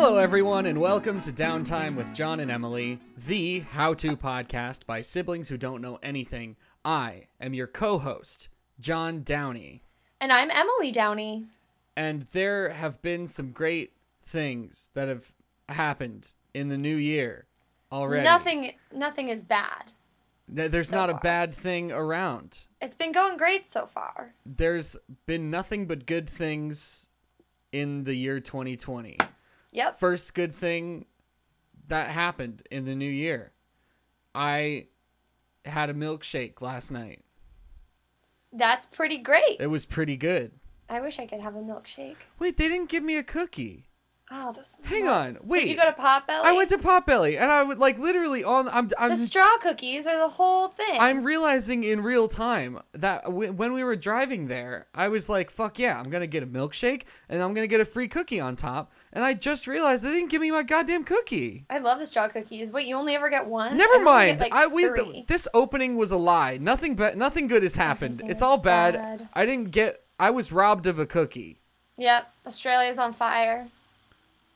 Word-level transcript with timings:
Hello, 0.00 0.16
everyone, 0.16 0.64
and 0.66 0.80
welcome 0.80 1.20
to 1.22 1.32
Downtime 1.32 1.96
with 1.96 2.14
John 2.14 2.38
and 2.38 2.52
Emily, 2.52 3.00
the 3.16 3.60
how 3.60 3.94
to 3.94 4.16
podcast 4.16 4.86
by 4.86 5.02
siblings 5.02 5.48
who 5.48 5.56
don't 5.56 5.82
know 5.82 5.98
anything. 6.04 6.54
I 6.84 7.26
am 7.40 7.52
your 7.52 7.66
co 7.66 7.98
host, 7.98 8.48
John 8.78 9.22
Downey, 9.24 9.82
And 10.20 10.30
I'm 10.32 10.52
Emily 10.52 10.92
Downey. 10.92 11.46
and 11.96 12.22
there 12.22 12.68
have 12.70 13.02
been 13.02 13.26
some 13.26 13.50
great 13.50 13.92
things 14.22 14.90
that 14.94 15.08
have 15.08 15.34
happened 15.68 16.32
in 16.54 16.68
the 16.68 16.78
new 16.78 16.96
year 16.96 17.46
already. 17.90 18.22
Nothing 18.22 18.74
nothing 18.94 19.28
is 19.28 19.42
bad. 19.42 19.92
There's 20.46 20.90
so 20.90 20.96
not 20.96 21.10
a 21.10 21.14
far. 21.14 21.20
bad 21.22 21.54
thing 21.54 21.90
around. 21.90 22.66
It's 22.80 22.94
been 22.94 23.12
going 23.12 23.36
great 23.36 23.66
so 23.66 23.84
far. 23.84 24.32
There's 24.46 24.96
been 25.26 25.50
nothing 25.50 25.86
but 25.86 26.06
good 26.06 26.30
things 26.30 27.08
in 27.72 28.04
the 28.04 28.14
year 28.14 28.38
2020. 28.38 29.18
Yep. 29.72 29.98
first 29.98 30.34
good 30.34 30.54
thing 30.54 31.06
that 31.88 32.10
happened 32.10 32.62
in 32.70 32.84
the 32.84 32.94
new 32.94 33.10
year. 33.10 33.52
I 34.34 34.86
had 35.64 35.90
a 35.90 35.94
milkshake 35.94 36.60
last 36.62 36.90
night. 36.90 37.24
That's 38.52 38.86
pretty 38.86 39.18
great. 39.18 39.56
It 39.60 39.68
was 39.68 39.84
pretty 39.84 40.16
good. 40.16 40.52
I 40.88 41.00
wish 41.00 41.18
I 41.18 41.26
could 41.26 41.40
have 41.40 41.54
a 41.54 41.60
milkshake. 41.60 42.16
Wait, 42.38 42.56
they 42.56 42.68
didn't 42.68 42.88
give 42.88 43.02
me 43.02 43.18
a 43.18 43.22
cookie. 43.22 43.87
Oh, 44.30 44.52
this 44.52 44.74
Hang 44.82 45.08
on. 45.08 45.38
Wait. 45.42 45.60
Did 45.62 45.70
you 45.70 45.76
go 45.76 45.84
to 45.86 45.92
Potbelly? 45.92 46.42
I 46.44 46.52
went 46.52 46.68
to 46.68 46.76
Potbelly 46.78 47.40
and 47.40 47.50
I 47.50 47.62
would 47.62 47.78
like 47.78 47.98
literally 47.98 48.44
on 48.44 48.68
I'm 48.68 48.90
I'm 48.98 49.10
the 49.10 49.16
straw 49.26 49.56
cookies 49.58 50.06
are 50.06 50.18
the 50.18 50.28
whole 50.28 50.68
thing. 50.68 50.98
I'm 51.00 51.22
realizing 51.22 51.82
in 51.82 52.02
real 52.02 52.28
time 52.28 52.78
that 52.92 53.24
w- 53.24 53.52
when 53.52 53.72
we 53.72 53.82
were 53.84 53.96
driving 53.96 54.48
there, 54.48 54.86
I 54.94 55.08
was 55.08 55.30
like, 55.30 55.50
"Fuck 55.50 55.78
yeah, 55.78 55.98
I'm 55.98 56.10
gonna 56.10 56.26
get 56.26 56.42
a 56.42 56.46
milkshake 56.46 57.04
and 57.30 57.42
I'm 57.42 57.54
gonna 57.54 57.66
get 57.66 57.80
a 57.80 57.86
free 57.86 58.06
cookie 58.06 58.38
on 58.38 58.54
top." 58.54 58.92
And 59.14 59.24
I 59.24 59.32
just 59.32 59.66
realized 59.66 60.04
they 60.04 60.10
didn't 60.12 60.28
give 60.30 60.42
me 60.42 60.50
my 60.50 60.62
goddamn 60.62 61.04
cookie. 61.04 61.64
I 61.70 61.78
love 61.78 61.98
the 61.98 62.06
straw 62.06 62.28
cookies. 62.28 62.70
Wait, 62.70 62.86
you 62.86 62.96
only 62.96 63.14
ever 63.14 63.30
get 63.30 63.46
one? 63.46 63.78
Never 63.78 63.94
I 63.94 64.02
mind. 64.02 64.38
get, 64.40 64.50
like, 64.50 64.52
I 64.52 64.66
we 64.66 64.90
th- 64.90 65.26
this 65.26 65.48
opening 65.54 65.96
was 65.96 66.10
a 66.10 66.18
lie. 66.18 66.58
Nothing 66.58 66.96
but 66.96 67.16
nothing 67.16 67.46
good 67.46 67.62
has 67.62 67.76
happened. 67.76 68.16
Everything 68.16 68.30
it's 68.30 68.42
all 68.42 68.58
bad. 68.58 68.94
bad. 68.94 69.28
I 69.32 69.46
didn't 69.46 69.70
get. 69.70 70.04
I 70.20 70.30
was 70.30 70.52
robbed 70.52 70.86
of 70.86 70.98
a 70.98 71.06
cookie. 71.06 71.62
Yep. 71.96 72.30
Australia's 72.46 72.98
on 72.98 73.12
fire. 73.14 73.68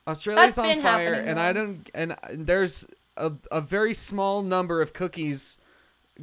Australia's 0.06 0.56
That's 0.56 0.58
on 0.76 0.82
fire, 0.82 1.14
and 1.14 1.38
I 1.38 1.52
don't. 1.52 1.88
And 1.94 2.16
there's 2.32 2.86
a 3.16 3.32
a 3.50 3.60
very 3.60 3.94
small 3.94 4.42
number 4.42 4.80
of 4.82 4.92
cookies 4.92 5.58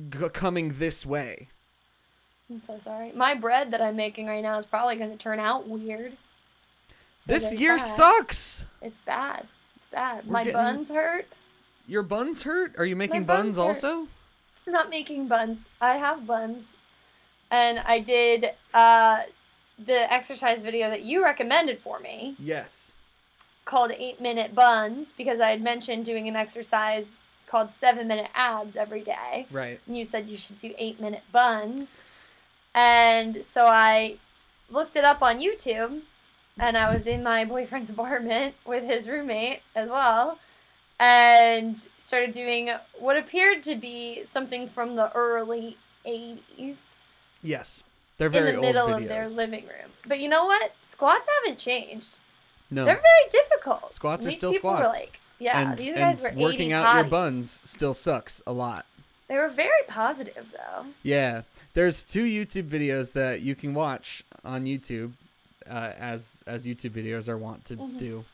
g- 0.09 0.30
coming 0.33 0.73
this 0.73 1.05
way. 1.05 1.47
I'm 2.49 2.59
so 2.59 2.77
sorry. 2.77 3.11
My 3.13 3.36
bread 3.36 3.71
that 3.71 3.81
I'm 3.81 3.95
making 3.95 4.25
right 4.27 4.41
now 4.44 4.58
is 4.58 4.66
probably 4.66 4.95
going 4.95 5.11
to 5.11 5.17
turn 5.17 5.39
out 5.39 5.67
weird. 5.67 6.17
So 7.17 7.33
this 7.33 7.53
year 7.53 7.77
that. 7.77 7.81
sucks. 7.81 8.66
It's 8.81 8.99
bad. 8.99 9.47
It's 9.75 9.86
bad. 9.86 10.25
We're 10.25 10.31
My 10.33 10.43
getting- 10.43 10.53
buns 10.53 10.89
hurt. 10.89 11.27
Your 11.88 12.03
buns 12.03 12.43
hurt. 12.43 12.73
Are 12.77 12.86
you 12.86 12.95
making 12.95 13.23
buns 13.25 13.55
buns, 13.55 13.58
also? 13.58 14.08
I'm 14.67 14.73
not 14.73 14.89
making 14.89 15.27
buns. 15.27 15.66
I 15.81 15.97
have 15.97 16.25
buns. 16.27 16.67
And 17.52 17.80
I 17.80 17.99
did 17.99 18.52
uh, 18.73 19.21
the 19.77 20.11
exercise 20.14 20.61
video 20.61 20.89
that 20.89 21.02
you 21.02 21.23
recommended 21.23 21.80
for 21.80 21.99
me 21.99 22.36
Yes. 22.39 22.95
Called 23.70 23.92
8 23.95 24.20
Minute 24.20 24.56
Buns 24.56 25.14
because 25.16 25.39
I 25.39 25.52
had 25.52 25.62
mentioned 25.62 26.03
doing 26.03 26.28
an 26.28 26.36
exercise 26.36 27.11
called 27.45 27.70
7 27.71 28.08
Minute 28.08 28.32
Abs 28.33 28.76
every 28.76 29.02
day. 29.02 29.45
Right. 29.52 29.80
And 29.86 29.95
you 29.95 30.04
said 30.04 30.27
you 30.27 30.38
should 30.38 30.55
do 30.55 30.73
8 30.77 30.99
Minute 30.99 31.23
Buns. 31.32 31.89
And 32.73 33.43
so 33.43 33.67
I 33.67 34.17
looked 34.71 34.95
it 34.95 35.04
up 35.04 35.21
on 35.21 35.39
YouTube 35.39 36.02
and 36.58 36.77
I 36.77 36.92
was 36.92 37.05
in 37.05 37.21
my 37.21 37.45
boyfriend's 37.54 37.92
apartment 37.92 38.55
with 38.66 38.83
his 38.83 39.08
roommate 39.08 39.61
as 39.76 39.88
well 39.88 40.39
and 40.99 41.77
started 41.95 42.32
doing 42.32 42.72
what 42.98 43.17
appeared 43.17 43.61
to 43.64 43.76
be 43.76 44.23
something 44.23 44.67
from 44.67 44.95
the 44.95 45.11
early 45.14 45.77
80s 46.05 46.93
Yes. 47.42 47.83
They're 48.17 48.30
very 48.30 48.55
old 48.55 48.55
in 48.55 48.61
the 48.61 48.67
middle 48.67 48.93
of 48.93 49.08
their 49.08 49.27
living 49.27 49.66
room. 49.66 49.92
But 50.05 50.20
you 50.20 50.27
know 50.27 50.45
what? 50.45 50.73
Squats 50.83 51.27
haven't 51.42 51.58
changed. 51.58 52.20
No. 52.71 52.85
They're 52.85 52.95
very 52.95 53.30
difficult. 53.31 53.93
Squats 53.93 54.25
are 54.25 54.31
still 54.31 54.52
people 54.52 54.71
were 54.71 54.77
squats. 54.77 54.93
like, 54.99 55.19
yeah, 55.39 55.69
and, 55.71 55.77
these 55.77 55.95
guys 55.95 56.21
were 56.23 56.31
working 56.35 56.69
80s 56.69 56.73
out 56.73 56.95
your 56.95 57.03
buns 57.05 57.61
still 57.63 57.93
sucks 57.93 58.41
a 58.45 58.52
lot. 58.52 58.85
They 59.27 59.35
were 59.35 59.47
very 59.49 59.83
positive 59.87 60.52
though. 60.52 60.85
Yeah, 61.03 61.41
there's 61.73 62.03
two 62.03 62.23
YouTube 62.25 62.67
videos 62.67 63.13
that 63.13 63.41
you 63.41 63.55
can 63.55 63.73
watch 63.73 64.23
on 64.43 64.65
YouTube, 64.65 65.13
uh, 65.69 65.91
as 65.97 66.43
as 66.47 66.65
YouTube 66.65 66.91
videos 66.91 67.30
are 67.30 67.37
wont 67.37 67.63
to 67.65 67.75
Mhm. 67.77 67.97
do, 67.97 68.25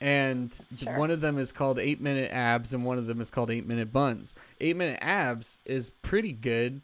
and 0.00 0.58
Sure. 0.78 0.98
one 0.98 1.10
of 1.10 1.20
them 1.20 1.38
is 1.38 1.52
called 1.52 1.78
Eight 1.78 2.00
Minute 2.00 2.30
Abs, 2.32 2.72
and 2.74 2.84
one 2.84 2.98
of 2.98 3.06
them 3.06 3.20
is 3.20 3.30
called 3.30 3.50
Eight 3.50 3.66
Minute 3.66 3.92
Buns. 3.92 4.34
Eight 4.60 4.76
Minute 4.76 4.98
Abs 5.02 5.60
is 5.64 5.90
pretty 5.90 6.32
good, 6.32 6.80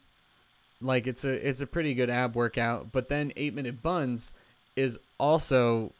like 0.80 1.06
it's 1.06 1.24
a 1.24 1.30
it's 1.48 1.60
a 1.60 1.66
pretty 1.66 1.94
good 1.94 2.10
ab 2.10 2.34
workout. 2.36 2.92
But 2.92 3.08
then 3.08 3.32
Eight 3.36 3.54
Minute 3.54 3.82
Buns 3.82 4.32
is 4.76 4.98
also 5.18 5.92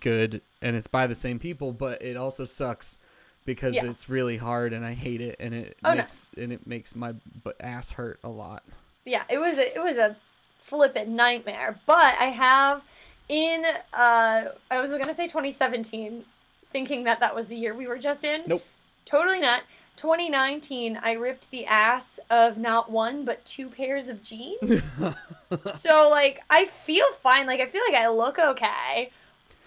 good, 0.00 0.42
and 0.62 0.76
it's 0.76 0.86
by 0.86 1.06
the 1.06 1.14
same 1.14 1.38
people, 1.38 1.72
but 1.72 2.02
it 2.02 2.16
also 2.16 2.44
sucks. 2.44 2.98
Because 3.44 3.76
Yeah. 3.76 3.86
it's 3.86 4.10
really 4.10 4.36
hard 4.36 4.74
and 4.74 4.84
I 4.84 4.92
hate 4.92 5.22
it 5.22 5.36
and 5.40 5.54
it 5.54 5.78
Oh, 5.82 5.92
no. 5.94 6.02
makes 6.02 6.30
and 6.36 6.52
it 6.52 6.66
makes 6.66 6.94
my 6.94 7.14
ass 7.60 7.92
hurt 7.92 8.20
a 8.22 8.28
lot. 8.28 8.62
yeah, 9.06 9.22
it 9.30 9.38
was 9.38 9.56
a, 9.56 9.74
it 9.74 9.82
was 9.82 9.96
a 9.96 10.16
flippin' 10.58 11.16
nightmare. 11.16 11.80
But 11.86 12.14
I 12.20 12.26
have 12.26 12.82
in 13.26 13.64
uh 13.94 14.48
I 14.70 14.80
was 14.82 14.90
gonna 14.90 15.14
say 15.14 15.28
2017, 15.28 16.26
thinking 16.70 17.04
that 17.04 17.20
that 17.20 17.34
was 17.34 17.46
the 17.46 17.56
year 17.56 17.72
we 17.72 17.86
were 17.86 17.96
just 17.96 18.22
in. 18.22 18.42
Nope. 18.46 18.64
Totally 19.06 19.40
not. 19.40 19.62
2019, 19.96 20.98
I 21.02 21.12
ripped 21.12 21.50
the 21.50 21.64
ass 21.64 22.20
of 22.28 22.58
not 22.58 22.90
one 22.90 23.24
but 23.24 23.42
two 23.46 23.68
pairs 23.70 24.08
of 24.08 24.22
jeans. 24.22 24.82
so 25.74 26.10
like 26.10 26.40
I 26.50 26.66
feel 26.66 27.10
fine. 27.22 27.46
Like 27.46 27.60
I 27.60 27.66
feel 27.66 27.82
like 27.90 27.98
I 27.98 28.08
look 28.08 28.38
okay. 28.38 29.10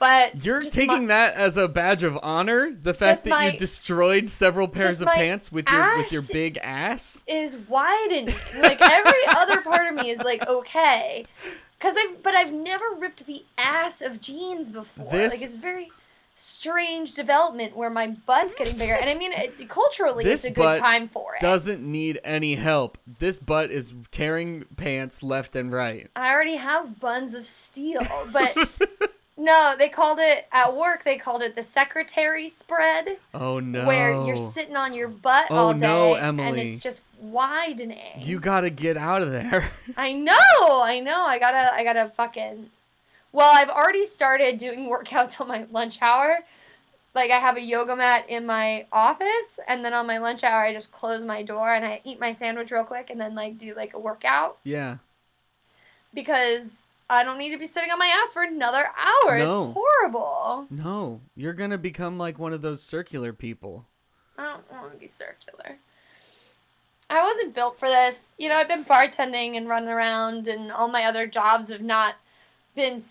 But 0.01 0.43
You're 0.43 0.63
taking 0.63 1.05
my- 1.05 1.13
that 1.13 1.35
as 1.35 1.57
a 1.57 1.67
badge 1.67 2.01
of 2.01 2.17
honor, 2.23 2.71
the 2.71 2.95
fact 2.95 3.23
that 3.23 3.29
my- 3.29 3.51
you 3.51 3.57
destroyed 3.59 4.31
several 4.31 4.67
pairs 4.67 4.99
of 4.99 5.07
pants 5.09 5.51
with 5.51 5.69
your 5.69 5.97
with 5.97 6.11
your 6.11 6.23
ass 6.23 6.31
big 6.31 6.57
ass. 6.57 7.23
is 7.27 7.59
widening. 7.69 8.33
Like 8.59 8.81
every 8.81 9.25
other 9.27 9.61
part 9.61 9.87
of 9.87 9.93
me 10.03 10.09
is 10.09 10.17
like 10.21 10.47
okay, 10.47 11.27
because 11.77 11.95
I've 11.95 12.23
but 12.23 12.33
I've 12.33 12.51
never 12.51 12.85
ripped 12.97 13.27
the 13.27 13.45
ass 13.59 14.01
of 14.01 14.19
jeans 14.19 14.71
before. 14.71 15.11
This- 15.11 15.35
like 15.35 15.43
it's 15.45 15.53
very 15.53 15.91
strange 16.33 17.13
development 17.13 17.75
where 17.77 17.91
my 17.91 18.07
butt's 18.07 18.55
getting 18.55 18.79
bigger, 18.79 18.95
and 18.95 19.07
I 19.07 19.13
mean 19.13 19.33
it, 19.33 19.69
culturally 19.69 20.25
it's 20.25 20.45
a 20.45 20.49
good 20.49 20.79
time 20.79 21.09
for 21.09 21.35
it. 21.35 21.41
Doesn't 21.41 21.83
need 21.83 22.19
any 22.23 22.55
help. 22.55 22.97
This 23.19 23.37
butt 23.37 23.69
is 23.69 23.93
tearing 24.09 24.65
pants 24.77 25.21
left 25.21 25.55
and 25.55 25.71
right. 25.71 26.09
I 26.15 26.31
already 26.33 26.55
have 26.55 26.99
buns 26.99 27.35
of 27.35 27.45
steel, 27.45 28.01
but 28.33 28.57
no, 29.41 29.73
they 29.75 29.89
called 29.89 30.19
it 30.19 30.45
at 30.51 30.75
work. 30.75 31.03
They 31.03 31.17
called 31.17 31.41
it 31.41 31.55
the 31.55 31.63
secretary 31.63 32.47
spread, 32.47 33.17
Oh 33.33 33.59
no. 33.59 33.87
where 33.87 34.11
you're 34.23 34.37
sitting 34.37 34.75
on 34.75 34.93
your 34.93 35.07
butt 35.07 35.47
Oh, 35.49 35.55
all 35.55 35.73
day, 35.73 35.79
no, 35.79 36.15
and 36.15 36.39
it's 36.57 36.79
just 36.79 37.01
widening. 37.19 38.19
You 38.19 38.39
got 38.39 38.61
to 38.61 38.69
get 38.69 38.97
out 38.97 39.23
of 39.23 39.31
there. 39.31 39.71
I 39.97 40.13
know, 40.13 40.35
I 40.83 40.99
know. 41.03 41.25
I 41.25 41.39
gotta, 41.39 41.73
I 41.73 41.83
gotta 41.83 42.09
fucking. 42.15 42.69
Well, 43.31 43.51
I've 43.51 43.69
already 43.69 44.05
started 44.05 44.59
doing 44.59 44.87
workouts 44.89 45.41
on 45.41 45.47
my 45.47 45.65
lunch 45.71 45.97
hour. 46.03 46.39
Like 47.15 47.31
I 47.31 47.39
have 47.39 47.57
a 47.57 47.61
yoga 47.61 47.95
mat 47.95 48.29
in 48.29 48.45
my 48.45 48.85
office, 48.91 49.59
and 49.67 49.83
then 49.83 49.93
on 49.95 50.05
my 50.05 50.19
lunch 50.19 50.43
hour, 50.43 50.61
I 50.61 50.71
just 50.71 50.91
close 50.91 51.23
my 51.23 51.41
door 51.41 51.73
and 51.73 51.83
I 51.83 51.99
eat 52.03 52.19
my 52.19 52.31
sandwich 52.31 52.69
real 52.69 52.85
quick, 52.85 53.09
and 53.09 53.19
then 53.19 53.33
like 53.33 53.57
do 53.57 53.73
like 53.73 53.95
a 53.95 53.99
workout 53.99 54.59
yeah. 54.63 54.97
because 56.13 56.83
I 57.11 57.23
don't 57.23 57.37
need 57.37 57.51
to 57.51 57.57
be 57.57 57.67
sitting 57.67 57.91
on 57.91 57.99
my 57.99 58.07
ass 58.23 58.33
for 58.33 58.41
another 58.41 58.85
hour. 58.97 59.37
No. 59.37 59.65
It's 59.65 59.73
horrible. 59.73 60.67
No, 60.69 61.21
you're 61.35 61.53
going 61.53 61.71
to 61.71 61.77
become 61.77 62.17
like 62.17 62.39
one 62.39 62.53
of 62.53 62.61
those 62.61 62.81
circular 62.81 63.33
people. 63.33 63.85
I 64.37 64.53
don't 64.53 64.71
want 64.71 64.93
to 64.93 64.97
be 64.97 65.07
circular. 65.07 65.77
I 67.09 67.21
wasn't 67.21 67.53
built 67.53 67.77
for 67.77 67.89
this. 67.89 68.31
You 68.37 68.47
know, 68.47 68.55
I've 68.55 68.69
been 68.69 68.85
bartending 68.85 69.57
and 69.57 69.67
running 69.67 69.89
around, 69.89 70.47
and 70.47 70.71
all 70.71 70.87
my 70.87 71.03
other 71.03 71.27
jobs 71.27 71.67
have 71.67 71.81
not 71.81 72.15
been 72.75 73.03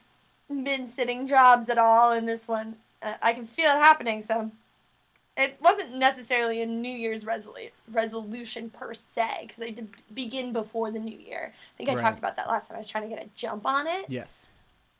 been 0.49 0.89
sitting 0.89 1.27
jobs 1.27 1.69
at 1.69 1.77
all. 1.77 2.13
And 2.13 2.27
this 2.27 2.49
one, 2.49 2.77
uh, 3.03 3.15
I 3.21 3.35
can 3.35 3.47
feel 3.47 3.71
it 3.71 3.77
happening. 3.77 4.23
So, 4.23 4.51
it 5.41 5.59
wasn't 5.61 5.95
necessarily 5.95 6.63
a 6.63 6.67
New 6.67 6.93
Year's 6.93 7.25
resolu- 7.25 7.71
resolution 7.91 8.71
per 8.71 8.95
se, 8.95 9.47
because 9.47 9.63
I 9.63 9.71
did 9.71 9.89
begin 10.15 10.53
before 10.53 10.91
the 10.91 10.99
New 10.99 11.17
Year. 11.19 11.53
I 11.55 11.77
think 11.77 11.89
I 11.89 11.95
Right. 11.95 12.03
talked 12.03 12.19
about 12.19 12.37
that 12.37 12.49
last 12.49 12.69
time. 12.69 12.77
I 12.77 12.79
was 12.79 12.89
trying 12.89 13.09
to 13.09 13.15
get 13.15 13.25
a 13.25 13.29
jump 13.37 13.67
on 13.67 13.87
it. 13.87 14.07
Yes. 14.09 14.47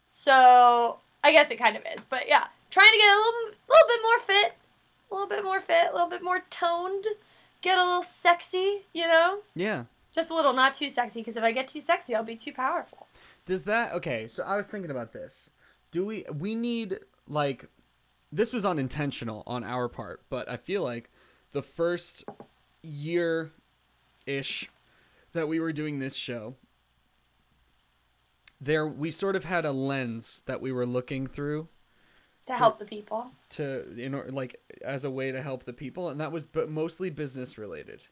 So 0.07 0.99
I 1.23 1.33
guess 1.33 1.51
it 1.51 1.57
kind 1.57 1.77
of 1.77 1.83
is, 1.97 2.05
but 2.05 2.27
yeah, 2.29 2.49
trying 2.71 2.91
to 2.91 2.99
get 2.99 3.13
a 3.13 3.17
little, 3.17 3.51
little 3.69 3.89
bit 3.89 4.01
more 4.03 4.19
fit, 4.19 4.53
a 5.11 5.15
little 5.15 5.29
bit 5.29 5.45
more 5.45 5.61
fit, 5.61 5.89
a 5.91 5.93
little 5.93 6.09
bit 6.09 6.23
more 6.23 6.41
toned, 6.51 7.07
get 7.63 7.79
a 7.79 7.85
little 7.85 8.03
sexy, 8.03 8.87
you 8.93 9.07
know, 9.07 9.41
Yeah. 9.55 9.85
just 10.13 10.31
a 10.31 10.35
little, 10.35 10.53
not 10.53 10.75
too 10.75 10.89
sexy, 10.89 11.21
because 11.21 11.37
if 11.37 11.43
I 11.45 11.53
get 11.53 11.69
too 11.69 11.81
sexy, 11.81 12.15
I'll 12.15 12.25
be 12.25 12.37
too 12.37 12.53
powerful. 12.53 13.07
Does 13.45 13.65
that 13.65 13.93
okay? 13.93 14.29
So 14.29 14.43
I 14.43 14.57
was 14.57 14.67
thinking 14.69 14.91
about 14.91 15.13
this. 15.13 15.51
Do 15.91 16.05
we 16.07 16.25
we 16.33 16.55
need 16.55 17.01
like 17.29 17.67
this 18.33 18.53
was 18.53 18.65
unintentional 18.65 19.43
on 19.47 19.65
our 19.65 19.89
part, 19.89 20.23
but 20.29 20.49
I 20.49 20.57
feel 20.57 20.83
like 20.83 21.11
the 21.53 21.63
first 21.63 22.25
year 22.83 23.51
ish 24.27 24.69
that 25.33 25.49
we 25.49 25.59
were 25.61 25.73
doing 25.73 25.99
this 25.99 26.15
show, 26.15 26.55
there 28.61 28.87
we 28.87 29.11
sort 29.11 29.37
of 29.37 29.45
had 29.45 29.65
a 29.65 29.73
lens 29.73 30.43
that 30.47 30.61
we 30.61 30.71
were 30.73 30.87
looking 30.87 31.27
through 31.27 31.69
To 32.47 32.55
help 32.55 32.79
the 32.79 32.85
people. 32.85 33.31
to 33.51 33.93
in 33.99 34.15
order 34.15 34.31
like 34.31 34.61
as 34.85 35.05
a 35.05 35.11
way 35.11 35.33
to 35.33 35.41
help 35.43 35.65
the 35.65 35.73
people 35.73 36.09
and 36.09 36.21
that 36.21 36.31
was 36.33 36.47
but 36.47 36.69
mostly 36.71 37.11
business 37.11 37.57
related. 37.59 38.03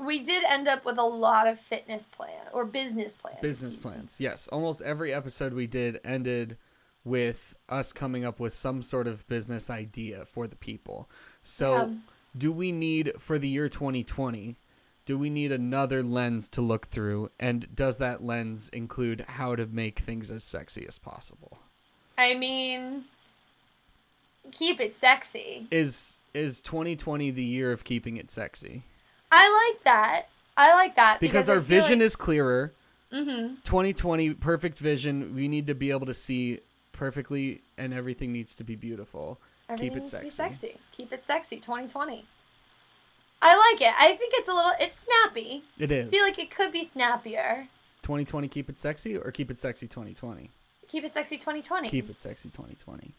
We 0.00 0.22
did 0.22 0.44
end 0.44 0.68
up 0.68 0.84
with 0.84 0.96
a 0.98 1.02
lot 1.04 1.48
of 1.48 1.58
fitness 1.58 2.06
plan 2.06 2.46
or 2.52 2.64
business 2.64 3.14
plans. 3.16 3.38
Business 3.42 3.76
plans. 3.76 4.20
Yes, 4.20 4.46
almost 4.48 4.80
every 4.82 5.12
episode 5.12 5.52
we 5.52 5.66
did 5.66 6.00
ended 6.04 6.56
with 7.04 7.56
us 7.68 7.92
coming 7.92 8.24
up 8.24 8.38
with 8.40 8.52
some 8.52 8.82
sort 8.82 9.06
of 9.06 9.26
business 9.28 9.70
idea 9.70 10.24
for 10.24 10.46
the 10.46 10.56
people. 10.56 11.08
So, 11.42 11.76
Yeah. 11.76 11.94
do 12.36 12.52
we 12.52 12.72
need 12.72 13.12
for 13.18 13.38
the 13.38 13.48
year 13.48 13.68
2020? 13.68 14.56
Do 15.06 15.16
we 15.16 15.30
need 15.30 15.50
another 15.52 16.02
lens 16.02 16.48
to 16.50 16.60
look 16.60 16.88
through 16.88 17.30
and 17.40 17.74
does 17.74 17.96
that 17.98 18.22
lens 18.22 18.68
include 18.70 19.22
how 19.26 19.56
to 19.56 19.66
make 19.66 20.00
things 20.00 20.30
as 20.30 20.44
sexy 20.44 20.84
as 20.86 20.98
possible? 20.98 21.58
I 22.18 22.34
mean, 22.34 23.04
keep 24.52 24.80
it 24.80 24.96
sexy. 24.96 25.66
Is 25.70 26.18
is 26.34 26.60
2020 26.60 27.30
the 27.30 27.42
year 27.42 27.72
of 27.72 27.84
keeping 27.84 28.16
it 28.18 28.30
sexy? 28.30 28.82
I 29.32 29.72
like 29.72 29.82
that. 29.84 30.26
I 30.56 30.72
like 30.74 30.94
that 30.96 31.20
Because, 31.20 31.48
I 31.48 31.54
our 31.54 31.60
vision 31.60 32.00
like- 32.00 32.06
is 32.06 32.16
clearer. 32.16 32.72
Mhm. 33.12 33.62
2020 33.64 34.34
perfect 34.34 34.78
vision. 34.78 35.34
We 35.34 35.48
need 35.48 35.66
to 35.68 35.74
be 35.74 35.90
able 35.90 36.06
to 36.06 36.14
see 36.14 36.60
perfectly 36.98 37.62
and 37.78 37.94
everything 37.94 38.32
needs 38.32 38.54
to 38.56 38.64
be 38.64 38.74
beautiful. 38.74 39.38
Everything 39.68 39.90
Keep 39.90 39.96
it 39.96 40.00
needs 40.00 40.10
to 40.10 40.20
be 40.20 40.30
sexy. 40.30 40.58
sexy. 40.58 40.78
Keep 40.92 41.12
it 41.12 41.24
sexy. 41.24 41.56
2020. 41.56 42.24
I 43.40 43.70
like 43.72 43.80
it. 43.80 43.94
I 43.96 44.16
think 44.16 44.34
it's 44.34 44.48
a 44.48 44.52
little. 44.52 44.72
It's 44.80 44.98
snappy. 45.06 45.62
It 45.78 45.92
is. 45.92 46.08
I 46.08 46.10
feel 46.10 46.24
like 46.24 46.38
it 46.40 46.50
could 46.50 46.72
be 46.72 46.84
snappier. 46.84 47.68
2020 48.02 48.48
keep 48.48 48.68
it 48.68 48.78
sexy 48.78 49.16
or 49.16 49.30
keep 49.30 49.50
it 49.50 49.58
sexy 49.58 49.86
2020? 49.86 50.50
Keep 50.88 51.04
it 51.04 51.14
sexy. 51.14 51.36
2020. 51.36 51.88
Keep 51.88 52.10
it 52.10 52.18
sexy 52.18 52.48
2020. 52.48 53.12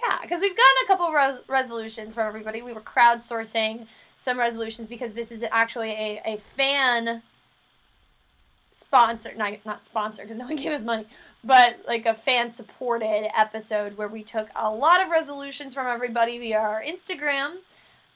Yeah, 0.00 0.18
because 0.22 0.40
we've 0.40 0.56
gotten 0.56 0.76
a 0.84 0.86
couple 0.86 1.12
res- 1.12 1.42
resolutions 1.48 2.14
from 2.14 2.28
everybody. 2.28 2.62
We 2.62 2.72
were 2.72 2.80
crowdsourcing 2.80 3.86
some 4.16 4.38
resolutions 4.38 4.86
because 4.86 5.12
this 5.12 5.32
is 5.32 5.44
actually 5.50 5.90
a, 5.90 6.22
a 6.24 6.36
fan 6.56 7.22
sponsor, 8.70 9.32
not, 9.34 9.54
not 9.64 9.84
sponsor 9.84 10.22
because 10.22 10.36
no 10.36 10.46
one 10.46 10.56
gave 10.56 10.72
us 10.72 10.84
money, 10.84 11.06
but 11.48 11.78
like 11.88 12.04
a 12.04 12.12
fan 12.12 12.52
supported 12.52 13.26
episode 13.34 13.96
where 13.96 14.06
we 14.06 14.22
took 14.22 14.50
a 14.54 14.70
lot 14.70 15.02
of 15.02 15.08
resolutions 15.08 15.72
from 15.72 15.86
everybody 15.86 16.38
via 16.38 16.58
our 16.58 16.82
Instagram 16.82 17.56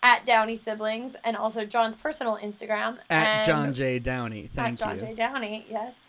at 0.03 0.27
Downey 0.27 0.55
Siblings 0.55 1.17
and 1.25 1.35
also 1.35 1.65
John's 1.65 1.97
personal 1.97 2.37
Instagram. 2.37 2.99
At 3.09 3.47
John 3.47 3.73
J 3.73 3.99
Downey. 3.99 4.51
Thank 4.55 4.75
at 4.75 4.87
John 4.87 4.97
you. 4.97 5.07
J. 5.07 5.15
Downey, 5.15 5.67
yes. 5.71 6.01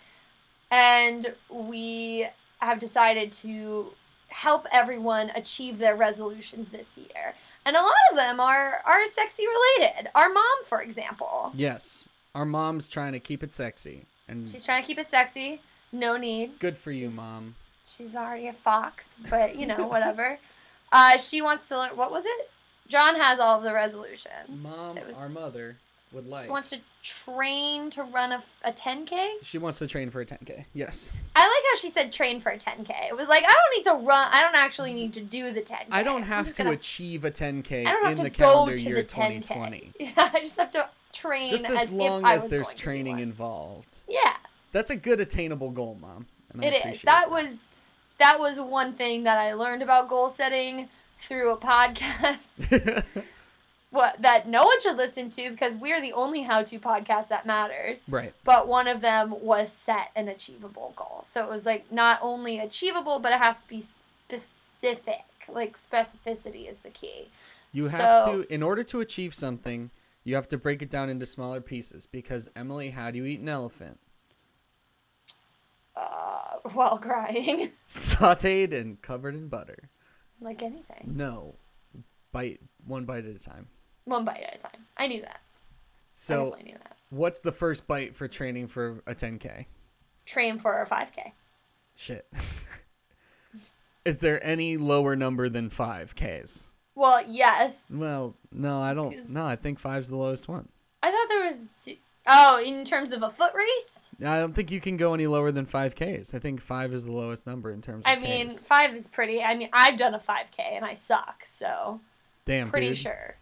And 0.70 1.34
we 1.50 2.28
have 2.58 2.80
decided 2.80 3.31
to 3.31 3.94
help 4.28 4.68
everyone 4.74 5.31
achieve 5.34 5.78
their 5.78 5.96
resolutions 5.96 6.70
this 6.70 6.88
year. 6.98 7.36
And 7.66 7.78
a 7.78 7.81
lot 7.81 7.94
of 8.12 8.18
them 8.18 8.42
are 8.42 8.81
are 8.86 9.08
sexy 9.08 9.46
related. 9.48 10.10
Our 10.14 10.28
mom, 10.28 10.44
for 10.66 10.81
example. 10.81 11.54
Yes. 11.56 12.10
Our 12.36 12.46
mom's 12.46 12.90
trying 12.90 13.14
to 13.14 13.22
keep 13.22 13.44
it 13.44 13.54
sexy. 13.54 14.08
And 14.28 14.50
She's 14.50 14.66
trying 14.66 14.81
to 14.81 14.88
keep 14.88 14.98
it 14.98 15.10
sexy. 15.10 15.62
No 15.94 16.18
need. 16.18 16.60
good 16.60 16.78
for 16.78 16.92
you, 16.92 17.10
mom. 17.10 17.56
She's 17.88 18.16
already 18.16 18.48
a 18.48 18.54
fox, 18.54 19.07
but 19.30 19.57
you 19.57 19.66
know, 19.66 19.88
whatever. 19.88 20.40
Uh, 20.95 21.18
she 21.18 21.42
wants 21.42 21.68
to 21.69 21.75
learn. 21.75 21.90
What 21.98 22.12
was 22.12 22.24
it? 22.24 22.51
John 22.88 23.16
has 23.19 23.40
all 23.40 23.57
of 23.57 23.63
the 23.63 23.74
resolutions. 23.74 24.62
Mom, 24.62 24.95
was- 25.07 25.18
our 25.18 25.28
mother 25.28 25.78
would 26.12 26.28
like. 26.28 26.44
She 26.45 26.51
wants 26.51 26.69
to 26.69 26.81
train 27.01 27.90
to 27.90 28.04
run 28.04 28.31
a, 28.31 28.44
a 28.63 28.72
10K. 28.72 29.28
She 29.42 29.57
wants 29.57 29.80
to 29.80 29.88
train 29.88 30.12
for 30.12 30.22
a 30.22 30.25
10k. 30.28 30.66
Yes. 30.75 31.10
I 31.36 31.40
like 31.42 31.50
how 31.72 31.80
she 31.80 31.90
said 31.90 32.13
train 32.13 32.39
for 32.42 32.51
a 32.51 32.60
10K. 32.60 33.10
It 33.10 33.18
was 33.18 33.28
like, 33.28 33.44
I 33.44 33.51
don't 33.51 33.75
need 33.75 33.86
to 33.86 34.06
run. 34.07 34.28
I 34.31 34.42
don't 34.42 34.54
actually 34.56 34.94
need 34.94 35.13
to 35.13 35.22
do 35.22 35.51
the 35.51 35.62
10K. 35.63 35.86
I 35.89 36.04
don't 36.04 36.22
have 36.22 36.54
to 36.54 36.63
gonna- 36.63 36.75
achieve 36.75 37.25
a 37.25 37.31
10k 37.31 37.88
I 37.88 37.92
don't 37.92 38.04
have 38.04 38.12
in 38.12 38.18
to 38.18 38.24
the 38.25 38.30
go 38.30 38.36
calendar 38.46 38.78
to 38.78 38.84
year 38.84 38.96
the 38.98 39.04
10K. 39.04 39.48
2020. 39.48 39.92
Yeah, 40.00 40.12
I 40.31 40.39
just 40.42 40.57
have 40.60 40.72
to 40.74 40.89
train 41.12 41.50
Just 41.50 41.66
as, 41.66 41.86
as 41.86 41.92
long 41.92 42.19
if 42.19 42.25
I 42.25 42.36
as 42.36 42.46
there's 42.46 42.68
going 42.68 42.75
to 42.78 42.78
do 42.78 42.84
training 42.84 43.19
involved. 43.19 43.96
Yeah, 44.07 44.36
That's 44.74 44.90
a 44.90 44.98
good 44.98 45.22
attainable 45.22 45.72
goal, 45.72 45.98
mom. 46.02 46.25
It 46.62 46.74
is. 46.74 46.80
appreciate 46.80 47.06
That 47.06 47.31
was 47.31 47.60
that 48.20 48.40
was 48.40 48.60
one 48.60 48.94
thing 48.94 49.24
that 49.24 49.38
I 49.38 49.54
learned 49.54 49.81
about 49.81 50.10
goal 50.10 50.28
setting 50.30 50.90
through 51.18 51.52
a 51.52 51.58
podcast. 51.58 52.50
what 53.92 54.20
that 54.22 54.48
no 54.48 54.64
one 54.66 54.81
should 54.81 54.98
listen 54.98 55.30
to 55.30 55.52
because 55.52 55.75
we're 55.75 56.02
the 56.02 56.14
only 56.14 56.42
how-to 56.42 56.80
podcast 56.80 57.28
that 57.30 57.46
matters. 57.46 58.04
right. 58.10 58.34
But 58.44 58.68
one 58.68 58.88
of 58.88 59.02
them 59.02 59.36
was 59.42 59.72
set 59.72 60.10
an 60.16 60.28
achievable 60.28 60.94
goal. 60.96 61.22
So 61.24 61.44
it 61.44 61.50
was 61.50 61.66
like 61.66 61.92
not 61.92 62.20
only 62.22 62.60
achievable, 62.60 63.20
but 63.20 63.31
it 63.31 63.40
has 63.40 63.64
to 63.64 63.70
be 63.70 63.80
specific. 63.80 65.24
Like 65.48 65.78
specificity 65.78 66.70
is 66.70 66.78
the 66.80 66.90
key. 66.90 67.28
You 67.72 67.88
have 67.88 68.24
So- 68.24 68.42
to, 68.44 68.54
in 68.54 68.64
order 68.64 68.84
to 68.86 69.00
achieve 69.02 69.34
something, 69.36 69.92
you 70.24 70.36
have 70.36 70.48
to 70.50 70.58
break 70.58 70.81
it 70.81 70.90
down 70.90 71.10
into 71.10 71.25
smaller 71.25 71.62
pieces. 71.62 72.06
Because 72.06 72.50
Emily, 72.56 72.92
how 72.92 73.12
do 73.12 73.18
you 73.18 73.25
eat 73.25 73.42
an 73.42 73.50
elephant? 73.50 74.00
Uh, 75.95 76.56
while 76.74 76.98
crying, 76.98 77.72
Sautéed 77.88 78.74
and 78.74 79.01
covered 79.01 79.36
in 79.36 79.48
butter. 79.48 79.90
like 80.42 80.63
anything, 80.63 81.13
No, 81.16 81.56
bite 82.31 82.60
one 82.86 83.06
bite 83.06 83.25
at 83.25 83.36
a 83.36 83.40
time. 83.40 83.68
one 84.06 84.25
bite 84.25 84.42
at 84.42 84.56
a 84.56 84.57
time. 84.60 84.86
I 84.98 85.07
knew 85.07 85.22
that. 85.22 85.42
I 85.44 85.50
So, 86.13 86.45
definitely 86.45 86.72
knew 86.72 86.78
that. 86.80 86.98
what's 87.10 87.40
the 87.42 87.51
first 87.51 87.88
bite 87.88 88.16
for 88.16 88.28
training 88.28 88.68
for 88.68 89.01
a 89.06 89.13
10k? 89.13 89.66
Train 90.25 90.57
for 90.57 90.81
a 90.81 90.88
5K. 90.88 91.34
Shit. 91.96 92.25
Is 94.06 94.20
there 94.20 94.44
any 94.46 94.77
lower 94.77 95.15
number 95.15 95.48
than 95.50 95.70
five 95.70 96.13
Ks? 96.15 96.70
Well, 96.96 97.24
yes. 97.27 97.86
Well, 97.91 98.36
no, 98.51 98.79
I 98.82 98.94
don't. 98.94 99.29
No, 99.29 99.46
I 99.46 99.56
think 99.56 99.79
five's 99.79 100.10
the 100.10 100.18
lowest 100.18 100.48
one. 100.48 100.68
I 101.01 101.10
thought 101.12 101.27
there 101.29 101.44
was. 101.46 101.70
Two, 101.84 101.96
oh, 102.27 102.62
in 102.63 102.86
terms 102.86 103.12
of 103.12 103.24
a 103.24 103.30
foot 103.30 103.53
race. 103.53 104.10
I 104.24 104.39
don't 104.39 104.53
think 104.53 104.72
you 104.72 104.80
can 104.80 104.96
go 104.98 105.13
any 105.13 105.27
lower 105.27 105.51
than 105.51 105.65
five 105.65 105.96
Ks. 105.96 106.34
I 106.34 106.39
think 106.39 106.62
five 106.62 106.94
is 106.94 107.06
the 107.06 107.12
lowest 107.12 107.46
number 107.48 107.72
in 107.72 107.82
terms 107.82 108.06
of 108.06 108.12
I 108.12 108.15
mean, 108.20 108.48
Ks. 108.48 108.60
five 108.60 108.96
is 108.96 109.08
pretty. 109.08 109.42
I 109.44 109.56
mean, 109.56 109.70
I've 109.74 109.98
done 109.98 110.13
a 110.13 110.20
5K 110.20 110.60
and 110.60 110.86
I 110.86 110.94
suck, 110.94 111.44
so 111.46 112.00
Damn, 112.46 112.70
pretty 112.70 112.89
dude. 112.89 112.98
sure. 113.00 113.36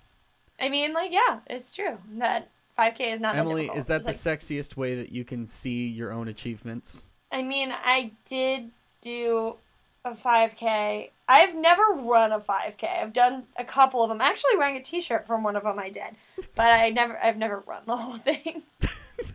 I 0.60 0.70
mean, 0.70 0.94
like, 0.94 1.12
yeah, 1.12 1.40
it's 1.48 1.74
true 1.74 1.98
that 2.18 2.50
5K 2.80 3.14
is 3.14 3.20
not. 3.20 3.36
Emily, 3.36 3.70
is 3.76 3.88
that 3.88 4.02
the 4.02 4.08
like- 4.08 4.16
sexiest 4.16 4.78
way 4.78 4.96
that 4.96 5.12
you 5.12 5.24
can 5.26 5.46
see 5.46 5.88
your 5.88 6.12
own 6.12 6.28
achievements? 6.28 7.06
I 7.32 7.42
mean, 7.42 7.72
I 7.72 8.12
did 8.26 8.72
do 9.02 9.56
a 10.04 10.12
5K. 10.12 11.10
I've 11.28 11.56
never 11.56 11.84
run 11.94 12.32
a 12.32 12.40
5K. 12.40 13.02
I've 13.02 13.14
done 13.14 13.44
a 13.56 13.64
couple 13.64 14.04
of 14.04 14.10
them. 14.10 14.20
Actually, 14.22 14.58
wearing 14.58 14.76
a 14.78 14.82
T-shirt 14.82 15.28
from 15.28 15.44
one 15.44 15.56
of 15.56 15.64
them, 15.64 15.80
I 15.80 15.90
did, 15.90 16.16
but 16.56 16.72
I 16.74 16.90
never, 16.90 17.18
I've 17.24 17.38
never 17.38 17.60
run 17.66 17.84
the 17.86 17.96
whole 17.96 18.18
thing. 18.18 18.64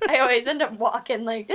I 0.08 0.18
always 0.18 0.46
end 0.46 0.62
up 0.62 0.72
walking 0.72 1.24
like. 1.24 1.48
We 1.48 1.54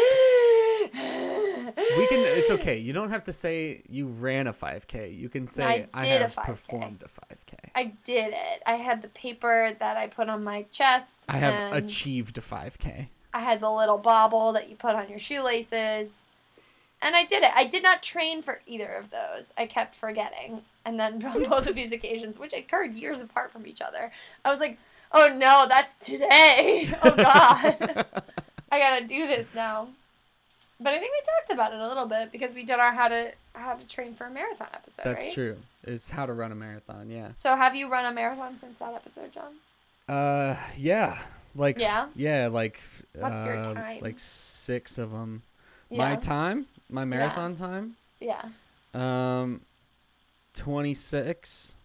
can. 2.08 2.20
It's 2.20 2.50
okay. 2.58 2.78
You 2.78 2.94
don't 2.94 3.10
have 3.10 3.26
to 3.26 3.34
say 3.34 3.82
you 3.90 4.08
ran 4.08 4.48
a 4.48 4.54
5K. 4.54 5.16
You 5.18 5.30
can 5.30 5.46
say 5.46 5.64
I 5.64 5.88
I, 5.94 6.06
did 6.06 6.22
a 6.22 6.24
have 6.24 6.36
5K. 6.36 6.44
performed 6.46 7.04
a 7.04 7.08
5K. 7.08 7.56
I 7.76 7.94
did 8.04 8.34
it. 8.34 8.64
I 8.66 8.74
had 8.76 9.02
the 9.02 9.10
paper 9.10 9.76
that 9.80 9.98
I 9.98 10.08
put 10.08 10.30
on 10.30 10.44
my 10.44 10.64
chest. 10.72 11.24
I 11.30 11.38
have 11.38 11.74
achieved 11.74 12.38
a 12.38 12.42
5K. 12.42 13.10
I 13.34 13.40
had 13.40 13.60
the 13.62 13.72
little 13.72 13.98
bauble 13.98 14.54
that 14.54 14.70
you 14.70 14.76
put 14.76 14.96
on 14.96 15.10
your 15.10 15.20
shoelaces. 15.20 16.12
And 17.02 17.16
I 17.16 17.26
did 17.26 17.44
it. 17.44 17.52
I 17.56 17.66
did 17.66 17.82
not 17.84 18.04
train 18.04 18.42
for 18.42 18.62
either 18.68 18.92
of 18.94 19.10
those. 19.10 19.52
I 19.58 19.66
kept 19.66 19.96
forgetting. 19.96 20.62
And 20.86 21.00
then 21.00 21.24
on 21.26 21.44
both 21.50 21.68
of 21.68 21.76
these 21.76 21.92
occasions, 21.92 22.38
which 22.40 22.54
occurred 22.54 22.94
years 22.94 23.22
apart 23.22 23.52
from 23.52 23.66
each 23.66 23.82
other, 23.82 24.12
I 24.46 24.50
was 24.52 24.60
like, 24.60 24.78
oh 25.12 25.28
no, 25.36 25.66
that's 25.68 25.94
today. 26.06 26.90
Oh 27.04 27.16
God. 27.16 28.06
I 28.72 28.80
gotta 28.80 29.06
do 29.06 29.28
this 29.28 29.48
now. 29.54 29.90
But 30.80 30.94
I 30.94 31.00
think 31.00 31.12
we 31.12 31.22
talked 31.40 31.52
about 31.54 31.74
it 31.74 31.80
a 31.80 31.88
little 31.88 32.06
bit 32.08 32.32
because 32.32 32.56
we 32.56 32.64
did 32.64 32.80
our 32.80 32.92
how 32.92 33.08
to 33.10 33.32
how 33.54 33.74
to 33.74 33.86
train 33.88 34.16
for 34.16 34.26
a 34.28 34.32
marathon 34.32 34.70
episode, 34.74 35.04
That's 35.04 35.24
right? 35.26 35.34
true. 35.34 35.58
It's 35.84 36.10
how 36.10 36.26
to 36.26 36.34
run 36.34 36.52
a 36.52 36.56
marathon. 36.56 37.10
Yeah. 37.10 37.30
So 37.36 37.56
have 37.56 37.76
you 37.76 37.90
run 37.90 38.06
a 38.06 38.14
marathon 38.14 38.58
since 38.58 38.78
that 38.80 38.94
episode, 38.94 39.32
John? 39.34 39.54
Uh, 40.08 40.56
yeah. 40.78 41.20
Like 41.54 41.78
Yeah? 41.78 42.08
yeah, 42.16 42.48
like 42.52 42.82
What's 43.14 43.46
your 43.46 43.58
uh, 43.58 43.74
time? 43.74 44.00
like 44.02 44.18
six 44.20 44.98
of 44.98 45.12
them. 45.12 45.44
Yeah. 45.90 45.98
My 45.98 46.16
time, 46.16 46.66
my 46.92 47.06
marathon 47.06 47.56
time, 47.56 47.96
yeah. 48.20 48.44
um, 48.94 49.62
twenty 50.54 50.94
six. 50.94 51.76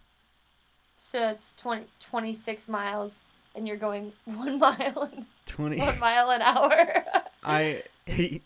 So 0.99 1.29
it's 1.29 1.53
20, 1.57 1.85
26 1.99 2.67
miles 2.67 3.27
and 3.55 3.67
you're 3.67 3.77
going 3.77 4.11
one 4.25 4.59
mile 4.59 5.09
and 5.13 5.25
20 5.45 5.77
one 5.79 5.99
mile 5.99 6.31
an 6.31 6.41
hour. 6.41 7.05
I 7.43 7.83
you 8.07 8.41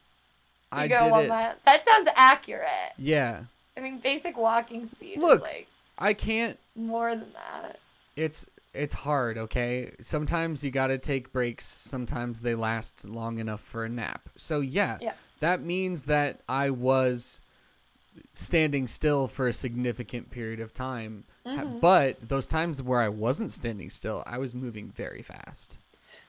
I 0.72 0.88
go 0.88 1.04
did 1.06 1.12
one 1.12 1.26
it. 1.26 1.30
mile. 1.30 1.54
That 1.66 1.84
sounds 1.86 2.10
accurate. 2.16 2.68
Yeah. 2.98 3.44
I 3.76 3.80
mean, 3.80 4.00
basic 4.00 4.38
walking 4.38 4.86
speed 4.86 5.18
Look. 5.18 5.42
like 5.42 5.68
I 5.98 6.14
can't 6.14 6.60
More 6.76 7.12
than 7.16 7.32
that. 7.34 7.80
it's 8.16 8.46
it's 8.74 8.94
hard, 8.94 9.38
okay? 9.38 9.92
Sometimes 10.02 10.64
you 10.64 10.72
got 10.72 10.88
to 10.88 10.98
take 10.98 11.32
breaks, 11.34 11.66
sometimes 11.66 12.42
they 12.42 12.54
last 12.56 13.08
long 13.08 13.40
enough 13.40 13.62
for 13.62 13.86
a 13.86 13.90
nap. 13.90 14.30
So 14.38 14.60
yeah, 14.60 14.98
Yeah. 15.02 15.14
That 15.42 15.62
means 15.62 16.06
that 16.06 16.40
I 16.50 16.70
was 16.72 17.42
standing 18.34 18.88
still 18.88 19.28
for 19.28 19.48
a 19.48 19.54
significant 19.54 20.32
period 20.32 20.60
of 20.60 20.74
time. 20.74 21.26
Mhm. 21.46 21.80
But 21.82 22.28
those 22.28 22.48
times 22.48 22.82
where 22.82 23.02
I 23.02 23.10
wasn't 23.10 23.52
standing 23.52 23.90
still, 23.90 24.24
I 24.26 24.38
was 24.38 24.54
moving 24.56 24.90
very 24.92 25.22
fast. 25.22 25.78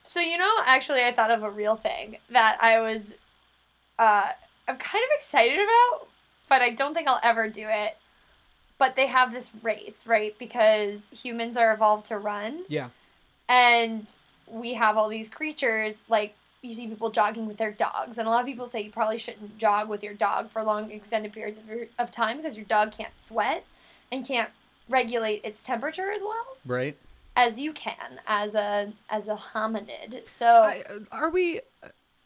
So 0.03 0.19
you 0.19 0.37
know, 0.37 0.53
actually, 0.65 1.03
I 1.03 1.11
thought 1.13 1.31
of 1.31 1.43
a 1.43 1.49
real 1.49 1.75
thing 1.77 2.17
that 2.29 2.57
I 2.61 2.79
was, 2.81 3.15
uh, 3.99 4.29
I'm 4.67 4.77
kind 4.77 5.03
of 5.03 5.09
excited 5.15 5.59
about, 5.59 6.07
but 6.49 6.61
I 6.61 6.71
don't 6.71 6.93
think 6.93 7.07
I'll 7.07 7.19
ever 7.23 7.47
do 7.47 7.67
it. 7.69 7.97
But 8.77 8.95
they 8.95 9.07
have 9.07 9.31
this 9.31 9.51
race, 9.61 10.05
right? 10.05 10.37
Because 10.39 11.07
humans 11.11 11.55
are 11.57 11.73
evolved 11.73 12.07
to 12.07 12.17
run, 12.17 12.65
Yeah. 12.67 12.89
and 13.47 14.11
we 14.47 14.73
have 14.73 14.97
all 14.97 15.07
these 15.09 15.29
creatures 15.29 16.01
like 16.09 16.35
you 16.63 16.73
see 16.73 16.87
people 16.87 17.09
jogging 17.09 17.45
with 17.45 17.57
their 17.57 17.71
dogs, 17.71 18.17
and 18.17 18.27
a 18.27 18.31
lot 18.31 18.39
of 18.41 18.45
people 18.45 18.65
say 18.65 18.81
you 18.81 18.91
probably 18.91 19.17
shouldn't 19.17 19.57
jog 19.57 19.89
with 19.89 20.03
your 20.03 20.13
dog 20.13 20.49
for 20.49 20.63
long 20.63 20.91
extended 20.91 21.33
periods 21.33 21.59
of, 21.59 21.67
your, 21.67 21.85
of 21.99 22.09
time 22.11 22.37
because 22.37 22.55
your 22.55 22.65
dog 22.65 22.91
can't 22.91 23.13
sweat 23.21 23.65
and 24.11 24.25
can't 24.25 24.49
regulate 24.89 25.41
its 25.43 25.63
temperature 25.63 26.11
as 26.11 26.21
well 26.21 26.57
Right? 26.65 26.97
as 27.35 27.59
you 27.59 27.73
can 27.73 28.19
as 28.27 28.53
a 28.53 28.93
as 29.09 29.27
a 29.27 29.35
hominid. 29.35 30.27
So 30.27 30.45
I, 30.45 30.83
are 31.11 31.29
we 31.29 31.61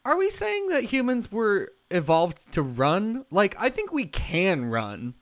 are 0.03 0.17
we 0.17 0.29
saying 0.29 0.69
that 0.69 0.85
humans 0.85 1.31
were 1.31 1.71
evolved 1.91 2.51
to 2.53 2.61
run? 2.61 3.25
Like 3.31 3.55
I 3.59 3.69
think 3.69 3.91
we 3.91 4.05
can 4.05 4.65
run. 4.65 5.15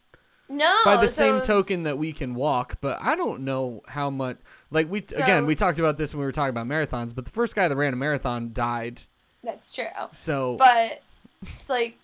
No, 0.49 0.73
by 0.85 0.97
the 0.97 1.07
so 1.07 1.23
same 1.23 1.29
it's- 1.35 1.47
token 1.47 1.83
that 1.83 1.97
we 1.97 2.13
can 2.13 2.35
walk, 2.35 2.77
but 2.81 2.97
I 3.01 3.15
don't 3.15 3.41
know 3.41 3.81
how 3.87 4.09
much. 4.09 4.37
Like 4.71 4.89
we 4.91 4.99
again, 5.15 5.45
we 5.45 5.55
talked 5.55 5.79
about 5.79 5.97
this 5.97 6.13
when 6.13 6.19
we 6.19 6.25
were 6.25 6.31
talking 6.31 6.49
about 6.49 6.67
marathons, 6.67 7.15
but 7.15 7.25
the 7.25 7.31
first 7.31 7.55
guy 7.55 7.67
that 7.67 7.75
ran 7.75 7.93
a 7.93 7.95
marathon 7.95 8.51
died. 8.53 9.01
that's 9.43 9.73
true. 9.73 9.85
So 10.13 10.55
But 10.57 11.01
it's 11.41 11.69
like 11.69 11.97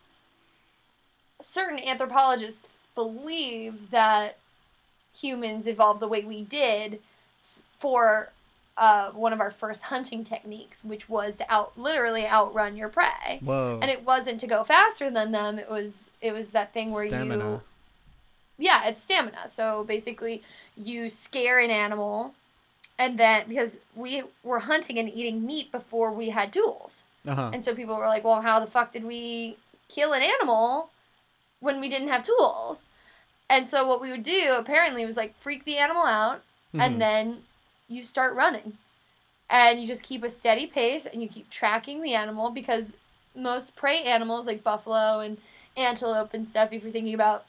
certain 1.42 1.80
anthropologists 1.80 2.76
believe 2.96 3.92
that 3.92 4.38
humans 5.18 5.68
evolved 5.68 6.00
the 6.00 6.08
way 6.08 6.24
we 6.24 6.44
did 6.44 7.00
for 7.78 8.32
uh, 8.78 9.12
one 9.12 9.34
of 9.34 9.40
our 9.42 9.52
first 9.52 9.84
hunting 9.84 10.24
techniques, 10.24 10.84
which 10.84 11.10
was 11.10 11.38
to 11.38 11.52
out 11.52 11.78
literally 11.78 12.26
outrun 12.28 12.78
your 12.78 12.90
prey. 12.90 13.40
whoa, 13.44 13.80
And 13.82 13.92
it 13.92 14.06
wasn't 14.06 14.40
to 14.42 14.48
go 14.48 14.64
faster 14.64 15.10
than 15.10 15.32
them. 15.32 15.60
It 15.60 15.70
was 15.70 16.10
it 16.22 16.32
was 16.32 16.50
that 16.50 16.74
thing 16.74 16.92
where 16.92 17.04
you 17.04 17.10
stamina. 17.10 17.62
Yeah, 18.62 18.88
it's 18.88 19.02
stamina. 19.04 19.48
So 19.48 19.84
basically, 19.84 20.44
you 20.78 21.10
scare 21.10 21.60
an 21.60 21.72
animal, 21.72 22.34
and 23.00 23.18
then 23.18 23.48
because 23.50 23.78
we 23.96 24.24
were 24.44 24.60
hunting 24.60 25.00
and 25.00 25.10
eating 25.10 25.46
meat 25.46 25.72
before 25.72 26.12
we 26.14 26.30
had 26.30 26.54
tools, 26.54 27.04
Uh 27.28 27.36
huh. 27.36 27.50
and 27.54 27.66
so 27.66 27.76
people 27.76 27.98
were 27.98 28.08
like, 28.08 28.24
"Well, 28.24 28.42
how 28.42 28.60
the 28.60 28.68
fuck 28.68 28.92
did 28.94 29.04
we 29.04 29.58
kill 29.90 30.14
an 30.14 30.22
animal 30.22 30.90
when 31.60 31.80
we 31.82 31.90
didn't 31.90 32.10
have 32.10 32.24
tools?" 32.24 32.88
And 33.50 33.68
so 33.68 33.86
what 33.88 34.00
we 34.02 34.12
would 34.12 34.24
do 34.24 34.56
apparently 34.58 35.06
was 35.06 35.18
like 35.18 35.36
freak 35.40 35.66
the 35.66 35.78
animal 35.78 36.04
out, 36.04 36.42
Mm-hmm. 36.74 36.82
and 36.82 37.02
then 37.02 37.44
you 37.90 38.04
start 38.04 38.34
running, 38.36 38.78
and 39.50 39.82
you 39.82 39.88
just 39.88 40.04
keep 40.04 40.24
a 40.24 40.30
steady 40.30 40.68
pace, 40.68 41.06
and 41.06 41.22
you 41.22 41.28
keep 41.28 41.50
tracking 41.50 42.02
the 42.02 42.14
animal 42.16 42.50
because 42.52 42.96
most 43.36 43.76
prey 43.76 44.04
animals 44.04 44.48
like 44.48 44.64
buffalo 44.64 45.20
and 45.20 45.38
antelope 45.76 46.34
and 46.34 46.48
stuff, 46.48 46.72
if 46.72 46.84
you're 46.84 46.92
thinking 46.92 47.14
about 47.14 47.46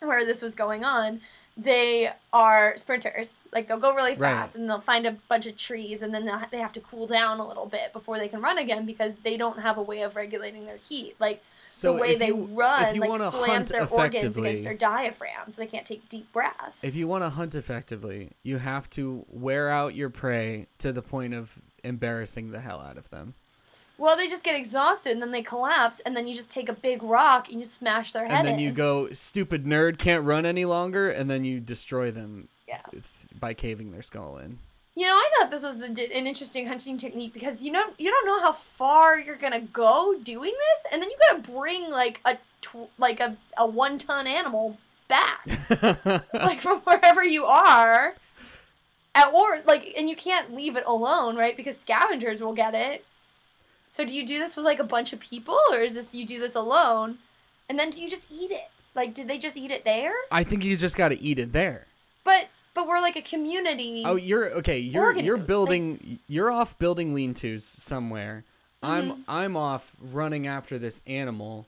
where 0.00 0.24
this 0.24 0.42
was 0.42 0.54
going 0.54 0.84
on, 0.84 1.20
they 1.56 2.10
are 2.32 2.76
sprinters. 2.76 3.38
Like 3.52 3.68
they'll 3.68 3.78
go 3.78 3.94
really 3.94 4.14
Right. 4.14 4.32
fast 4.32 4.54
and 4.56 4.68
they'll 4.68 4.80
find 4.80 5.06
a 5.06 5.12
bunch 5.28 5.46
of 5.46 5.56
trees 5.56 6.02
and 6.02 6.12
then 6.14 6.24
they'll, 6.24 6.38
have 6.38 6.72
to 6.72 6.80
cool 6.80 7.06
down 7.06 7.38
a 7.38 7.46
little 7.46 7.66
bit 7.66 7.92
before 7.92 8.18
they 8.18 8.28
can 8.28 8.40
run 8.40 8.58
again 8.58 8.86
because 8.86 9.16
they 9.16 9.36
don't 9.36 9.60
have 9.60 9.78
a 9.78 9.82
way 9.82 10.02
of 10.02 10.16
regulating 10.16 10.66
their 10.66 10.78
heat. 10.78 11.14
Like 11.20 11.42
so 11.70 11.94
the 11.94 12.00
way 12.00 12.14
they 12.16 12.28
you, 12.28 12.48
run 12.52 12.98
like 12.98 13.16
slams 13.32 13.70
their 13.70 13.86
organs 13.88 14.36
against 14.36 14.64
their 14.64 14.74
diaphragm 14.74 15.48
so 15.48 15.60
they 15.60 15.66
can't 15.66 15.84
take 15.86 16.08
deep 16.08 16.32
breaths. 16.32 16.84
if 16.84 16.94
you 16.94 17.08
want 17.08 17.24
to 17.24 17.30
hunt 17.30 17.54
effectively, 17.54 18.30
you 18.42 18.58
have 18.58 18.88
to 18.90 19.24
wear 19.28 19.68
out 19.68 19.94
your 19.94 20.10
prey 20.10 20.66
to 20.78 20.92
the 20.92 21.02
point 21.02 21.34
of 21.34 21.60
embarrassing 21.82 22.50
the 22.52 22.60
hell 22.60 22.80
out 22.80 22.96
of 22.96 23.10
them, 23.10 23.34
well, 23.98 24.16
they 24.16 24.26
just 24.28 24.42
get 24.44 24.56
exhausted 24.56 25.12
and 25.12 25.22
then 25.22 25.30
they 25.30 25.42
collapse 25.42 26.00
and 26.00 26.16
then 26.16 26.26
you 26.26 26.34
just 26.34 26.50
take 26.50 26.68
a 26.68 26.72
big 26.72 27.02
rock 27.02 27.48
and 27.50 27.58
you 27.60 27.64
smash 27.64 28.12
their 28.12 28.24
head 28.26 28.32
and 28.38 28.46
then 28.46 28.54
in. 28.54 28.60
you 28.60 28.72
go, 28.72 29.12
"Stupid 29.12 29.64
nerd, 29.64 29.98
can't 29.98 30.24
run 30.24 30.44
any 30.46 30.64
longer," 30.64 31.08
and 31.10 31.30
then 31.30 31.44
you 31.44 31.60
destroy 31.60 32.10
them 32.10 32.48
Yeah. 32.66 32.80
by 33.38 33.54
caving 33.54 33.92
their 33.92 34.02
skull 34.02 34.38
in. 34.38 34.58
You 34.96 35.06
know, 35.06 35.14
I 35.14 35.30
thought 35.38 35.50
this 35.50 35.64
was 35.64 35.80
a, 35.82 35.86
an 35.86 35.98
interesting 36.26 36.66
hunting 36.68 36.96
technique 36.98 37.32
because 37.34 37.62
you 37.62 37.72
know 37.72 37.82
you 37.98 38.10
don't 38.10 38.26
know 38.26 38.40
how 38.40 38.52
far 38.52 39.18
you're 39.18 39.34
gonna 39.36 39.60
go 39.60 40.14
doing 40.22 40.52
this, 40.52 40.92
and 40.92 41.02
then 41.02 41.10
you 41.10 41.16
gotta 41.28 41.50
bring 41.50 41.90
like 41.90 42.20
a 42.24 42.36
tw- 42.62 42.90
like 42.98 43.18
a, 43.20 43.36
a 43.56 43.66
one 43.66 43.98
ton 43.98 44.26
animal 44.28 44.76
back, 45.08 45.46
like 46.32 46.60
from 46.60 46.78
wherever 46.80 47.24
you 47.24 47.44
are, 47.44 48.14
at, 49.16 49.32
or 49.32 49.60
like, 49.66 49.92
and 49.96 50.08
you 50.08 50.16
can't 50.16 50.54
leave 50.54 50.76
it 50.76 50.84
alone, 50.86 51.36
right? 51.36 51.56
Because 51.56 51.76
scavengers 51.78 52.40
will 52.40 52.54
get 52.54 52.74
it. 52.74 53.04
So 53.86 54.04
do 54.04 54.12
you 54.14 54.26
do 54.26 54.38
this 54.38 54.56
with 54.56 54.64
like 54.64 54.78
a 54.80 54.84
bunch 54.84 55.12
of 55.12 55.20
people, 55.20 55.58
or 55.70 55.78
is 55.78 55.94
this 55.94 56.14
you 56.14 56.26
do 56.26 56.40
this 56.40 56.54
alone, 56.54 57.18
and 57.68 57.78
then 57.78 57.90
do 57.90 58.02
you 58.02 58.10
just 58.10 58.24
eat 58.30 58.50
it? 58.50 58.68
Like, 58.94 59.14
did 59.14 59.28
they 59.28 59.38
just 59.38 59.56
eat 59.56 59.70
it 59.70 59.84
there? 59.84 60.12
I 60.30 60.44
think 60.44 60.64
you 60.64 60.76
just 60.76 60.96
got 60.96 61.08
to 61.08 61.20
eat 61.20 61.38
it 61.38 61.52
there. 61.52 61.86
But 62.24 62.48
but 62.74 62.86
we're 62.88 63.00
like 63.00 63.16
a 63.16 63.22
community. 63.22 64.02
Oh, 64.04 64.16
you're 64.16 64.50
okay. 64.58 64.78
You're 64.78 65.04
Organism, 65.04 65.26
you're 65.26 65.38
like- 65.38 65.46
building. 65.46 66.18
You're 66.28 66.50
off 66.50 66.78
building 66.78 67.14
lean-tos 67.14 67.64
somewhere. 67.64 68.44
Mm-hmm. 68.82 69.10
I'm 69.12 69.24
I'm 69.28 69.56
off 69.56 69.96
running 70.00 70.46
after 70.46 70.78
this 70.78 71.00
animal. 71.06 71.66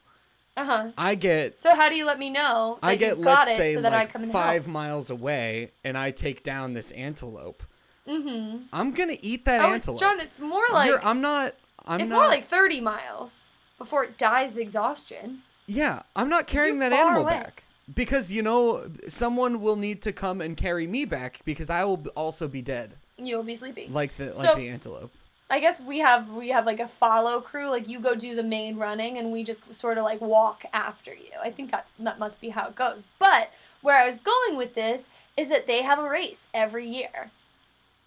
Uh 0.56 0.64
huh. 0.64 0.90
I 0.96 1.14
get 1.16 1.58
So 1.60 1.74
how 1.76 1.88
do 1.90 1.94
you 1.94 2.04
let 2.06 2.18
me 2.18 2.30
know? 2.30 2.78
I 2.82 2.96
get 2.96 3.18
let's 3.18 3.54
say 3.56 3.74
so 3.74 3.82
that 3.82 3.92
like 3.92 4.08
I 4.08 4.12
come 4.12 4.22
and 4.24 4.32
five 4.32 4.66
miles 4.66 5.10
away, 5.10 5.70
and 5.84 5.96
I 5.98 6.10
take 6.10 6.42
down 6.42 6.72
this 6.72 6.90
antelope. 6.92 7.62
Mm-hmm. 8.08 8.58
I'm 8.72 8.92
gonna 8.92 9.16
eat 9.20 9.44
that 9.46 9.62
Oh, 9.62 9.72
antelope. 9.72 10.00
John, 10.00 10.20
it's 10.20 10.38
more 10.40 10.64
like 10.72 10.88
You're- 10.88 11.02
I'm 11.04 11.20
not. 11.20 11.54
I'm 11.86 12.00
it's 12.00 12.10
not. 12.10 12.16
more 12.18 12.28
like 12.28 12.44
thirty 12.44 12.80
miles 12.80 13.46
before 13.78 14.04
it 14.04 14.18
dies 14.18 14.52
of 14.52 14.58
exhaustion. 14.58 15.42
yeah, 15.66 16.02
I'm 16.14 16.28
not 16.28 16.46
carrying 16.46 16.80
You're 16.80 16.90
that 16.90 16.98
animal 16.98 17.22
away. 17.22 17.32
back 17.32 17.62
because 17.94 18.32
you 18.32 18.42
know 18.42 18.90
someone 19.08 19.60
will 19.60 19.76
need 19.76 20.02
to 20.02 20.12
come 20.12 20.40
and 20.40 20.56
carry 20.56 20.86
me 20.86 21.04
back 21.04 21.40
because 21.44 21.70
I 21.70 21.84
will 21.84 22.04
also 22.16 22.48
be 22.48 22.62
dead, 22.62 22.94
You'll 23.18 23.42
be 23.44 23.54
sleeping. 23.54 23.92
like 23.92 24.16
the 24.16 24.32
So- 24.32 24.38
like 24.38 24.56
the 24.56 24.68
antelope. 24.68 25.12
I 25.48 25.60
guess 25.60 25.80
we 25.80 26.00
have 26.00 26.32
we 26.32 26.48
have 26.48 26.66
like 26.66 26.80
a 26.80 26.88
follow 26.88 27.40
crew. 27.40 27.70
Like 27.70 27.88
you 27.88 28.00
go 28.00 28.16
do 28.16 28.34
the 28.34 28.42
main 28.42 28.76
running, 28.78 29.16
and 29.16 29.30
we 29.30 29.44
just 29.44 29.72
sort 29.72 29.96
of 29.96 30.02
like 30.02 30.20
walk 30.20 30.64
after 30.72 31.14
you. 31.14 31.30
I 31.40 31.50
think 31.52 31.70
that's 31.70 31.92
that 32.00 32.18
must 32.18 32.40
be 32.40 32.48
how 32.48 32.66
it 32.66 32.74
goes. 32.74 33.02
But 33.20 33.50
where 33.80 33.96
I 33.96 34.04
was 34.06 34.18
going 34.18 34.56
with 34.56 34.74
this 34.74 35.08
is 35.36 35.48
that 35.50 35.68
they 35.68 35.82
have 35.82 36.00
a 36.00 36.08
race 36.10 36.40
every 36.52 36.88
year, 36.88 37.30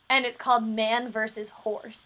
and 0.09 0.25
it's 0.25 0.35
called 0.35 0.67
man 0.67 1.09
versus 1.09 1.51
horse. 1.51 2.03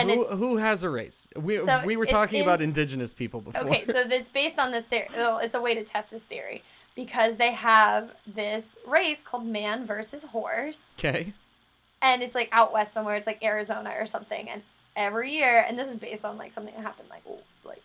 And 0.00 0.10
who, 0.10 0.24
who 0.26 0.56
has 0.56 0.84
a 0.84 0.90
race? 0.90 1.28
We 1.36 1.58
So 1.58 1.82
we 1.84 1.96
were 1.96 2.06
talking 2.06 2.40
in- 2.40 2.44
about 2.44 2.60
indigenous 2.60 3.14
people 3.14 3.40
before. 3.40 3.62
Okay, 3.62 3.84
so 3.84 3.92
it's 4.10 4.30
based 4.30 4.58
on 4.58 4.72
this 4.72 4.84
theory. 4.84 5.08
It's 5.12 5.54
a 5.54 5.60
way 5.60 5.74
to 5.74 5.84
test 5.84 6.10
this 6.10 6.22
theory 6.22 6.62
because 6.94 7.36
they 7.36 7.52
have 7.52 8.10
this 8.26 8.76
race 8.86 9.22
called 9.22 9.46
man 9.46 9.86
versus 9.86 10.24
horse, 10.24 10.80
okay. 10.98 11.32
and 12.02 12.22
it's 12.22 12.34
like 12.34 12.48
out 12.52 12.72
west 12.72 12.92
somewhere. 12.92 13.16
It's 13.16 13.26
like 13.26 13.42
Arizona 13.42 13.94
or 13.98 14.06
something. 14.06 14.48
And 14.48 14.62
every 14.96 15.32
year, 15.32 15.64
and 15.66 15.78
this 15.78 15.88
is 15.88 15.96
based 15.96 16.24
on 16.24 16.38
like 16.38 16.52
something 16.52 16.74
that 16.74 16.82
happened 16.82 17.08
like 17.10 17.22
oh, 17.28 17.40
like 17.64 17.82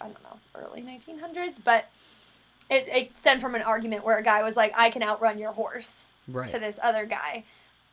I 0.00 0.06
don't 0.06 0.22
know 0.22 0.38
early 0.54 0.82
1900s, 0.82 1.56
but 1.64 1.86
it, 2.70 2.88
it 2.88 3.18
stemmed 3.18 3.40
from 3.40 3.54
an 3.54 3.62
argument 3.62 4.04
where 4.04 4.18
a 4.18 4.22
guy 4.22 4.42
was 4.42 4.56
like, 4.56 4.72
"I 4.76 4.90
can 4.90 5.02
outrun 5.02 5.38
your 5.38 5.52
horse." 5.52 6.06
Right. 6.28 6.48
to 6.50 6.58
this 6.60 6.78
other 6.80 7.04
guy 7.04 7.42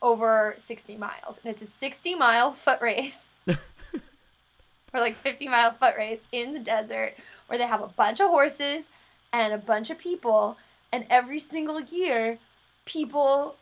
over 0.01 0.53
60 0.57 0.97
miles. 0.97 1.39
And 1.43 1.53
it's 1.53 1.61
a 1.61 1.67
60 1.67 2.15
mile 2.15 2.53
foot 2.53 2.81
race. 2.81 3.21
or 4.93 4.99
like 4.99 5.15
50 5.15 5.47
mile 5.47 5.71
foot 5.71 5.95
race 5.97 6.21
in 6.31 6.53
the 6.53 6.59
desert 6.59 7.15
where 7.47 7.57
they 7.57 7.65
have 7.65 7.81
a 7.81 7.87
bunch 7.87 8.19
of 8.19 8.27
horses 8.27 8.85
and 9.33 9.53
a 9.53 9.57
bunch 9.57 9.89
of 9.89 9.97
people. 9.97 10.57
And 10.91 11.05
every 11.09 11.39
single 11.39 11.79
year, 11.81 12.39
people 12.85 13.55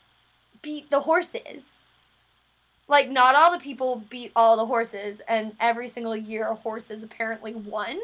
beat 0.61 0.89
the 0.89 1.01
horses. 1.01 1.63
Like, 2.87 3.09
not 3.09 3.35
all 3.35 3.51
the 3.51 3.59
people 3.59 4.03
beat 4.09 4.31
all 4.33 4.55
the 4.55 4.65
horses, 4.65 5.21
and 5.27 5.57
every 5.59 5.89
single 5.89 6.15
year, 6.15 6.53
horses 6.53 7.03
apparently 7.03 7.53
won 7.53 7.99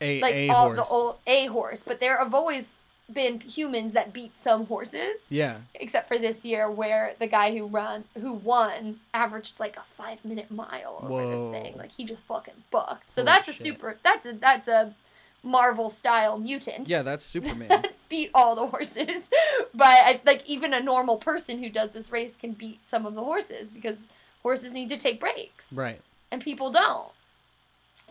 A 0.00 0.20
like 0.22 0.34
a 0.34 0.48
all 0.48 0.68
horse. 0.68 0.76
the 0.76 0.84
old 0.86 1.16
a 1.26 1.46
horse, 1.46 1.82
but 1.86 2.00
there 2.00 2.16
have 2.16 2.32
always 2.32 2.72
been 3.12 3.40
humans 3.40 3.94
that 3.94 4.12
beat 4.12 4.32
some 4.40 4.66
horses, 4.66 5.20
Yeah. 5.30 5.58
except 5.74 6.08
for 6.08 6.18
this 6.18 6.44
year 6.44 6.70
where 6.70 7.14
the 7.18 7.26
guy 7.26 7.56
who 7.56 7.66
run 7.66 8.04
who 8.20 8.32
won 8.34 9.00
averaged 9.14 9.58
like 9.58 9.76
a 9.76 9.82
five 9.96 10.24
minute 10.24 10.50
mile 10.50 10.98
over 11.00 11.08
Whoa. 11.08 11.30
this 11.50 11.62
thing. 11.62 11.76
Like 11.76 11.92
he 11.92 12.04
just 12.04 12.22
fucking 12.22 12.54
bucked. 12.70 13.10
So 13.10 13.22
Holy 13.22 13.26
that's 13.32 13.48
a 13.48 13.52
shit. 13.52 13.62
super 13.62 13.96
that's 14.02 14.26
a 14.26 14.32
that's 14.34 14.68
a 14.68 14.94
Marvel 15.42 15.88
style 15.88 16.36
mutant. 16.38 16.88
Yeah, 16.88 17.02
that's 17.02 17.24
Superman. 17.24 17.84
beat 18.08 18.30
all 18.34 18.54
the 18.56 18.66
horses, 18.66 19.22
but 19.74 19.86
I, 19.86 20.20
like 20.26 20.42
even 20.48 20.72
a 20.74 20.80
normal 20.80 21.16
person 21.18 21.62
who 21.62 21.68
does 21.70 21.90
this 21.92 22.10
race 22.10 22.34
can 22.38 22.52
beat 22.52 22.80
some 22.88 23.06
of 23.06 23.14
the 23.14 23.22
horses 23.22 23.68
because 23.70 23.98
horses 24.42 24.72
need 24.72 24.88
to 24.90 24.96
take 24.96 25.20
breaks 25.20 25.66
Right. 25.72 26.00
and 26.30 26.42
people 26.42 26.70
don't. 26.72 27.08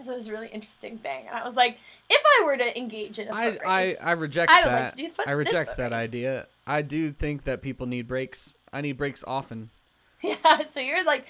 So 0.03 0.11
it 0.11 0.15
was 0.15 0.27
a 0.27 0.31
really 0.31 0.47
interesting 0.47 0.97
thing, 0.97 1.25
and 1.27 1.35
I 1.35 1.43
was 1.43 1.55
like, 1.55 1.77
if 2.09 2.21
I 2.23 2.45
were 2.45 2.57
to 2.57 2.77
engage 2.77 3.19
in 3.19 3.27
a 3.27 3.33
I, 3.33 3.51
foot 3.51 3.61
I, 3.65 3.83
race, 3.83 3.97
I 4.01 4.11
reject 4.11 4.51
I 4.51 4.63
that. 4.63 4.97
like 4.97 5.13
foot, 5.13 5.27
I 5.27 5.31
reject 5.31 5.77
that 5.77 5.91
race. 5.91 5.93
idea. 5.93 6.47
I 6.67 6.81
do 6.81 7.09
think 7.09 7.45
that 7.45 7.61
people 7.61 7.87
need 7.87 8.07
breaks. 8.07 8.55
I 8.71 8.81
need 8.81 8.93
breaks 8.93 9.23
often. 9.25 9.69
Yeah, 10.23 10.63
so 10.65 10.79
you're 10.79 11.03
like, 11.05 11.25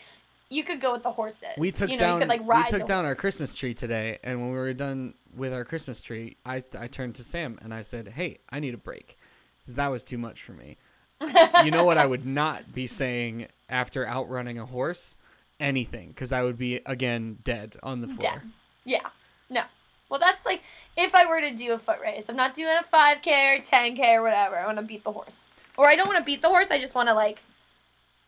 you 0.49 0.63
could 0.63 0.79
go 0.79 0.93
with 0.93 1.03
the 1.03 1.11
horses. 1.11 1.43
We 1.57 1.71
took 1.73 1.89
you 1.89 1.97
know, 1.97 1.99
down 1.99 2.21
You 2.21 2.27
could, 2.27 2.47
like, 2.47 2.65
we 2.65 2.69
took 2.69 2.87
down 2.87 3.03
our. 3.03 3.15
Christmas 3.15 3.53
tree 3.53 3.73
today, 3.73 4.19
and 4.23 4.39
when 4.39 4.49
we 4.49 4.55
were 4.55 4.73
done 4.73 5.13
with 5.35 5.53
our 5.53 5.65
Christmas 5.65 6.01
tree, 6.01 6.37
I 6.45 6.63
I 6.79 6.87
turned 6.87 7.15
to 7.15 7.23
Sam 7.23 7.59
and 7.61 7.73
I 7.73 7.81
said, 7.81 8.09
"Hey, 8.09 8.39
I 8.49 8.59
need 8.59 8.73
a 8.73 8.77
break," 8.77 9.17
because 9.61 9.75
that 9.75 9.87
was 9.91 10.03
too 10.03 10.17
much 10.17 10.41
for 10.41 10.53
me. 10.53 10.77
you 11.65 11.71
know 11.71 11.83
what 11.83 11.97
I 11.97 12.05
would 12.05 12.25
not 12.25 12.73
be 12.73 12.87
saying 12.87 13.47
after 13.69 14.07
outrunning 14.07 14.59
a 14.59 14.65
horse? 14.65 15.15
Anything, 15.59 16.09
because 16.09 16.31
I 16.31 16.43
would 16.43 16.57
be 16.57 16.81
again 16.85 17.39
dead 17.43 17.77
on 17.81 18.01
the 18.01 18.07
floor. 18.07 18.33
Dead. 18.33 18.41
Yeah. 18.85 19.07
No. 19.49 19.63
Well, 20.09 20.19
that's 20.19 20.45
like 20.45 20.61
if 20.95 21.15
I 21.15 21.25
were 21.25 21.41
to 21.41 21.51
do 21.51 21.73
a 21.73 21.79
foot 21.79 21.99
race. 22.01 22.25
I'm 22.29 22.35
not 22.35 22.53
doing 22.53 22.75
a 22.79 22.83
5K 22.83 23.57
or 23.57 23.61
10K 23.61 24.15
or 24.15 24.23
whatever. 24.23 24.57
I 24.57 24.65
want 24.65 24.77
to 24.77 24.83
beat 24.83 25.03
the 25.03 25.11
horse. 25.11 25.39
Or 25.75 25.87
I 25.87 25.95
don't 25.95 26.07
want 26.07 26.19
to 26.19 26.23
beat 26.23 26.41
the 26.41 26.47
horse. 26.47 26.69
I 26.71 26.79
just 26.79 26.95
want 26.95 27.09
to 27.09 27.13
like 27.13 27.41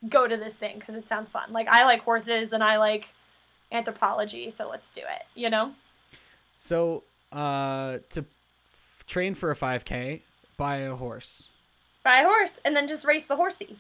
go 0.07 0.27
to 0.27 0.38
this 0.38 0.55
thing 0.55 0.79
because 0.79 0.95
it 0.95 1.07
sounds 1.07 1.29
fun. 1.29 1.51
Like 1.51 1.67
I 1.67 1.86
like 1.86 2.01
horses 2.01 2.51
and 2.51 2.63
I 2.63 2.77
like 2.77 3.09
anthropology, 3.71 4.50
so 4.50 4.69
let's 4.69 4.91
do 4.91 5.01
it. 5.01 5.24
You 5.36 5.50
know? 5.50 5.74
So, 6.57 7.03
uh, 7.31 8.00
to 8.09 8.19
f- 8.19 9.05
train 9.07 9.33
for 9.36 9.51
a 9.51 9.55
5K, 9.55 10.21
buy 10.57 10.77
a 10.77 10.95
horse. 10.95 11.50
Buy 12.03 12.17
a 12.17 12.25
horse 12.25 12.59
and 12.65 12.75
then 12.75 12.88
just 12.88 13.05
race 13.05 13.27
the 13.27 13.36
horsey. 13.36 13.77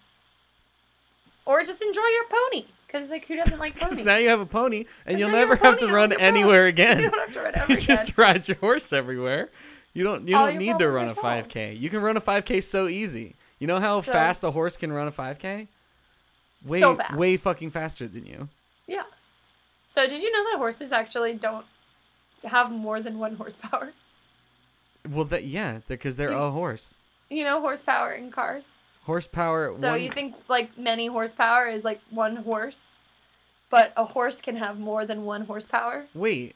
Or 1.45 1.63
just 1.63 1.81
enjoy 1.81 2.05
your 2.05 2.25
pony 2.29 2.65
because 2.91 3.09
like 3.09 3.25
who 3.27 3.35
doesn't 3.35 3.59
like 3.59 3.75
ponies? 3.79 4.03
now 4.05 4.17
you 4.17 4.29
have 4.29 4.39
a 4.39 4.45
pony, 4.45 4.85
and 5.05 5.19
you'll 5.19 5.29
never 5.31 5.55
have 5.55 5.65
have 5.65 5.77
to 5.79 5.87
run 5.87 6.11
anywhere 6.19 6.65
again. 6.65 6.99
You 6.99 7.09
don't 7.11 7.19
have 7.19 7.33
to 7.33 7.41
run 7.41 7.51
ever 7.55 7.73
you 7.73 7.77
just 7.79 8.17
ride 8.17 8.47
your 8.47 8.57
horse 8.57 8.91
everywhere. 8.93 9.49
You 9.93 10.03
don't. 10.03 10.27
You 10.27 10.35
All 10.37 10.47
don't 10.47 10.57
need 10.57 10.77
to 10.79 10.89
run 10.89 11.09
a 11.09 11.13
5K. 11.15 11.79
You 11.79 11.89
can 11.89 12.01
run 12.01 12.15
a 12.17 12.21
5K 12.21 12.63
so 12.63 12.87
easy. 12.87 13.35
You 13.59 13.67
know 13.67 13.79
how 13.79 14.01
So- 14.01 14.11
fast 14.11 14.43
a 14.43 14.51
horse 14.51 14.77
can 14.77 14.91
run 14.91 15.07
a 15.07 15.11
5K? 15.11 15.67
Way, 16.65 16.79
So 16.81 16.95
fast. 16.95 17.15
way 17.15 17.37
fucking 17.37 17.71
faster 17.71 18.07
than 18.07 18.25
you. 18.25 18.49
Yeah. 18.87 19.03
So 19.87 20.07
did 20.07 20.21
you 20.21 20.31
know 20.31 20.43
that 20.51 20.57
horses 20.57 20.91
actually 20.91 21.33
don't 21.33 21.65
have 22.43 22.71
more 22.71 23.01
than 23.01 23.17
one 23.19 23.35
horsepower? 23.35 23.93
Well, 25.09 25.25
that 25.25 25.45
yeah, 25.45 25.79
because 25.87 26.17
they're 26.17 26.31
You- 26.31 26.37
a 26.37 26.51
horse. 26.51 26.99
You 27.29 27.43
know 27.43 27.59
horsepower 27.61 28.11
in 28.11 28.31
cars. 28.31 28.69
Horsepower. 29.05 29.73
So 29.73 29.91
one, 29.91 30.01
you 30.01 30.11
think 30.11 30.35
like 30.47 30.77
many 30.77 31.07
horsepower 31.07 31.67
is 31.67 31.83
like 31.83 31.99
one 32.09 32.35
horse, 32.37 32.93
but 33.69 33.91
a 33.97 34.05
horse 34.05 34.41
can 34.41 34.55
have 34.57 34.79
more 34.79 35.05
than 35.05 35.25
one 35.25 35.45
horsepower? 35.45 36.05
Wait, 36.13 36.55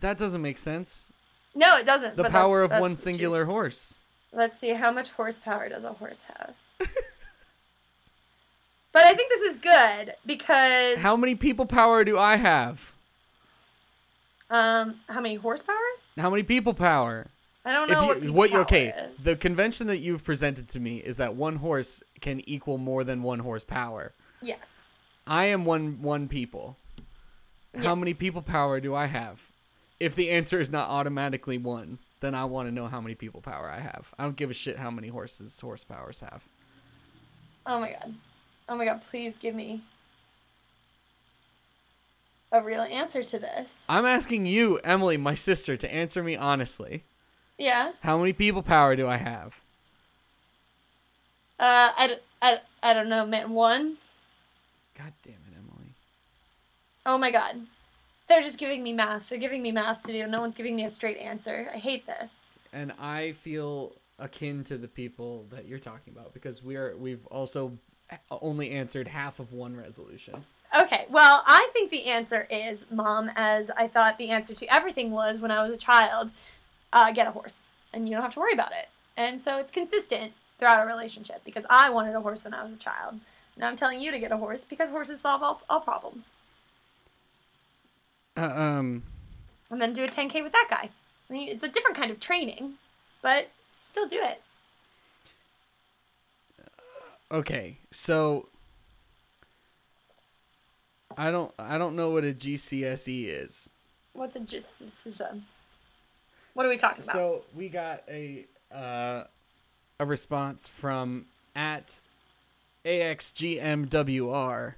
that 0.00 0.16
doesn't 0.18 0.40
make 0.42 0.58
sense. 0.58 1.12
No, 1.54 1.76
it 1.76 1.84
doesn't. 1.84 2.16
The 2.16 2.24
power 2.24 2.62
that's- 2.62 2.64
of 2.64 2.70
that's 2.70 2.80
one 2.80 2.96
singular 2.96 3.44
horse. 3.44 4.00
Let's 4.32 4.58
see 4.58 4.70
how 4.70 4.90
much 4.90 5.10
horsepower 5.10 5.68
does 5.68 5.84
a 5.84 5.92
horse 5.92 6.22
have. 6.36 6.54
but 8.92 9.04
I 9.04 9.14
think 9.14 9.30
this 9.30 9.42
is 9.42 9.56
good 9.58 10.14
because 10.26 10.98
How 10.98 11.16
many 11.16 11.34
people 11.36 11.66
power 11.66 12.04
do 12.04 12.18
I 12.18 12.36
have? 12.36 12.92
um 14.50 15.00
how 15.08 15.20
many 15.20 15.36
horsepower? 15.36 15.76
How 16.18 16.30
many 16.30 16.42
people 16.42 16.74
power? 16.74 17.26
I 17.64 17.72
don't 17.72 17.88
know 17.90 18.06
what, 18.06 18.16
If 18.18 18.24
you, 18.24 18.32
what 18.32 18.52
okay? 18.54 18.88
is. 19.16 19.24
The 19.24 19.36
convention 19.36 19.86
that 19.86 19.98
you've 19.98 20.22
presented 20.22 20.68
to 20.68 20.80
me 20.80 20.98
is 20.98 21.16
that 21.16 21.34
one 21.34 21.56
horse 21.56 22.02
can 22.20 22.46
equal 22.48 22.76
more 22.76 23.04
than 23.04 23.22
one 23.22 23.38
horsepower. 23.38 24.12
Yes. 24.42 24.76
I 25.26 25.46
am 25.46 25.64
one 25.64 26.02
one 26.02 26.28
people. 26.28 26.76
Yeah. 27.72 27.82
How 27.82 27.94
many 27.94 28.12
people 28.12 28.42
power 28.42 28.80
do 28.80 28.94
I 28.94 29.06
have? 29.06 29.42
If 29.98 30.14
the 30.14 30.30
answer 30.30 30.60
is 30.60 30.70
not 30.70 30.90
automatically 30.90 31.56
one, 31.56 31.98
then 32.20 32.34
I 32.34 32.44
want 32.44 32.68
to 32.68 32.74
know 32.74 32.86
how 32.86 33.00
many 33.00 33.14
people 33.14 33.40
power 33.40 33.70
I 33.70 33.80
have. 33.80 34.12
I 34.18 34.24
don't 34.24 34.36
give 34.36 34.50
a 34.50 34.54
shit 34.54 34.78
how 34.78 34.90
many 34.90 35.08
horses 35.08 35.58
horsepowers 35.62 36.20
have. 36.20 36.44
Oh 37.64 37.80
my 37.80 37.92
god. 37.92 38.14
Oh 38.68 38.76
my 38.76 38.84
god, 38.84 39.02
please 39.02 39.38
give 39.38 39.54
me 39.54 39.82
a 42.52 42.62
real 42.62 42.82
answer 42.82 43.22
to 43.22 43.38
this. 43.38 43.84
I'm 43.88 44.04
asking 44.04 44.44
you, 44.46 44.78
Emily, 44.84 45.16
my 45.16 45.34
sister, 45.34 45.76
to 45.78 45.92
answer 45.92 46.22
me 46.22 46.36
honestly. 46.36 47.04
Yeah. 47.58 47.92
How 48.02 48.18
many 48.18 48.32
people 48.32 48.62
power 48.62 48.96
do 48.96 49.06
I 49.06 49.16
have? 49.16 49.60
Uh, 51.58 51.92
I, 51.96 52.18
I, 52.42 52.60
I 52.82 52.94
don't 52.94 53.08
know, 53.08 53.24
man. 53.26 53.50
One? 53.50 53.96
God 54.98 55.12
damn 55.22 55.34
it, 55.34 55.56
Emily. 55.56 55.90
Oh 57.06 57.16
my 57.18 57.30
god. 57.30 57.66
They're 58.28 58.42
just 58.42 58.58
giving 58.58 58.82
me 58.82 58.92
math. 58.92 59.28
They're 59.28 59.38
giving 59.38 59.62
me 59.62 59.70
math 59.70 60.02
to 60.04 60.12
do. 60.12 60.26
No 60.26 60.40
one's 60.40 60.56
giving 60.56 60.74
me 60.74 60.84
a 60.84 60.90
straight 60.90 61.18
answer. 61.18 61.70
I 61.72 61.78
hate 61.78 62.06
this. 62.06 62.32
And 62.72 62.92
I 62.98 63.32
feel 63.32 63.92
akin 64.18 64.64
to 64.64 64.78
the 64.78 64.88
people 64.88 65.44
that 65.50 65.66
you're 65.66 65.78
talking 65.78 66.12
about 66.12 66.32
because 66.34 66.62
we 66.62 66.76
are 66.76 66.96
we've 66.96 67.24
also 67.26 67.72
only 68.30 68.70
answered 68.70 69.08
half 69.08 69.38
of 69.40 69.52
one 69.52 69.76
resolution. 69.76 70.44
Okay, 70.76 71.06
well, 71.08 71.42
I 71.46 71.68
think 71.72 71.90
the 71.90 72.06
answer 72.06 72.48
is 72.50 72.86
mom, 72.90 73.30
as 73.36 73.70
I 73.76 73.86
thought 73.86 74.18
the 74.18 74.30
answer 74.30 74.54
to 74.54 74.74
everything 74.74 75.12
was 75.12 75.38
when 75.38 75.52
I 75.52 75.62
was 75.62 75.70
a 75.70 75.76
child 75.76 76.32
uh, 76.94 77.12
get 77.12 77.26
a 77.26 77.32
horse, 77.32 77.66
and 77.92 78.08
you 78.08 78.14
don't 78.14 78.22
have 78.22 78.32
to 78.34 78.40
worry 78.40 78.54
about 78.54 78.72
it. 78.72 78.88
And 79.16 79.40
so 79.40 79.58
it's 79.58 79.70
consistent 79.70 80.32
throughout 80.58 80.82
a 80.82 80.86
relationship 80.86 81.42
because 81.44 81.66
I 81.68 81.90
wanted 81.90 82.14
a 82.14 82.20
horse 82.20 82.44
when 82.44 82.54
I 82.54 82.64
was 82.64 82.72
a 82.72 82.78
child. 82.78 83.20
Now 83.56 83.68
I'm 83.68 83.76
telling 83.76 84.00
you 84.00 84.10
to 84.10 84.18
get 84.18 84.32
a 84.32 84.36
horse 84.36 84.64
because 84.64 84.90
horses 84.90 85.20
solve 85.20 85.42
all, 85.42 85.60
all 85.68 85.80
problems. 85.80 86.30
Uh, 88.36 88.42
um 88.46 89.02
And 89.70 89.80
then 89.80 89.92
do 89.92 90.04
a 90.04 90.08
10K 90.08 90.42
with 90.42 90.52
that 90.52 90.68
guy. 90.70 90.90
I 91.28 91.32
mean, 91.32 91.48
It's 91.48 91.62
a 91.62 91.68
different 91.68 91.96
kind 91.96 92.10
of 92.10 92.18
training, 92.18 92.74
but 93.22 93.48
still 93.68 94.06
do 94.08 94.20
it. 94.22 94.40
okay, 97.30 97.78
so 97.90 98.48
I 101.16 101.30
don't 101.30 101.52
I 101.58 101.78
don't 101.78 101.94
know 101.96 102.10
what 102.10 102.24
a 102.24 102.32
GCSE 102.32 103.26
is. 103.26 103.70
What's 104.12 104.36
a 104.36 104.40
just. 104.40 104.82
This 106.56 106.64
is 106.64 106.66
a- 106.66 106.66
What 106.66 106.66
are 106.66 106.68
we 106.70 106.76
talking 106.78 107.04
about? 107.04 107.12
So 107.12 107.42
we 107.54 107.68
got 107.68 108.02
a 108.08 108.46
uh, 108.74 109.24
a 110.00 110.06
response 110.06 110.66
from 110.68 111.26
at 111.54 112.00
AXGMWR. 112.84 114.74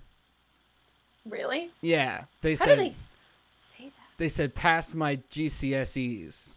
really? 1.28 1.70
Yeah, 1.80 2.24
they 2.42 2.52
How 2.52 2.64
said 2.64 2.76
do 2.76 2.82
they 2.84 2.90
say 2.90 3.84
that? 3.84 3.92
they 4.18 4.28
said 4.28 4.54
pass 4.54 4.94
my 4.94 5.16
GCSEs. 5.30 6.54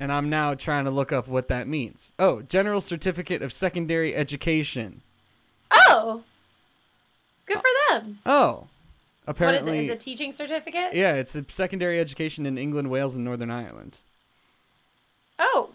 And 0.00 0.12
I'm 0.12 0.28
now 0.28 0.54
trying 0.54 0.84
to 0.84 0.90
look 0.90 1.12
up 1.12 1.26
what 1.28 1.48
that 1.48 1.66
means. 1.66 2.12
Oh, 2.18 2.42
General 2.42 2.80
Certificate 2.80 3.42
of 3.42 3.52
Secondary 3.52 4.14
Education. 4.14 5.00
Oh! 5.72 6.22
Good 7.46 7.58
for 7.58 7.68
them. 7.90 8.18
Oh, 8.26 8.66
apparently, 9.28 9.70
what 9.72 9.78
is 9.78 9.80
it? 9.80 9.84
Is 9.84 9.90
it 9.90 9.92
a 9.92 9.96
teaching 10.04 10.32
certificate? 10.32 10.94
yeah, 10.94 11.14
it's 11.14 11.34
a 11.34 11.44
secondary 11.48 12.00
education 12.00 12.46
in 12.46 12.58
England, 12.58 12.90
Wales, 12.90 13.14
and 13.16 13.24
Northern 13.24 13.50
Ireland. 13.50 13.98
Oh. 15.38 15.70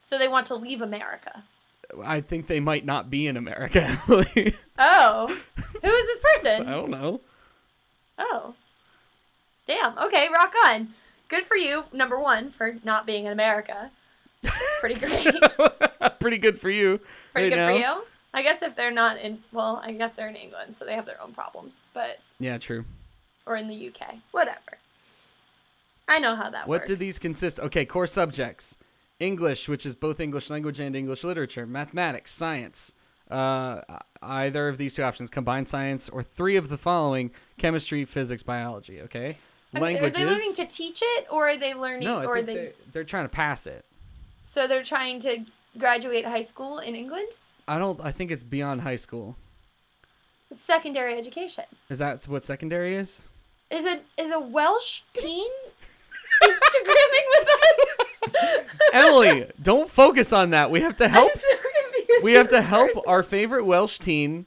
So 0.00 0.18
they 0.18 0.28
want 0.28 0.46
to 0.46 0.56
leave 0.56 0.80
America. 0.82 1.44
I 2.04 2.20
think 2.20 2.46
they 2.46 2.60
might 2.60 2.84
not 2.84 3.10
be 3.10 3.26
in 3.26 3.36
America. 3.36 3.98
Oh. 4.82 5.26
Who 5.26 5.88
is 5.88 6.06
this 6.06 6.20
person? 6.34 6.66
I 6.66 6.72
don't 6.72 6.90
know. 6.90 7.20
Oh. 8.18 8.54
Damn. 9.66 9.96
Okay, 9.98 10.28
rock 10.32 10.54
on. 10.64 10.94
Good 11.28 11.44
for 11.44 11.56
you, 11.56 11.84
number 11.92 12.18
one, 12.18 12.50
for 12.50 12.76
not 12.82 13.06
being 13.06 13.26
in 13.26 13.32
America. 13.32 13.90
Pretty 14.80 14.94
great. 14.94 15.28
Pretty 16.18 16.38
good 16.38 16.58
for 16.58 16.70
you. 16.70 16.98
Pretty 17.32 17.50
right 17.50 17.50
good 17.50 17.56
now. 17.56 17.68
for 17.68 18.00
you. 18.00 18.06
I 18.32 18.42
guess 18.42 18.62
if 18.62 18.76
they're 18.76 18.90
not 18.92 19.18
in, 19.18 19.42
well, 19.52 19.80
I 19.84 19.92
guess 19.92 20.14
they're 20.14 20.28
in 20.28 20.36
England, 20.36 20.76
so 20.76 20.84
they 20.84 20.94
have 20.94 21.06
their 21.06 21.20
own 21.20 21.32
problems, 21.32 21.80
but, 21.92 22.20
Yeah, 22.38 22.58
true. 22.58 22.84
or 23.44 23.56
in 23.56 23.66
the 23.68 23.88
UK. 23.88 24.16
Whatever. 24.30 24.78
I 26.06 26.18
know 26.18 26.34
how 26.36 26.50
that 26.50 26.66
What 26.66 26.80
works. 26.80 26.80
What 26.82 26.86
do 26.86 26.96
these 26.96 27.18
consist? 27.18 27.60
Okay, 27.60 27.84
core 27.84 28.06
subjects: 28.06 28.76
English, 29.18 29.68
which 29.68 29.86
is 29.86 29.94
both 29.94 30.20
English 30.20 30.50
language 30.50 30.80
and 30.80 30.94
English 30.96 31.22
literature; 31.24 31.66
mathematics, 31.66 32.32
science. 32.32 32.94
Uh, 33.30 33.80
either 34.20 34.68
of 34.68 34.76
these 34.78 34.94
two 34.94 35.04
options: 35.04 35.30
combined 35.30 35.68
science, 35.68 36.08
or 36.08 36.22
three 36.22 36.56
of 36.56 36.68
the 36.68 36.76
following: 36.78 37.30
chemistry, 37.58 38.04
physics, 38.04 38.42
biology. 38.42 39.00
Okay. 39.02 39.38
Okay, 39.72 39.80
Languages. 39.84 40.16
Are 40.20 40.24
they 40.24 40.28
learning 40.28 40.52
to 40.56 40.66
teach 40.66 41.00
it, 41.00 41.26
or 41.30 41.48
are 41.50 41.56
they 41.56 41.74
learning, 41.74 42.08
no, 42.08 42.24
or 42.24 42.42
they, 42.42 42.54
they... 42.54 42.72
they're 42.92 43.04
trying 43.04 43.24
to 43.24 43.28
pass 43.28 43.68
it. 43.68 43.84
so 44.42 44.66
they're 44.66 44.82
trying 44.82 45.20
to 45.20 45.44
graduate 45.78 46.24
high 46.24 46.40
school 46.40 46.80
in 46.80 46.96
England? 46.96 47.28
I 47.70 47.78
don't. 47.78 48.00
I 48.02 48.10
think 48.10 48.32
it's 48.32 48.42
beyond 48.42 48.80
high 48.80 48.96
school. 48.96 49.36
Secondary 50.50 51.16
education. 51.16 51.62
Is 51.88 52.00
that 52.00 52.20
what 52.24 52.42
secondary 52.42 52.96
is? 52.96 53.28
Is 53.70 53.86
it 53.86 54.04
is 54.18 54.32
a 54.32 54.40
Welsh 54.40 55.02
teen 55.14 55.48
Instagramming 56.42 57.26
with 57.38 57.48
us? 57.48 58.64
Emily, 58.92 59.46
don't 59.62 59.88
focus 59.88 60.32
on 60.32 60.50
that. 60.50 60.72
We 60.72 60.80
have 60.80 60.96
to 60.96 61.06
help. 61.06 61.32
so 61.32 61.46
We 62.24 62.32
have 62.32 62.48
to 62.48 62.60
help 62.60 62.96
words. 62.96 63.06
our 63.06 63.22
favorite 63.22 63.64
Welsh 63.64 64.00
teen 64.00 64.46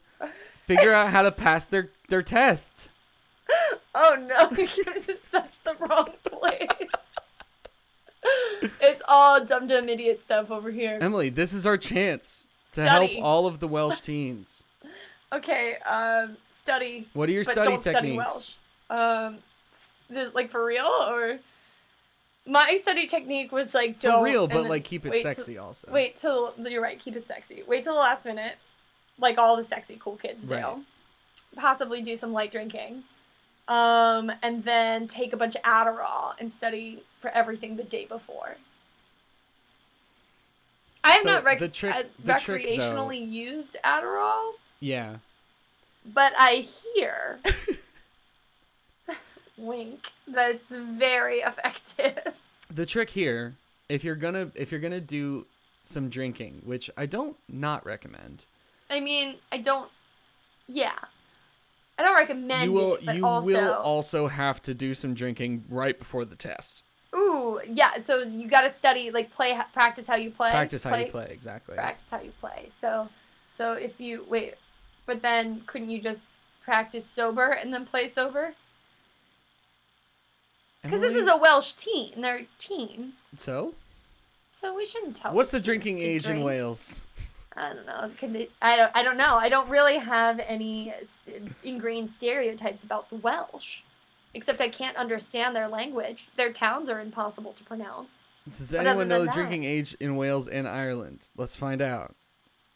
figure 0.66 0.92
out 0.92 1.08
how 1.08 1.22
to 1.22 1.32
pass 1.32 1.64
their 1.64 1.88
their 2.10 2.20
test. 2.22 2.90
Oh 3.94 4.16
no, 4.20 4.50
this 4.54 5.08
is 5.08 5.22
such 5.22 5.60
the 5.60 5.74
wrong 5.80 6.12
place. 6.24 6.90
it's 8.82 9.00
all 9.08 9.42
dumb 9.42 9.66
dumb 9.66 9.88
idiot 9.88 10.20
stuff 10.20 10.50
over 10.50 10.70
here. 10.70 10.98
Emily, 11.00 11.30
this 11.30 11.54
is 11.54 11.64
our 11.64 11.78
chance 11.78 12.48
to 12.74 12.82
Study. 12.84 13.14
help 13.14 13.24
all 13.24 13.46
of 13.46 13.60
the 13.60 13.68
Welsh 13.68 14.00
teens. 14.02 14.64
Okay, 15.32 15.76
um, 15.78 16.36
study, 16.50 17.08
What 17.12 17.28
are 17.28 17.32
your 17.32 17.44
study 17.44 17.70
don't 17.70 17.80
study 17.80 17.94
techniques? 18.16 18.56
Welsh. 18.90 19.30
Um, 19.30 19.38
like 20.34 20.50
for 20.50 20.64
real 20.64 20.86
or? 20.86 21.38
My 22.46 22.78
study 22.80 23.06
technique 23.06 23.50
was 23.52 23.74
like 23.74 23.98
don't 24.00 24.18
for 24.20 24.24
real, 24.24 24.46
but 24.46 24.68
like 24.68 24.84
keep 24.84 25.06
it 25.06 25.12
wait 25.12 25.22
till- 25.22 25.32
sexy 25.34 25.56
also. 25.58 25.90
Wait 25.90 26.16
till 26.16 26.52
you're 26.58 26.82
right. 26.82 26.98
Keep 26.98 27.16
it 27.16 27.26
sexy. 27.26 27.62
Wait 27.66 27.84
till 27.84 27.94
the 27.94 28.00
last 28.00 28.24
minute, 28.26 28.56
like 29.18 29.38
all 29.38 29.56
the 29.56 29.62
sexy 29.62 29.96
cool 29.98 30.16
kids 30.16 30.46
do. 30.46 30.54
Right. 30.54 30.76
Possibly 31.56 32.02
do 32.02 32.16
some 32.16 32.32
light 32.32 32.52
drinking, 32.52 33.04
um, 33.68 34.30
and 34.42 34.62
then 34.64 35.06
take 35.08 35.32
a 35.32 35.36
bunch 35.36 35.56
of 35.56 35.62
Adderall 35.62 36.34
and 36.38 36.52
study 36.52 37.02
for 37.20 37.30
everything 37.30 37.76
the 37.76 37.82
day 37.84 38.04
before. 38.04 38.56
I 41.04 41.10
have 41.12 41.22
So 41.22 41.28
not 41.28 41.44
rec- 41.44 41.58
the 41.58 41.68
trick- 41.68 41.94
uh, 41.94 42.02
the 42.24 42.34
trick, 42.34 42.62
recreationally 42.64 43.30
used 43.30 43.76
Adderall, 43.84 44.52
Yeah. 44.80 45.16
but 46.04 46.32
I 46.38 46.66
hear, 46.94 47.38
wink, 49.58 50.10
that 50.26 50.50
it's 50.52 50.70
very 50.70 51.38
effective. 51.40 52.18
The 52.70 52.86
trick 52.86 53.10
here, 53.10 53.54
if 53.90 54.02
you're 54.02 54.16
gonna 54.16 54.50
if 54.54 54.72
you're 54.72 54.80
gonna 54.80 54.98
do 55.00 55.46
some 55.84 56.08
drinking, 56.08 56.62
which 56.64 56.90
I 56.96 57.04
don't 57.06 57.36
not 57.46 57.84
recommend, 57.84 58.46
I 58.90 58.98
mean, 59.00 59.36
I 59.52 59.58
don't. 59.58 59.90
Yeah, 60.66 60.98
I 61.98 62.02
don't 62.02 62.16
recommend 62.16 62.64
you 62.64 62.72
will 62.72 62.94
it, 62.94 63.04
but 63.04 63.16
you 63.16 63.24
also, 63.26 63.46
will 63.46 63.74
also 63.74 64.26
have 64.28 64.62
to 64.62 64.74
do 64.74 64.94
some 64.94 65.12
drinking 65.14 65.64
right 65.68 65.96
before 65.96 66.24
the 66.24 66.34
test. 66.36 66.82
Ooh, 67.16 67.60
yeah. 67.68 67.98
So 67.98 68.22
you 68.22 68.48
got 68.48 68.62
to 68.62 68.70
study, 68.70 69.10
like 69.10 69.30
play, 69.30 69.58
practice 69.72 70.06
how 70.06 70.16
you 70.16 70.30
play. 70.30 70.50
Practice 70.50 70.84
how 70.84 70.96
you 70.96 71.06
play 71.06 71.28
exactly. 71.30 71.74
Practice 71.74 72.08
how 72.10 72.20
you 72.20 72.32
play. 72.40 72.68
So, 72.80 73.08
so 73.46 73.72
if 73.72 74.00
you 74.00 74.24
wait, 74.28 74.54
but 75.06 75.22
then 75.22 75.62
couldn't 75.66 75.90
you 75.90 76.00
just 76.00 76.24
practice 76.62 77.06
sober 77.06 77.50
and 77.50 77.72
then 77.72 77.84
play 77.86 78.06
sober? 78.06 78.54
Because 80.82 81.00
this 81.00 81.14
is 81.14 81.28
a 81.28 81.36
Welsh 81.38 81.72
teen. 81.72 82.20
They're 82.20 82.44
teen, 82.58 83.14
so. 83.38 83.72
so 84.52 84.74
we 84.74 84.84
shouldn't 84.84 85.16
tell. 85.16 85.32
What's 85.32 85.50
the 85.50 85.60
drinking 85.60 86.02
age 86.02 86.28
in. 86.28 86.42
Wales? 86.42 87.06
I 87.56 87.72
don't 87.72 87.86
know. 87.86 88.10
It, 88.38 88.50
I 88.60 88.76
don't. 88.76 88.92
I 88.94 89.02
don't 89.02 89.16
know. 89.16 89.36
I 89.36 89.48
don't 89.48 89.68
really 89.70 89.96
have 89.96 90.40
any 90.40 90.92
ingrained 91.62 92.10
stereotypes 92.10 92.84
about 92.84 93.08
the 93.08 93.16
Welsh, 93.16 93.82
except 94.34 94.60
I 94.60 94.68
can't 94.68 94.96
understand 94.96 95.54
their 95.56 95.68
language. 95.68 96.28
Their 96.36 96.52
towns 96.52 96.90
are 96.90 97.00
impossible 97.00 97.52
to 97.54 97.64
pronounce. 97.64 98.26
Does 98.48 98.72
But 98.72 98.86
anyone 98.86 99.08
know 99.08 99.20
the 99.20 99.24
that- 99.26 99.34
drinking 99.34 99.64
age 99.64 99.96
in 100.00 100.16
Wales 100.16 100.48
and 100.48 100.68
Ireland? 100.68 101.30
Let's 101.36 101.56
find 101.56 101.80
out. 101.80 102.14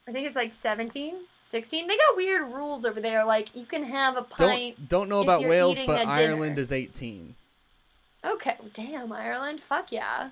I 0.08 0.12
think 0.12 0.26
it's 0.26 0.36
like 0.36 0.54
17, 0.54 1.14
16. 1.42 1.86
They 1.86 1.96
got 1.96 2.16
weird 2.16 2.50
rules 2.52 2.86
over 2.86 3.00
there. 3.00 3.24
Like 3.24 3.54
you 3.54 3.66
can 3.66 3.82
have 3.84 4.16
a 4.16 4.22
pint. 4.22 4.76
Don't 4.88 4.88
don't 4.88 5.08
know 5.10 5.20
about 5.20 5.42
Wales, 5.42 5.78
but 5.86 6.06
Ireland 6.06 6.54
dinner. 6.56 6.60
is 6.60 6.72
18. 6.72 7.34
Okay, 8.24 8.56
damn 8.74 9.12
Ireland. 9.12 9.60
Fuck 9.60 9.92
yeah. 9.92 10.30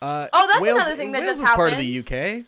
Uh, 0.00 0.28
Oh, 0.32 0.46
that's 0.46 0.60
Wales, 0.60 0.76
another 0.78 0.96
thing 0.96 1.12
that 1.12 1.22
Wales 1.22 1.38
just 1.38 1.50
is 1.50 1.54
part 1.56 1.72
of 1.72 1.78
the. 1.78 1.98
UK. 1.98 2.44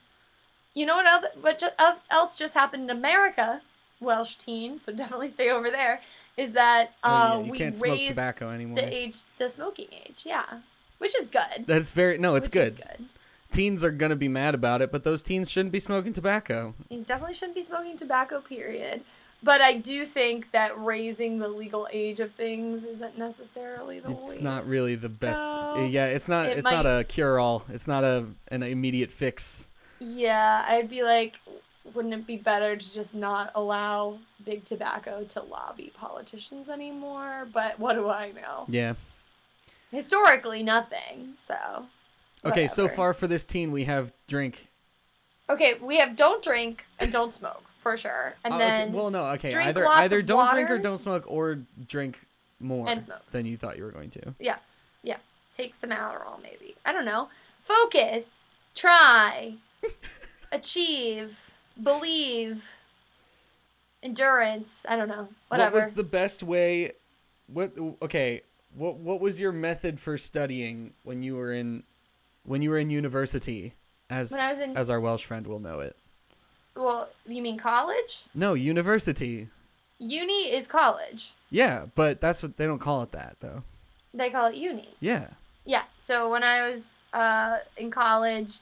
You 0.75 0.87
know 0.87 0.97
what? 0.97 1.07
Else, 1.07 1.27
what 1.41 1.59
ju- 1.59 1.97
else 2.11 2.37
just 2.37 2.55
happened 2.55 2.85
in 2.85 2.91
America? 2.97 3.61
Welsh 4.01 4.37
teen. 4.37 4.79
So 4.79 4.93
definitely 4.93 5.29
stay 5.29 5.51
over 5.51 5.71
there. 5.71 6.01
Is 6.37 6.53
that 6.53 6.93
Oh, 7.05 7.11
uh, 7.11 7.13
yeah, 7.39 7.45
you 7.45 7.51
we 7.53 7.59
can't 7.59 7.77
smoke 7.77 8.01
tobacco 8.07 8.51
anymore. 8.51 8.77
the 8.77 8.95
age, 8.95 9.19
the 9.39 9.49
smoking 9.49 9.89
age. 10.07 10.23
Yeah, 10.25 10.45
which 10.99 11.15
is 11.15 11.29
good. 11.29 11.67
That's 11.67 11.91
very 11.91 12.19
no, 12.19 12.35
it's 12.37 12.49
good. 12.49 12.77
good. 12.77 13.07
Teens 13.51 13.85
are 13.85 13.91
gonna 13.91 14.17
be 14.17 14.29
mad 14.29 14.55
about 14.55 14.81
it, 14.81 14.91
but 14.91 15.05
those 15.05 15.23
teens 15.23 15.51
shouldn't 15.51 15.73
be 15.73 15.81
smoking 15.81 16.13
tobacco. 16.15 16.75
You 16.89 17.03
definitely 17.03 17.35
shouldn't 17.35 17.55
be 17.57 17.63
smoking 17.63 17.97
tobacco. 17.99 18.41
Period. 18.41 19.03
But 19.45 19.61
I 19.61 19.75
do 19.75 20.07
think 20.07 20.53
that 20.53 20.79
raising 20.81 21.39
the 21.41 21.49
legal 21.49 21.89
age 21.93 22.21
of 22.21 22.31
things 22.31 22.85
isn't 22.85 23.19
necessarily 23.19 23.99
the 23.99 24.13
It's 24.23 24.37
way. 24.37 24.43
not 24.43 24.67
really 24.69 24.95
the 24.95 25.09
best. 25.09 25.43
No. 25.51 25.85
Yeah, 25.85 26.07
it's 26.07 26.29
not. 26.29 26.47
It 26.47 26.59
it's 26.59 26.71
not 26.71 26.87
a 26.87 27.05
cure 27.05 27.39
all. 27.41 27.65
It's 27.69 27.89
not 27.89 28.05
a 28.05 28.25
an 28.49 28.63
immediate 28.63 29.11
fix. 29.13 29.69
Yeah, 29.99 30.65
I'd 30.69 30.89
be 30.89 31.03
like, 31.03 31.39
wouldn't 31.95 32.15
it 32.15 32.27
be 32.27 32.37
better 32.37 32.77
to 32.77 32.93
just 32.93 33.15
not 33.15 33.51
allow 33.55 34.19
big 34.45 34.65
tobacco 34.65 35.25
to 35.25 35.43
lobby 35.43 35.93
politicians 35.97 36.69
anymore? 36.69 37.49
But 37.53 37.79
what 37.79 37.95
do 37.95 38.09
I 38.09 38.33
know? 38.33 38.65
Yeah. 38.69 38.95
Historically, 39.91 40.63
nothing. 40.63 41.35
So. 41.37 41.87
Okay, 42.45 42.67
so 42.67 42.89
far 42.89 43.15
for 43.15 43.27
this 43.29 43.47
teen, 43.47 43.71
we 43.73 43.85
have 43.85 44.13
drink. 44.27 44.69
Okay, 45.51 45.75
we 45.81 45.99
have 45.99 46.17
don't 46.17 46.43
drink 46.43 46.85
and 46.99 47.13
don't 47.13 47.33
smoke 47.33 47.63
for 47.79 47.97
sure, 47.97 48.35
and 48.45 48.55
Oh, 48.55 48.59
then 48.59 48.89
okay. 48.89 48.97
well, 48.97 49.11
no, 49.11 49.25
okay. 49.35 49.53
Either 49.55 49.87
either 49.87 50.23
don't 50.23 50.51
drink 50.53 50.71
or 50.71 50.79
don't 50.79 50.99
smoke, 50.99 51.25
or 51.27 51.59
drink 51.89 52.19
more 52.61 52.89
And 52.89 53.03
smoke. 53.03 53.23
than 53.33 53.45
you 53.45 53.57
thought 53.57 53.77
you 53.77 53.83
were 53.85 53.91
going 53.91 54.11
to. 54.11 54.35
yeah, 54.39 54.57
yeah, 55.03 55.17
take 55.57 55.75
some 55.75 55.91
Adderall 55.91 56.41
maybe. 56.43 56.75
I 56.87 56.93
don't 56.93 57.05
know. 57.05 57.29
Focus, 57.61 58.29
try, 58.75 59.55
achieve, 60.53 61.39
believe, 61.81 62.69
endurance. 64.03 64.85
I 64.89 64.97
don't 64.97 65.09
know. 65.09 65.29
Whatever. 65.49 65.77
What 65.79 65.87
was 65.87 65.95
the 65.95 66.05
best 66.05 66.43
way? 66.43 66.93
What? 67.47 67.73
Okay. 68.03 68.43
What 68.75 68.97
What 68.97 69.21
was 69.21 69.41
your 69.41 69.53
method 69.53 70.01
for 70.01 70.17
studying 70.17 70.95
when 71.05 71.23
you 71.23 71.37
were 71.37 71.53
in 71.53 71.83
when 72.45 72.63
you 72.63 72.71
were 72.71 72.79
in 72.79 72.91
university? 72.91 73.75
As 74.11 74.31
When 74.33 74.41
I 74.41 74.49
was 74.51 74.61
in- 74.61 74.77
as 74.77 74.91
our 74.91 75.01
Welsh 75.01 75.25
friend 75.25 75.47
will 75.47 75.61
know 75.61 75.81
it. 75.81 75.97
well, 76.77 77.09
you 77.27 77.43
mean 77.43 77.59
college? 77.59 78.25
No, 78.35 78.55
university. 78.55 79.49
Uni 79.99 80.51
is 80.53 80.67
college. 80.67 81.33
Yeah, 81.51 81.87
but 81.95 82.21
that's 82.21 82.43
what 82.43 82.57
they 82.57 82.67
don't 82.67 82.79
call 82.81 83.03
it 83.03 83.13
that 83.13 83.37
though. 83.41 83.63
They 84.15 84.31
call 84.31 84.47
it 84.47 84.57
uni. 84.57 84.89
Yeah. 85.01 85.29
Yeah. 85.65 85.85
So 85.97 86.31
when 86.31 86.43
I 86.43 86.69
was 86.69 86.97
uh, 87.13 87.59
in 87.77 87.91
college, 87.91 88.59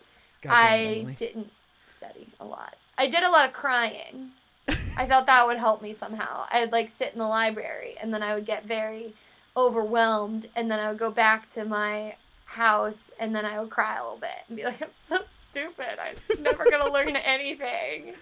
I 0.48 1.06
didn't 1.16 1.50
study 1.92 2.26
a 2.40 2.44
lot. 2.44 2.76
I 3.00 3.06
did 3.08 3.22
a 3.22 3.30
lot 3.30 3.46
of 3.46 3.52
crying. 3.54 4.30
I 4.68 5.06
thought 5.06 5.24
that 5.26 5.46
would 5.46 5.56
help 5.56 5.80
me 5.80 5.94
somehow. 5.94 6.44
I'd 6.50 6.70
like 6.70 6.90
sit 6.90 7.12
in 7.14 7.18
the 7.18 7.26
library 7.26 7.94
and 8.00 8.12
then 8.12 8.22
I 8.22 8.34
would 8.34 8.44
get 8.44 8.66
very 8.66 9.14
overwhelmed 9.56 10.48
and 10.54 10.70
then 10.70 10.78
I 10.78 10.90
would 10.90 10.98
go 10.98 11.10
back 11.10 11.48
to 11.52 11.64
my 11.64 12.16
house 12.44 13.10
and 13.18 13.34
then 13.34 13.46
I 13.46 13.58
would 13.58 13.70
cry 13.70 13.96
a 13.96 14.02
little 14.02 14.18
bit 14.18 14.30
and 14.48 14.56
be 14.56 14.64
like, 14.64 14.82
I'm 14.82 14.90
so 15.08 15.18
stupid. 15.38 15.98
I'm 15.98 16.42
never 16.42 16.64
going 16.64 16.84
to 16.86 16.92
learn 16.92 17.16
anything. 17.16 18.12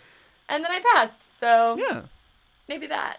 And 0.49 0.65
then 0.65 0.71
I 0.71 0.81
passed. 0.95 1.39
So 1.41 1.77
Yeah. 1.77 2.03
maybe 2.69 2.87
that. 2.87 3.17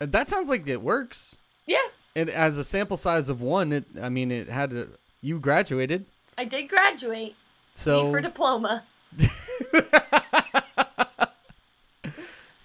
Uh, 0.00 0.06
That 0.06 0.28
sounds 0.28 0.50
like 0.50 0.68
it 0.68 0.82
works. 0.82 1.38
Yeah. 1.66 1.78
And 2.14 2.28
as 2.28 2.58
a 2.58 2.64
sample 2.64 2.98
size 2.98 3.30
of 3.30 3.40
one, 3.40 3.72
it 3.72 3.84
I 4.02 4.10
mean 4.10 4.30
it 4.30 4.48
had 4.50 4.70
to 4.70 4.88
you 5.22 5.40
graduated. 5.40 6.04
I 6.36 6.44
did 6.44 6.68
graduate. 6.68 7.34
So 7.72 8.04
So 8.04 8.10
for 8.10 8.20
diploma. 8.20 8.84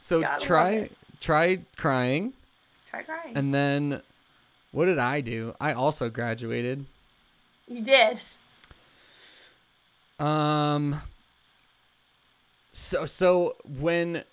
so 0.04 0.22
try 0.40 0.90
try 1.22 1.60
crying 1.78 2.34
Try 2.90 3.04
crying. 3.04 3.38
and 3.38 3.54
then 3.54 4.02
what 4.74 4.86
did 4.86 5.00
I 5.00 5.22
do? 5.22 5.56
I 5.62 5.72
also 5.72 6.10
graduated. 6.10 6.86
you 7.68 7.82
did. 7.82 8.20
Um 10.20 11.00
so 12.74 13.06
so 13.06 13.56
when 13.80 14.24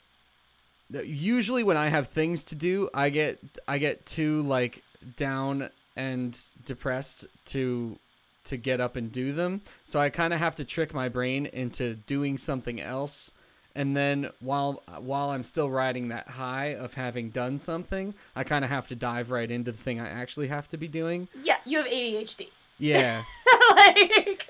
usually 1.05 1.63
when 1.63 1.77
I 1.77 1.89
have 1.89 2.09
things 2.09 2.43
to 2.45 2.55
do, 2.55 2.91
I 2.93 3.11
get 3.11 3.39
I 3.69 3.79
get 3.79 4.05
too 4.07 4.43
like 4.43 4.83
down 5.17 5.71
and 5.97 6.39
depressed 6.65 7.27
to 7.47 7.97
to 8.45 8.57
get 8.57 8.81
up 8.81 8.97
and 8.97 9.13
do 9.13 9.33
them. 9.33 9.61
So 9.85 10.01
I 10.01 10.09
kind 10.11 10.33
of 10.33 10.41
have 10.41 10.55
to 10.57 10.65
trick 10.65 10.93
my 10.95 11.09
brain 11.09 11.47
into 11.47 11.95
doing 11.95 12.39
something 12.39 12.81
else. 12.81 13.33
And 13.75 13.97
then 13.97 14.31
while 14.41 14.83
while 14.99 15.31
I'm 15.31 15.43
still 15.45 15.71
riding 15.71 16.09
that 16.09 16.29
high 16.29 16.75
of 16.75 16.95
having 16.95 17.31
done 17.31 17.59
something, 17.59 18.15
I 18.35 18.43
kind 18.45 18.65
of 18.65 18.71
have 18.71 18.89
to 18.89 18.95
dive 18.95 19.31
right 19.31 19.51
into 19.51 19.71
the 19.73 19.79
thing 19.79 20.01
I 20.01 20.09
actually 20.09 20.49
have 20.49 20.69
to 20.71 20.77
be 20.77 20.89
doing. 20.89 21.29
Yeah, 21.45 21.59
you 21.65 21.79
have 21.79 21.87
ADHD. 21.87 22.49
Yeah. 22.79 23.23
like 23.77 24.47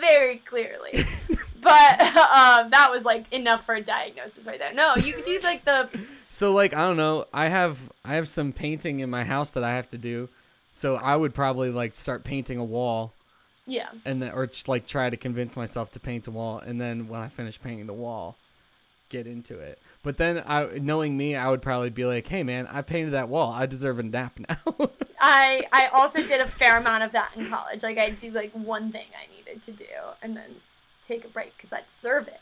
very 0.00 0.38
clearly. 0.38 1.04
but 1.60 2.00
um, 2.00 2.70
that 2.70 2.88
was 2.90 3.04
like 3.04 3.30
enough 3.32 3.64
for 3.66 3.74
a 3.74 3.80
diagnosis 3.82 4.46
right 4.46 4.58
there. 4.58 4.72
No, 4.72 4.94
you 4.96 5.12
could 5.12 5.24
do 5.24 5.40
like 5.42 5.64
the 5.64 5.88
So 6.30 6.52
like 6.52 6.74
I 6.74 6.82
don't 6.82 6.96
know, 6.96 7.26
I 7.32 7.48
have 7.48 7.78
I 8.04 8.14
have 8.14 8.28
some 8.28 8.52
painting 8.52 9.00
in 9.00 9.10
my 9.10 9.24
house 9.24 9.50
that 9.52 9.64
I 9.64 9.72
have 9.74 9.88
to 9.90 9.98
do. 9.98 10.28
So 10.72 10.96
I 10.96 11.14
would 11.16 11.34
probably 11.34 11.70
like 11.70 11.94
start 11.94 12.24
painting 12.24 12.58
a 12.58 12.64
wall 12.64 13.12
Yeah. 13.66 13.90
and 14.04 14.20
then 14.22 14.32
or 14.32 14.46
just, 14.46 14.68
like 14.68 14.86
try 14.86 15.10
to 15.10 15.16
convince 15.16 15.56
myself 15.56 15.90
to 15.92 16.00
paint 16.00 16.26
a 16.26 16.30
wall, 16.30 16.58
and 16.58 16.80
then 16.80 17.08
when 17.08 17.20
I 17.20 17.28
finish 17.28 17.60
painting 17.60 17.86
the 17.86 17.92
wall, 17.92 18.36
get 19.14 19.26
into 19.28 19.58
it. 19.58 19.80
But 20.02 20.16
then 20.16 20.42
I, 20.44 20.66
knowing 20.80 21.16
me, 21.16 21.36
I 21.36 21.48
would 21.48 21.62
probably 21.62 21.90
be 21.90 22.04
like, 22.04 22.26
"Hey, 22.26 22.42
man, 22.42 22.66
I 22.70 22.82
painted 22.82 23.12
that 23.12 23.28
wall. 23.28 23.52
I 23.52 23.66
deserve 23.66 23.98
a 24.00 24.02
nap 24.02 24.38
now." 24.48 24.90
I 25.20 25.66
I 25.72 25.86
also 25.92 26.22
did 26.22 26.40
a 26.40 26.46
fair 26.46 26.76
amount 26.76 27.04
of 27.04 27.12
that 27.12 27.30
in 27.36 27.46
college. 27.46 27.82
Like 27.82 27.96
I 27.98 28.10
do 28.10 28.30
like 28.30 28.50
one 28.52 28.90
thing 28.90 29.06
I 29.16 29.26
needed 29.36 29.62
to 29.62 29.72
do 29.72 29.94
and 30.20 30.36
then 30.36 30.56
take 31.06 31.24
a 31.24 31.28
break 31.28 31.56
because 31.56 31.72
I 31.72 31.82
deserve 31.88 32.26
it. 32.28 32.40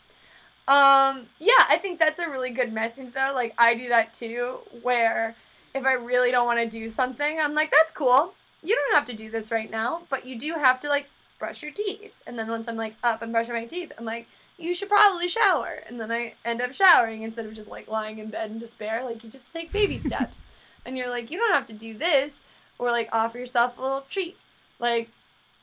Um, 0.67 1.27
yeah, 1.39 1.63
I 1.69 1.77
think 1.81 1.99
that's 1.99 2.19
a 2.19 2.29
really 2.29 2.49
good 2.49 2.73
method 2.73 3.13
though. 3.13 3.31
Like 3.35 3.53
I 3.57 3.75
do 3.75 3.89
that 3.89 4.13
too, 4.13 4.59
where 4.81 5.35
if 5.75 5.85
I 5.85 5.93
really 5.93 6.31
don't 6.31 6.45
want 6.45 6.59
to 6.59 6.67
do 6.67 6.89
something, 6.89 7.39
I'm 7.39 7.53
like, 7.53 7.71
that's 7.71 7.91
cool. 7.91 8.33
You 8.63 8.75
don't 8.75 8.95
have 8.95 9.05
to 9.05 9.13
do 9.13 9.29
this 9.29 9.51
right 9.51 9.69
now, 9.69 10.03
but 10.09 10.25
you 10.25 10.39
do 10.39 10.53
have 10.53 10.79
to 10.81 10.89
like 10.89 11.07
brush 11.37 11.61
your 11.61 11.71
teeth. 11.71 12.13
And 12.25 12.39
then 12.39 12.47
once 12.47 12.67
I'm 12.67 12.77
like 12.77 12.95
up 13.03 13.21
and 13.21 13.31
brushing 13.31 13.53
my 13.53 13.65
teeth, 13.65 13.91
I'm 13.97 14.05
like, 14.05 14.27
you 14.57 14.73
should 14.75 14.89
probably 14.89 15.27
shower. 15.27 15.83
And 15.87 15.99
then 15.99 16.11
I 16.11 16.33
end 16.45 16.61
up 16.61 16.73
showering 16.73 17.23
instead 17.23 17.45
of 17.45 17.53
just 17.53 17.69
like 17.69 17.87
lying 17.87 18.19
in 18.19 18.29
bed 18.29 18.51
in 18.51 18.59
despair. 18.59 19.03
Like 19.03 19.23
you 19.23 19.29
just 19.29 19.51
take 19.51 19.71
baby 19.71 19.97
steps. 20.09 20.37
And 20.85 20.97
you're 20.97 21.09
like, 21.09 21.31
you 21.31 21.37
don't 21.37 21.53
have 21.53 21.65
to 21.67 21.73
do 21.73 21.97
this 21.97 22.39
or 22.77 22.91
like 22.91 23.09
offer 23.11 23.37
yourself 23.37 23.77
a 23.77 23.81
little 23.81 24.05
treat. 24.09 24.37
Like 24.79 25.09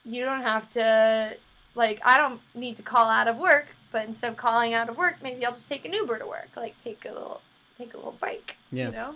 you 0.05 0.24
don't 0.24 0.42
have 0.42 0.68
to 0.70 1.37
like 1.74 2.00
I 2.05 2.16
don't 2.16 2.40
need 2.55 2.76
to 2.76 2.83
call 2.83 3.07
out 3.07 3.29
of 3.29 3.38
work, 3.38 3.68
but 3.92 4.07
instead 4.07 4.31
of 4.31 4.37
calling 4.37 4.74
out 4.74 4.88
of 4.88 4.96
work, 4.96 5.16
maybe 5.22 5.44
I'll 5.44 5.53
just 5.53 5.68
take 5.68 5.85
an 5.85 5.92
Uber 5.92 6.18
to 6.18 6.26
work. 6.26 6.48
Like 6.57 6.79
take 6.79 7.05
a 7.05 7.12
little 7.12 7.40
take 7.76 7.94
a 7.94 7.96
little 7.96 8.16
break. 8.20 8.57
Yeah. 8.72 8.87
You 8.87 8.92
know? 8.92 9.14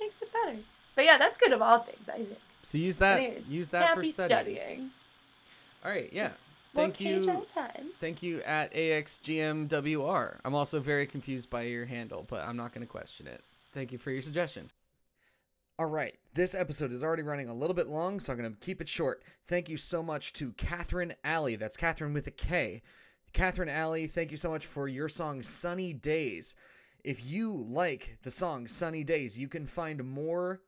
Makes 0.00 0.22
it 0.22 0.32
better. 0.32 0.58
But 0.94 1.04
yeah, 1.04 1.18
that's 1.18 1.38
good 1.38 1.52
of 1.52 1.62
all 1.62 1.78
things, 1.80 2.08
I 2.08 2.16
think. 2.16 2.38
so 2.62 2.76
use 2.78 2.96
that. 2.98 3.18
Anyways, 3.18 3.48
use 3.48 3.68
that 3.70 3.94
for 3.94 4.04
studying. 4.04 4.28
studying. 4.28 4.90
All 5.84 5.90
right. 5.90 6.10
Yeah. 6.12 6.28
One 6.28 6.32
Thank 6.74 7.00
you. 7.00 7.22
Thank 8.00 8.22
you 8.22 8.42
at 8.42 8.72
AXGMWR. 8.72 10.38
I'm 10.44 10.54
also 10.54 10.80
very 10.80 11.06
confused 11.06 11.50
by 11.50 11.62
your 11.62 11.86
handle, 11.86 12.26
but 12.28 12.46
I'm 12.46 12.56
not 12.56 12.72
going 12.72 12.86
to 12.86 12.90
question 12.90 13.26
it. 13.26 13.42
Thank 13.72 13.92
you 13.92 13.98
for 13.98 14.10
your 14.10 14.22
suggestion. 14.22 14.70
All 15.78 15.86
right, 15.86 16.14
this 16.34 16.54
episode 16.54 16.92
is 16.92 17.02
already 17.02 17.22
running 17.22 17.48
a 17.48 17.54
little 17.54 17.74
bit 17.74 17.88
long, 17.88 18.20
so 18.20 18.32
I'm 18.32 18.38
going 18.38 18.52
to 18.52 18.58
keep 18.60 18.80
it 18.80 18.88
short. 18.88 19.22
Thank 19.48 19.68
you 19.68 19.76
so 19.76 20.02
much 20.02 20.32
to 20.34 20.52
Katherine 20.52 21.14
Alley. 21.24 21.56
That's 21.56 21.76
Katherine 21.76 22.12
with 22.14 22.26
a 22.26 22.30
K. 22.30 22.82
Katherine 23.32 23.70
Alley, 23.70 24.06
thank 24.06 24.30
you 24.30 24.36
so 24.36 24.50
much 24.50 24.66
for 24.66 24.86
your 24.88 25.08
song 25.08 25.42
Sunny 25.42 25.94
Days. 25.94 26.54
If 27.02 27.24
you 27.24 27.66
like 27.68 28.18
the 28.22 28.30
song 28.30 28.68
Sunny 28.68 29.02
Days, 29.02 29.40
you 29.40 29.48
can 29.48 29.66
find 29.66 30.04
more 30.04 30.60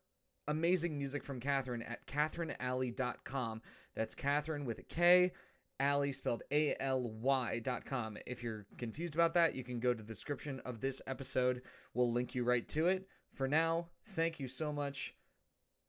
amazing 0.48 0.96
music 0.96 1.22
from 1.22 1.40
Katherine 1.40 1.82
at 1.82 2.06
katherinealley.com. 2.06 3.62
That's 3.94 4.14
Katherine 4.14 4.64
with 4.64 4.78
a 4.78 4.82
K, 4.82 5.32
Alley 5.80 6.12
spelled 6.12 6.42
A 6.50 6.74
L 6.80 7.02
Y 7.02 7.58
dot 7.58 7.84
com. 7.84 8.16
If 8.26 8.42
you're 8.42 8.66
confused 8.78 9.14
about 9.14 9.34
that, 9.34 9.54
you 9.54 9.64
can 9.64 9.80
go 9.80 9.92
to 9.92 10.02
the 10.02 10.14
description 10.14 10.60
of 10.64 10.80
this 10.80 11.02
episode. 11.06 11.62
We'll 11.92 12.12
link 12.12 12.34
you 12.34 12.44
right 12.44 12.66
to 12.68 12.86
it. 12.86 13.08
For 13.32 13.48
now, 13.48 13.88
thank 14.06 14.38
you 14.38 14.48
so 14.48 14.72
much. 14.72 15.14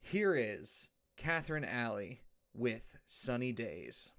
Here 0.02 0.36
is 0.36 0.90
Katherine 1.18 1.66
Alley 1.66 2.22
with 2.54 2.98
Sunny 3.06 3.52
Days. 3.52 4.12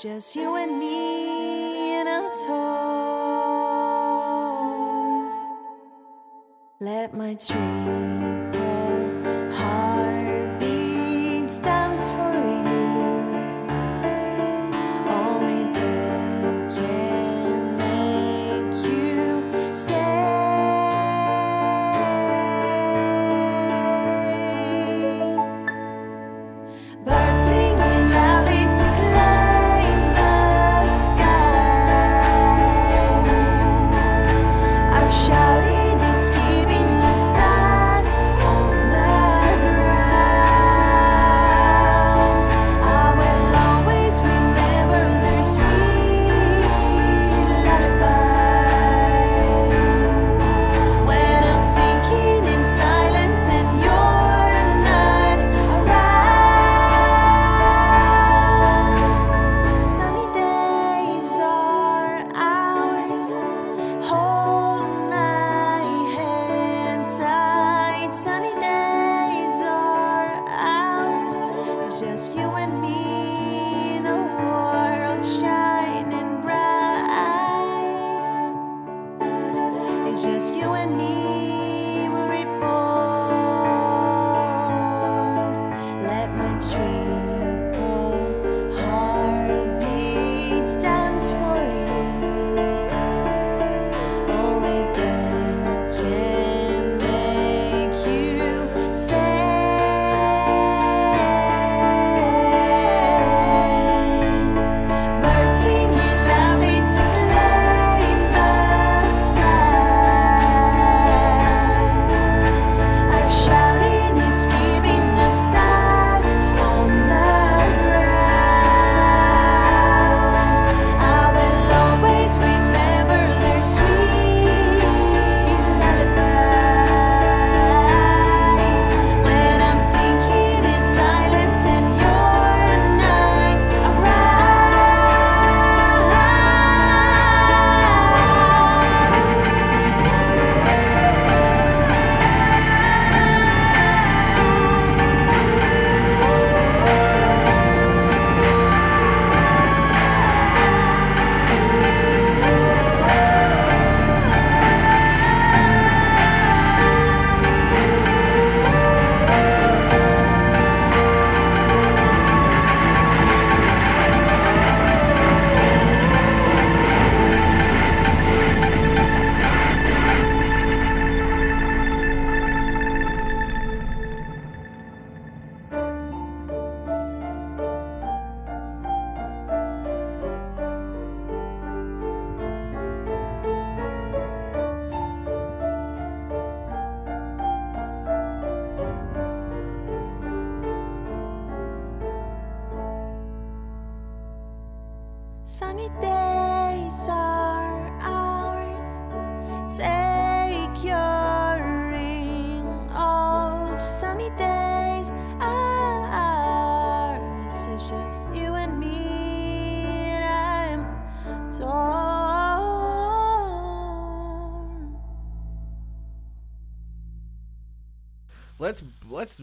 Just 0.00 0.34
you 0.34 0.56
and 0.56 0.78
me 0.78 1.92
and 1.96 2.08
a 2.08 2.30
torn. 2.46 2.56
Let 6.80 7.12
my 7.12 7.34
triple 7.34 8.69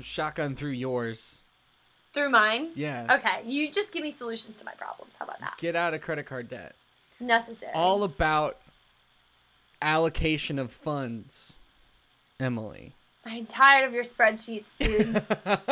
shotgun 0.04 0.56
through 0.56 0.72
yours. 0.72 1.42
Through 2.14 2.30
mine. 2.30 2.70
Yeah. 2.76 3.18
Okay, 3.20 3.42
you 3.46 3.72
just 3.72 3.92
give 3.92 4.02
me 4.04 4.12
solutions 4.12 4.56
to 4.58 4.66
my 4.66 4.74
problems. 4.74 5.14
How 5.20 5.26
about 5.26 5.40
that? 5.40 5.56
Get 5.60 5.76
out 5.76 5.94
of 5.94 6.02
credit 6.02 6.26
card 6.26 6.50
debt. 6.50 6.76
Necessary. 7.20 7.72
All 7.74 8.04
about 8.04 8.58
allocation 9.82 10.58
of 10.60 10.72
funds. 10.72 11.60
Emily. 12.40 12.94
I'm 13.26 13.46
tired 13.46 13.88
of 13.88 13.94
your 13.94 14.04
spreadsheets, 14.04 14.78
dude. 14.78 15.24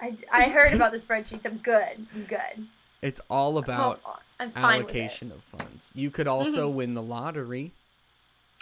I, 0.00 0.16
I 0.30 0.44
heard 0.44 0.72
about 0.72 0.92
the 0.92 0.98
spreadsheets. 0.98 1.44
I'm 1.44 1.58
good. 1.58 2.06
I'm 2.14 2.24
good. 2.24 2.68
It's 3.02 3.20
all 3.30 3.58
about. 3.58 4.00
I'm 4.38 4.50
fine 4.50 4.82
allocation 4.82 5.32
of 5.32 5.42
funds. 5.42 5.90
You 5.94 6.10
could 6.10 6.28
also 6.28 6.68
mm-hmm. 6.68 6.76
win 6.76 6.94
the 6.94 7.02
lottery. 7.02 7.72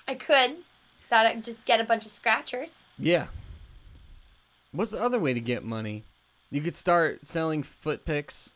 I 0.09 0.14
could. 0.14 0.57
Thought 1.11 1.26
I'd 1.26 1.38
uh, 1.38 1.40
just 1.40 1.64
get 1.64 1.81
a 1.81 1.85
bunch 1.85 2.07
of 2.07 2.12
scratchers. 2.12 2.70
Yeah. 2.98 3.26
What's 4.77 4.91
the 4.91 5.03
other 5.03 5.19
way 5.19 5.33
to 5.33 5.41
get 5.41 5.65
money? 5.65 6.05
You 6.51 6.61
could 6.61 6.75
start 6.75 7.27
selling 7.27 7.62
foot 7.62 8.05
picks. 8.05 8.53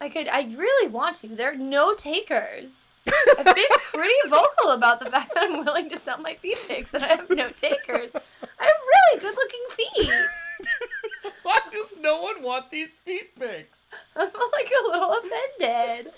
I 0.00 0.08
could. 0.08 0.26
I 0.26 0.42
really 0.42 0.88
want 0.88 1.14
to. 1.16 1.28
There 1.28 1.52
are 1.52 1.56
no 1.56 1.94
takers. 1.94 2.86
I've 3.38 3.54
been 3.54 3.64
pretty 3.92 4.14
vocal 4.28 4.70
about 4.70 4.98
the 4.98 5.08
fact 5.10 5.32
that 5.32 5.44
I'm 5.44 5.64
willing 5.64 5.88
to 5.90 5.96
sell 5.96 6.18
my 6.18 6.34
feet 6.34 6.58
pics 6.66 6.92
and 6.92 7.04
I 7.04 7.08
have 7.08 7.30
no 7.30 7.50
takers. 7.50 8.10
I 8.14 8.64
have 8.64 8.72
really 8.90 9.20
good 9.20 9.36
looking 9.36 9.60
feet. 9.70 11.32
Why 11.44 11.60
does 11.72 11.96
no 12.00 12.20
one 12.20 12.42
want 12.42 12.70
these 12.72 12.98
feet 12.98 13.38
pics? 13.38 13.92
I'm 14.16 14.24
like 14.26 14.70
a 14.70 14.88
little 14.88 15.18
offended. 15.18 16.12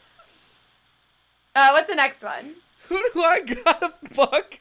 Uh, 1.55 1.71
what's 1.73 1.88
the 1.88 1.95
next 1.95 2.23
one? 2.23 2.55
Who 2.88 3.03
do 3.12 3.23
I 3.23 3.41
gotta 3.43 3.93
fuck 4.11 4.61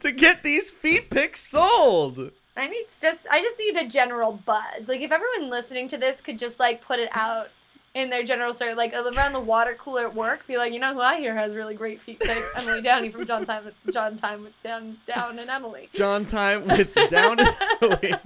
to 0.00 0.12
get 0.12 0.42
these 0.42 0.70
feet 0.70 1.10
pics 1.10 1.46
sold? 1.46 2.32
I 2.56 2.68
need 2.68 2.86
just 3.00 3.26
I 3.30 3.42
just 3.42 3.58
need 3.58 3.76
a 3.76 3.86
general 3.86 4.40
buzz. 4.44 4.88
Like 4.88 5.00
if 5.00 5.12
everyone 5.12 5.50
listening 5.50 5.88
to 5.88 5.98
this 5.98 6.20
could 6.20 6.38
just 6.38 6.58
like 6.58 6.80
put 6.80 6.98
it 6.98 7.10
out 7.12 7.48
in 7.94 8.10
their 8.10 8.22
general 8.22 8.52
story, 8.52 8.74
like 8.74 8.94
around 8.94 9.32
the 9.32 9.40
water 9.40 9.74
cooler 9.74 10.02
at 10.02 10.14
work, 10.14 10.46
be 10.46 10.56
like, 10.56 10.72
you 10.72 10.78
know 10.78 10.94
who 10.94 11.00
I 11.00 11.18
hear 11.18 11.34
has 11.34 11.54
really 11.54 11.74
great 11.74 12.00
feet 12.00 12.20
pics? 12.20 12.52
Emily 12.56 12.82
Downey 12.82 13.10
from 13.10 13.26
John 13.26 13.44
Time 13.44 13.64
with 13.64 13.74
John 13.92 14.16
Time 14.16 14.42
with 14.42 14.62
Down 14.62 14.98
Down 15.06 15.38
and 15.38 15.50
Emily. 15.50 15.88
John 15.92 16.24
Time 16.24 16.66
with 16.66 16.94
Down 17.08 17.40
and 17.40 17.48
Emily. 17.82 18.14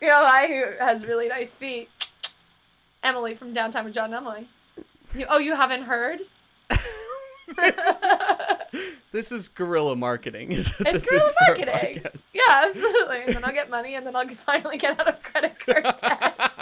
You 0.00 0.08
know 0.08 0.16
who 0.16 0.24
I 0.24 0.46
who 0.48 0.84
has 0.84 1.06
really 1.06 1.28
nice 1.28 1.54
feet? 1.54 1.88
Emily 3.04 3.34
from 3.34 3.54
Downtime 3.54 3.84
with 3.84 3.94
John 3.94 4.06
and 4.06 4.14
Emily. 4.14 4.48
You, 5.14 5.26
oh, 5.28 5.38
you 5.38 5.54
haven't 5.54 5.82
heard? 5.82 6.20
This 9.12 9.30
is 9.30 9.48
guerrilla 9.48 9.94
marketing. 9.94 10.52
Is 10.52 10.70
what 10.78 10.94
It's 10.94 11.10
this 11.10 11.22
is 11.22 11.32
guerrilla 11.46 11.66
marketing. 11.66 12.02
Yeah, 12.32 12.62
absolutely. 12.66 13.18
And 13.26 13.34
then 13.34 13.44
I'll 13.44 13.52
get 13.52 13.68
money, 13.68 13.94
and 13.94 14.06
then 14.06 14.16
I'll 14.16 14.26
finally 14.28 14.78
get 14.78 14.98
out 14.98 15.06
of 15.06 15.22
credit 15.22 15.58
card 15.58 15.84
debt. 16.00 16.52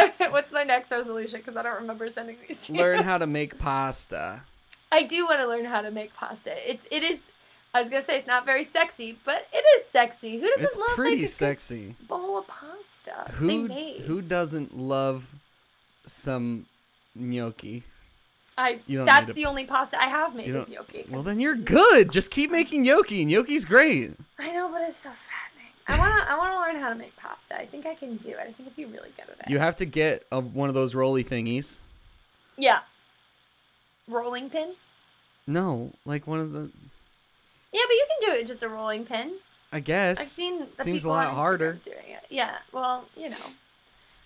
okay, 0.00 0.28
what's 0.30 0.52
my 0.52 0.62
next 0.62 0.92
resolution? 0.92 1.40
Because 1.40 1.56
I 1.56 1.62
don't 1.62 1.80
remember 1.80 2.08
sending 2.08 2.36
these 2.46 2.64
to 2.66 2.72
you. 2.74 2.78
Learn 2.78 3.02
how 3.02 3.18
to 3.18 3.26
make 3.26 3.58
pasta. 3.58 4.42
I 4.92 5.02
do 5.02 5.24
want 5.26 5.40
to 5.40 5.48
learn 5.48 5.64
how 5.64 5.80
to 5.82 5.90
make 5.90 6.14
pasta. 6.14 6.54
It's 6.70 6.86
it 6.92 7.02
is. 7.02 7.18
I 7.74 7.80
was 7.80 7.90
gonna 7.90 8.02
say 8.02 8.16
it's 8.16 8.26
not 8.28 8.46
very 8.46 8.62
sexy, 8.62 9.18
but 9.24 9.48
it 9.52 9.64
is 9.78 9.86
sexy. 9.90 10.38
Who 10.38 10.48
doesn't 10.48 10.64
It's 10.64 10.76
love 10.76 10.90
pretty 10.90 11.22
like, 11.22 11.28
sexy. 11.30 11.96
bowl 12.06 12.38
of 12.38 12.46
pasta? 12.46 13.32
Who 13.32 13.66
made? 13.66 14.02
who 14.02 14.22
doesn't 14.22 14.76
love 14.76 15.34
some 16.06 16.66
gnocchi? 17.16 17.82
I. 18.58 18.80
That's 18.88 19.32
the 19.32 19.44
only 19.46 19.66
pasta 19.66 20.00
I 20.00 20.08
have 20.08 20.34
made 20.34 20.48
is 20.48 20.68
gnocchi. 20.68 21.04
Well, 21.10 21.22
then 21.22 21.40
you're 21.40 21.54
good. 21.56 22.10
Just 22.10 22.30
keep 22.30 22.50
making 22.50 22.82
gnocchi. 22.82 23.24
Gnocchi's 23.24 23.64
great. 23.64 24.12
I 24.38 24.52
know, 24.52 24.68
but 24.70 24.82
it's 24.82 24.96
so 24.96 25.10
fattening. 25.10 25.72
I 25.88 25.98
wanna 25.98 26.24
I 26.28 26.36
wanna 26.38 26.58
learn 26.60 26.76
how 26.80 26.88
to 26.88 26.94
make 26.94 27.14
pasta. 27.16 27.56
I 27.58 27.66
think 27.66 27.84
I 27.86 27.94
can 27.94 28.16
do 28.16 28.30
it. 28.30 28.38
I 28.40 28.52
think 28.52 28.68
I'd 28.68 28.76
be 28.76 28.84
really 28.86 29.10
good 29.16 29.26
at 29.38 29.46
it. 29.46 29.50
You 29.50 29.58
have 29.58 29.76
to 29.76 29.84
get 29.84 30.24
a, 30.32 30.40
one 30.40 30.68
of 30.68 30.74
those 30.74 30.94
rolly 30.94 31.22
thingies. 31.24 31.80
yeah. 32.56 32.80
Rolling 34.08 34.48
pin. 34.50 34.74
No, 35.46 35.90
like 36.04 36.26
one 36.26 36.38
of 36.40 36.52
the. 36.52 36.70
Yeah, 37.72 37.80
but 37.86 37.92
you 37.94 38.06
can 38.20 38.30
do 38.30 38.36
it 38.40 38.46
just 38.46 38.62
a 38.62 38.68
rolling 38.68 39.04
pin. 39.04 39.34
I 39.72 39.80
guess. 39.80 40.20
I've 40.20 40.26
seen 40.28 40.66
the 40.76 40.84
Seems 40.84 41.04
a 41.04 41.08
lot 41.08 41.32
harder. 41.34 41.74
doing 41.84 41.96
it. 42.08 42.24
Yeah, 42.30 42.58
well, 42.72 43.08
you 43.16 43.28
know, 43.28 43.36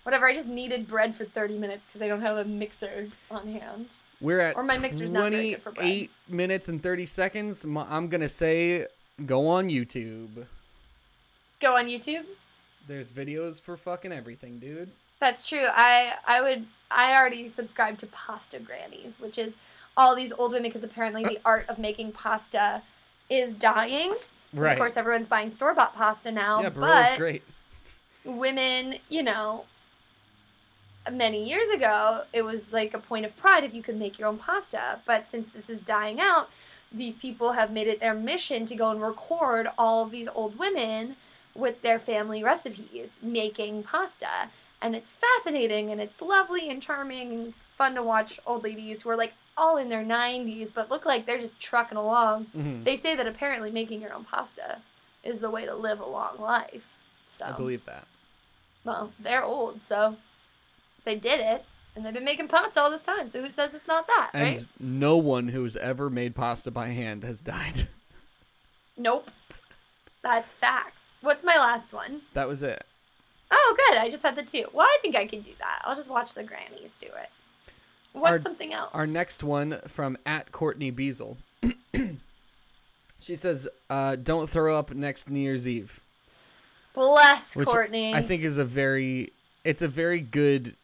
whatever. 0.03 0.27
I 0.27 0.35
just 0.35 0.47
needed 0.47 0.87
bread 0.87 1.15
for 1.15 1.25
thirty 1.25 1.57
minutes 1.57 1.87
because 1.87 2.01
I 2.01 2.07
don't 2.07 2.21
have 2.21 2.37
a 2.37 2.45
mixer 2.45 3.07
on 3.31 3.47
hand. 3.51 3.95
We're 4.21 4.39
at 4.39 4.55
Or 4.55 4.63
my 4.63 4.77
mixer's 4.77 5.11
not 5.11 5.31
very 5.31 5.55
for 5.55 5.71
28 5.71 6.11
minutes 6.29 6.67
and 6.67 6.81
30 6.81 7.05
seconds. 7.07 7.65
I'm 7.65 8.07
going 8.07 8.21
to 8.21 8.29
say 8.29 8.85
go 9.25 9.47
on 9.47 9.69
YouTube. 9.69 10.45
Go 11.59 11.75
on 11.75 11.87
YouTube. 11.87 12.25
There's 12.87 13.11
videos 13.11 13.61
for 13.61 13.77
fucking 13.77 14.11
everything, 14.11 14.59
dude. 14.59 14.91
That's 15.19 15.47
true. 15.47 15.65
I 15.67 16.13
I 16.25 16.41
would 16.41 16.65
I 16.89 17.15
already 17.15 17.47
subscribe 17.47 17.97
to 17.99 18.07
Pasta 18.07 18.59
Grannies, 18.59 19.19
which 19.19 19.37
is 19.37 19.55
all 19.97 20.15
these 20.15 20.31
old 20.33 20.51
women 20.51 20.69
because 20.69 20.83
apparently 20.83 21.23
the 21.23 21.39
art 21.45 21.67
of 21.69 21.77
making 21.77 22.11
pasta 22.11 22.81
is 23.29 23.53
dying. 23.53 24.13
Right. 24.53 24.73
Of 24.73 24.77
course, 24.79 24.97
everyone's 24.97 25.27
buying 25.27 25.49
store 25.49 25.73
bought 25.73 25.95
pasta 25.95 26.31
now, 26.31 26.61
yeah, 26.61 26.69
but 26.69 27.17
great. 27.17 27.43
women, 28.25 28.95
you 29.09 29.23
know, 29.23 29.65
many 31.11 31.43
years 31.47 31.69
ago, 31.69 32.23
it 32.33 32.43
was 32.43 32.73
like 32.73 32.93
a 32.93 32.99
point 32.99 33.25
of 33.25 33.35
pride 33.37 33.63
if 33.63 33.73
you 33.73 33.81
could 33.81 33.97
make 33.97 34.19
your 34.19 34.27
own 34.27 34.37
pasta. 34.37 34.99
But 35.05 35.27
since 35.27 35.49
this 35.49 35.69
is 35.69 35.81
dying 35.81 36.19
out, 36.19 36.49
these 36.91 37.15
people 37.15 37.53
have 37.53 37.71
made 37.71 37.87
it 37.87 37.99
their 37.99 38.13
mission 38.13 38.65
to 38.65 38.75
go 38.75 38.89
and 38.91 39.01
record 39.01 39.67
all 39.77 40.03
of 40.03 40.11
these 40.11 40.27
old 40.27 40.59
women 40.59 41.15
with 41.55 41.81
their 41.81 41.99
family 41.99 42.43
recipes 42.43 43.13
making 43.21 43.83
pasta. 43.83 44.49
And 44.81 44.95
it's 44.95 45.13
fascinating 45.13 45.91
and 45.91 46.01
it's 46.01 46.21
lovely 46.21 46.69
and 46.69 46.81
charming 46.81 47.31
and 47.31 47.47
it's 47.47 47.63
fun 47.77 47.95
to 47.95 48.03
watch 48.03 48.39
old 48.45 48.63
ladies 48.63 49.01
who 49.03 49.09
are 49.11 49.15
like 49.15 49.33
all 49.57 49.77
in 49.77 49.89
their 49.89 50.03
90s 50.03 50.71
but 50.73 50.89
look 50.89 51.05
like 51.05 51.25
they're 51.25 51.39
just 51.39 51.59
trucking 51.59 51.97
along. 51.97 52.47
Mhm. 52.57 52.83
They 52.83 52.95
say 52.95 53.15
that 53.15 53.27
apparently 53.27 53.69
making 53.69 54.01
your 54.01 54.13
own 54.13 54.23
pasta 54.25 54.79
is 55.23 55.39
the 55.39 55.51
way 55.51 55.65
to 55.65 55.75
live 55.75 55.99
a 55.99 56.05
long 56.05 56.39
life. 56.39 56.87
So 57.27 57.45
I 57.45 57.51
believe 57.51 57.85
that. 57.85 58.07
well, 58.83 59.13
they're 59.19 59.43
old, 59.43 59.83
so 59.83 60.17
they 61.03 61.15
did 61.15 61.39
it, 61.39 61.65
and 61.95 62.05
they've 62.05 62.13
been 62.13 62.25
making 62.25 62.47
pasta 62.47 62.81
all 62.81 62.89
this 62.91 63.01
time. 63.03 63.27
So 63.27 63.41
who 63.41 63.49
says 63.49 63.73
it's 63.73 63.87
not 63.87 64.07
that, 64.07 64.31
And 64.33 64.43
right? 64.43 64.67
no 64.79 65.17
one 65.17 65.47
who's 65.49 65.75
ever 65.77 66.09
made 66.09 66.35
pasta 66.35 66.71
by 66.71 66.89
hand 66.89 67.23
has 67.23 67.41
died. 67.41 67.87
Nope. 68.97 69.31
That's 70.21 70.53
facts. 70.53 71.01
What's 71.21 71.43
my 71.43 71.55
last 71.55 71.91
one? 71.93 72.21
that 72.33 72.47
was 72.47 72.61
it. 72.61 72.83
Oh, 73.49 73.75
good. 73.89 73.97
I 73.97 74.09
just 74.11 74.21
had 74.21 74.35
the 74.35 74.43
two. 74.43 74.65
Well, 74.73 74.85
I 74.85 74.97
think 75.01 75.15
I 75.15 75.25
can 75.25 75.41
do 75.41 75.51
that. 75.59 75.81
I'll 75.85 75.95
just 75.95 76.09
watch 76.09 76.33
the 76.35 76.43
grannies 76.43 76.93
do 77.01 77.07
it. 77.07 77.29
What's 78.13 78.31
Our- 78.31 78.41
something 78.41 78.73
else? 78.73 78.91
Our 78.93 79.07
next 79.07 79.43
one 79.43 79.79
from 79.87 80.17
at 80.25 80.51
Courtney 80.51 80.91
Beazle. 80.91 81.37
she 83.19 83.35
says, 83.35 83.67
uh, 83.89 84.17
"Don't 84.17 84.49
throw 84.49 84.77
up 84.77 84.91
next 84.93 85.29
New 85.29 85.39
Year's 85.39 85.67
Eve," 85.67 85.99
Bless 86.93 87.55
which 87.55 87.67
Courtney. 87.67 88.13
I 88.13 88.21
think 88.21 88.43
is 88.43 88.57
a 88.57 88.65
very, 88.65 89.31
it's 89.63 89.81
a 89.81 89.87
very 89.87 90.19
good 90.19 90.75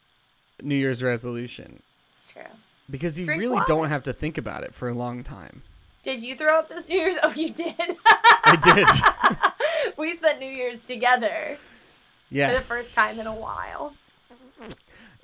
New 0.61 0.75
Year's 0.75 1.03
resolution 1.03 1.81
it's 2.11 2.27
true. 2.31 2.41
because 2.89 3.17
you 3.19 3.25
Drink 3.25 3.39
really 3.39 3.55
water. 3.55 3.65
don't 3.67 3.89
have 3.89 4.03
to 4.03 4.13
think 4.13 4.37
about 4.37 4.63
it 4.63 4.73
for 4.73 4.89
a 4.89 4.93
long 4.93 5.23
time. 5.23 5.61
Did 6.03 6.21
you 6.21 6.35
throw 6.35 6.57
up 6.59 6.69
this 6.69 6.87
New 6.87 6.97
Year's? 6.97 7.15
Oh, 7.23 7.31
you 7.33 7.49
did. 7.49 7.75
I 8.05 8.55
did. 8.61 9.93
we 9.97 10.15
spent 10.15 10.39
New 10.39 10.49
Year's 10.49 10.79
together 10.79 11.57
yes. 12.31 12.51
for 12.51 12.59
the 12.59 12.65
first 12.65 12.95
time 12.95 13.19
in 13.19 13.27
a 13.27 13.35
while. 13.35 13.93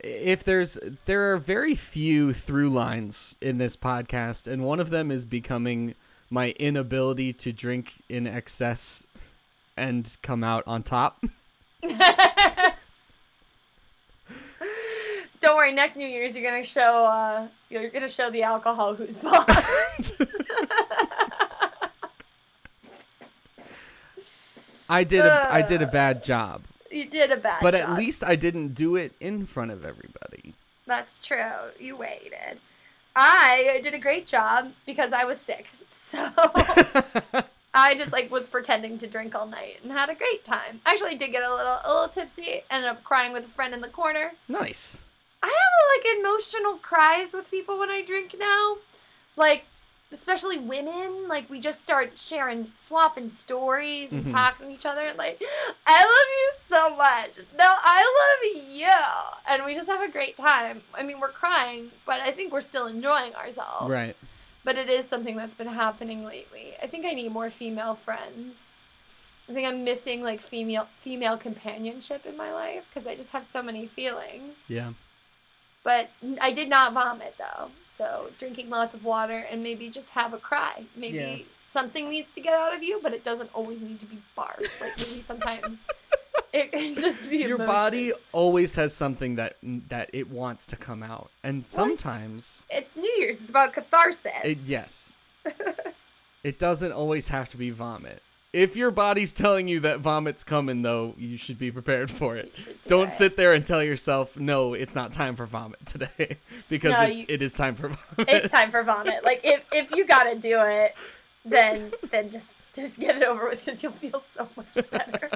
if 0.04 0.44
there's 0.44 0.78
there 1.06 1.32
are 1.32 1.38
very 1.38 1.76
few 1.76 2.34
through 2.34 2.70
lines 2.70 3.38
in 3.42 3.58
this 3.58 3.76
podcast 3.78 4.52
and 4.52 4.64
one 4.64 4.80
of 4.80 4.90
them 4.90 5.10
is 5.12 5.24
becoming 5.26 5.96
my 6.30 6.50
inability 6.60 7.32
to 7.32 7.54
drink 7.54 8.02
in 8.10 8.28
excess 8.28 9.06
and 9.78 10.18
come 10.22 10.44
out 10.44 10.64
on 10.68 10.84
top 10.84 11.24
Don't 15.44 15.58
worry. 15.58 15.74
Next 15.74 15.98
New 15.98 16.08
Year's, 16.08 16.38
you're 16.38 16.50
gonna 16.50 16.64
show. 16.64 17.06
Uh, 17.06 17.48
you're 17.70 17.90
gonna 17.90 18.08
show 18.08 18.30
the 18.30 18.44
alcohol 18.44 18.96
who's 18.96 19.18
boss. 19.18 19.46
i 24.90 25.04
did 25.04 25.26
a, 25.26 25.48
i 25.52 25.62
did 25.62 25.82
a 25.82 25.88
bad 25.88 26.24
job 26.24 26.62
You 26.92 27.06
did 27.06 27.32
a 27.32 27.38
bad 27.38 27.60
But 27.62 27.74
job. 27.74 27.90
at 27.90 27.98
least 27.98 28.24
I 28.24 28.36
didn't 28.36 28.70
do 28.70 28.96
it 28.96 29.14
in 29.20 29.46
front 29.46 29.72
of 29.72 29.84
everybody. 29.84 30.54
That's 30.86 31.20
true. 31.26 31.72
You 31.80 31.96
waited. 31.96 32.60
I 33.16 33.80
did 33.82 33.94
a 33.94 34.00
great 34.00 34.28
job 34.28 34.72
because 34.86 35.12
I 35.12 35.24
was 35.26 35.40
sick. 35.40 35.68
So 35.92 36.30
I 37.74 37.96
just 37.96 38.12
like 38.12 38.30
was 38.32 38.46
pretending 38.46 38.98
to 39.00 39.08
drink 39.08 39.34
all 39.36 39.48
night 39.48 39.80
and 39.84 39.92
had 39.92 40.10
a 40.10 40.16
great 40.16 40.46
time. 40.46 40.82
Actually 40.86 41.16
did 41.16 41.32
get 41.32 41.44
a 41.44 41.54
little 41.56 41.80
a 41.84 41.90
little 41.92 42.10
tipsy, 42.10 42.62
ended 42.70 42.90
up 42.90 43.04
crying 43.04 43.34
with 43.34 43.46
a 43.46 43.48
friend 43.58 43.74
in 43.74 43.82
the 43.82 43.90
corner. 43.90 44.34
nice. 44.48 45.04
I 45.44 45.48
have 45.48 45.98
like 45.98 46.20
emotional 46.20 46.76
cries 46.76 47.34
with 47.34 47.52
people 47.52 47.78
when 47.78 47.90
I 47.90 48.02
drink 48.02 48.36
now. 48.40 48.78
Like 49.36 49.66
especially 50.12 50.60
women, 50.60 51.28
like 51.28 51.50
we 51.50 51.60
just 51.60 51.82
start 51.82 52.18
sharing 52.20 52.72
swapping 52.76 53.30
stories 53.30 54.12
and 54.12 54.24
Mhm. 54.26 54.32
talking 54.32 54.68
to 54.68 54.74
each 54.74 54.86
other 54.86 55.12
like 55.18 55.42
I 55.88 56.00
love 56.04 56.30
you 56.40 56.52
so 56.70 56.96
much. 56.96 57.38
No, 57.58 57.66
I 57.68 58.02
love 58.22 58.66
you. 58.68 58.88
And 59.48 59.66
we 59.66 59.74
just 59.74 59.90
have 59.90 60.02
a 60.02 60.12
great 60.12 60.38
time. 60.38 60.84
I 60.94 61.04
mean, 61.04 61.20
we're 61.20 61.30
crying, 61.32 61.92
but 62.06 62.22
I 62.22 62.32
think 62.32 62.54
we're 62.54 62.62
still 62.62 62.86
enjoying 62.88 63.34
ourselves. 63.36 63.90
Right. 63.90 64.16
But 64.64 64.78
it 64.78 64.88
is 64.90 65.08
something 65.10 65.36
that's 65.36 65.56
been 65.56 65.68
happening 65.68 66.24
lately. 66.24 66.74
I 66.82 66.88
think 66.88 67.06
I 67.06 67.14
need 67.14 67.32
more 67.32 67.50
female 67.50 67.96
friends. 67.96 68.70
I 69.50 69.54
think 69.54 69.68
I'm 69.68 69.84
missing 69.84 70.22
like 70.24 70.40
female 70.42 70.88
female 71.02 71.38
companionship 71.38 72.26
in 72.26 72.38
my 72.38 72.54
life 72.54 72.86
because 72.90 73.06
I 73.08 73.16
just 73.16 73.32
have 73.32 73.44
so 73.46 73.62
many 73.62 73.88
feelings. 73.88 74.58
Yeah. 74.70 74.94
But 75.84 76.10
I 76.42 76.52
did 76.54 76.70
not 76.70 76.94
vomit 76.94 77.36
though. 77.38 77.70
So 77.88 78.30
drinking 78.40 78.70
lots 78.70 78.94
of 78.94 79.04
water 79.04 79.46
and 79.50 79.62
maybe 79.64 79.90
just 79.90 80.12
have 80.12 80.34
a 80.34 80.38
cry. 80.38 80.86
Maybe 80.96 81.18
Yeah. 81.18 81.38
something 81.72 82.10
needs 82.10 82.32
to 82.34 82.42
get 82.42 82.54
out 82.54 82.74
of 82.74 82.82
you, 82.84 83.00
but 83.04 83.14
it 83.14 83.24
doesn't 83.24 83.50
always 83.54 83.82
need 83.82 84.00
to 84.00 84.06
be 84.06 84.22
barf. 84.38 84.62
Like 84.82 84.98
maybe 84.98 85.20
sometimes 85.20 85.82
it 86.54 86.72
can 86.72 86.96
just 86.96 87.30
be 87.30 87.38
Your 87.38 87.58
body 87.58 88.14
always 88.32 88.76
has 88.76 88.96
something 88.96 89.36
that 89.36 89.58
that 89.90 90.10
it 90.14 90.30
wants 90.30 90.66
to 90.68 90.76
come 90.78 91.04
out, 91.04 91.30
and 91.44 91.68
sometimes 91.68 92.66
It's 92.70 92.96
New 92.96 93.14
Year's. 93.18 93.42
It's 93.42 93.50
about 93.50 93.74
catharsis. 93.74 94.32
it 94.46 94.60
yes, 94.66 95.18
it 96.44 96.60
doesn't 96.60 96.92
always 96.94 97.28
have 97.28 97.50
to 97.50 97.58
be 97.58 97.72
vomit. 97.72 98.22
If 98.54 98.76
your 98.76 98.92
body's 98.92 99.32
telling 99.32 99.68
you 99.68 99.80
that 99.80 100.00
vomit's 100.00 100.44
coming, 100.44 100.84
though, 100.84 101.16
you 101.18 101.38
should 101.38 101.58
be 101.58 101.72
prepared 101.72 102.12
for 102.12 102.38
it. 102.38 102.56
do 102.56 102.64
Don't 102.88 103.10
it. 103.10 103.16
sit 103.16 103.36
there 103.36 103.54
and 103.54 103.66
tell 103.66 103.84
yourself, 103.84 104.38
"No, 104.38 104.74
it's 104.76 104.94
not 104.96 105.12
time 105.12 105.36
for 105.36 105.46
vomit 105.48 105.84
today," 105.88 106.38
because 106.70 106.94
No, 106.94 107.02
it's 107.02 107.20
you- 107.22 107.26
it 107.30 107.42
is 107.42 107.54
time 107.56 107.74
for 107.76 107.90
vomit. 107.90 108.30
it's 108.30 108.52
time 108.52 108.70
for 108.70 108.84
vomit. 108.84 109.24
Like 109.24 109.42
if 109.44 109.64
if 109.72 109.90
you 109.96 110.06
gotta 110.06 110.36
do 110.36 110.60
it, 110.62 110.94
then 111.44 111.92
then 112.12 112.30
just 112.30 112.52
just 112.76 113.00
get 113.00 113.18
it 113.18 113.24
over 113.24 113.50
with 113.50 113.66
because 113.66 113.82
you'll 113.82 113.92
feel 113.92 114.20
so 114.20 114.48
much 114.56 114.90
better. 114.92 115.30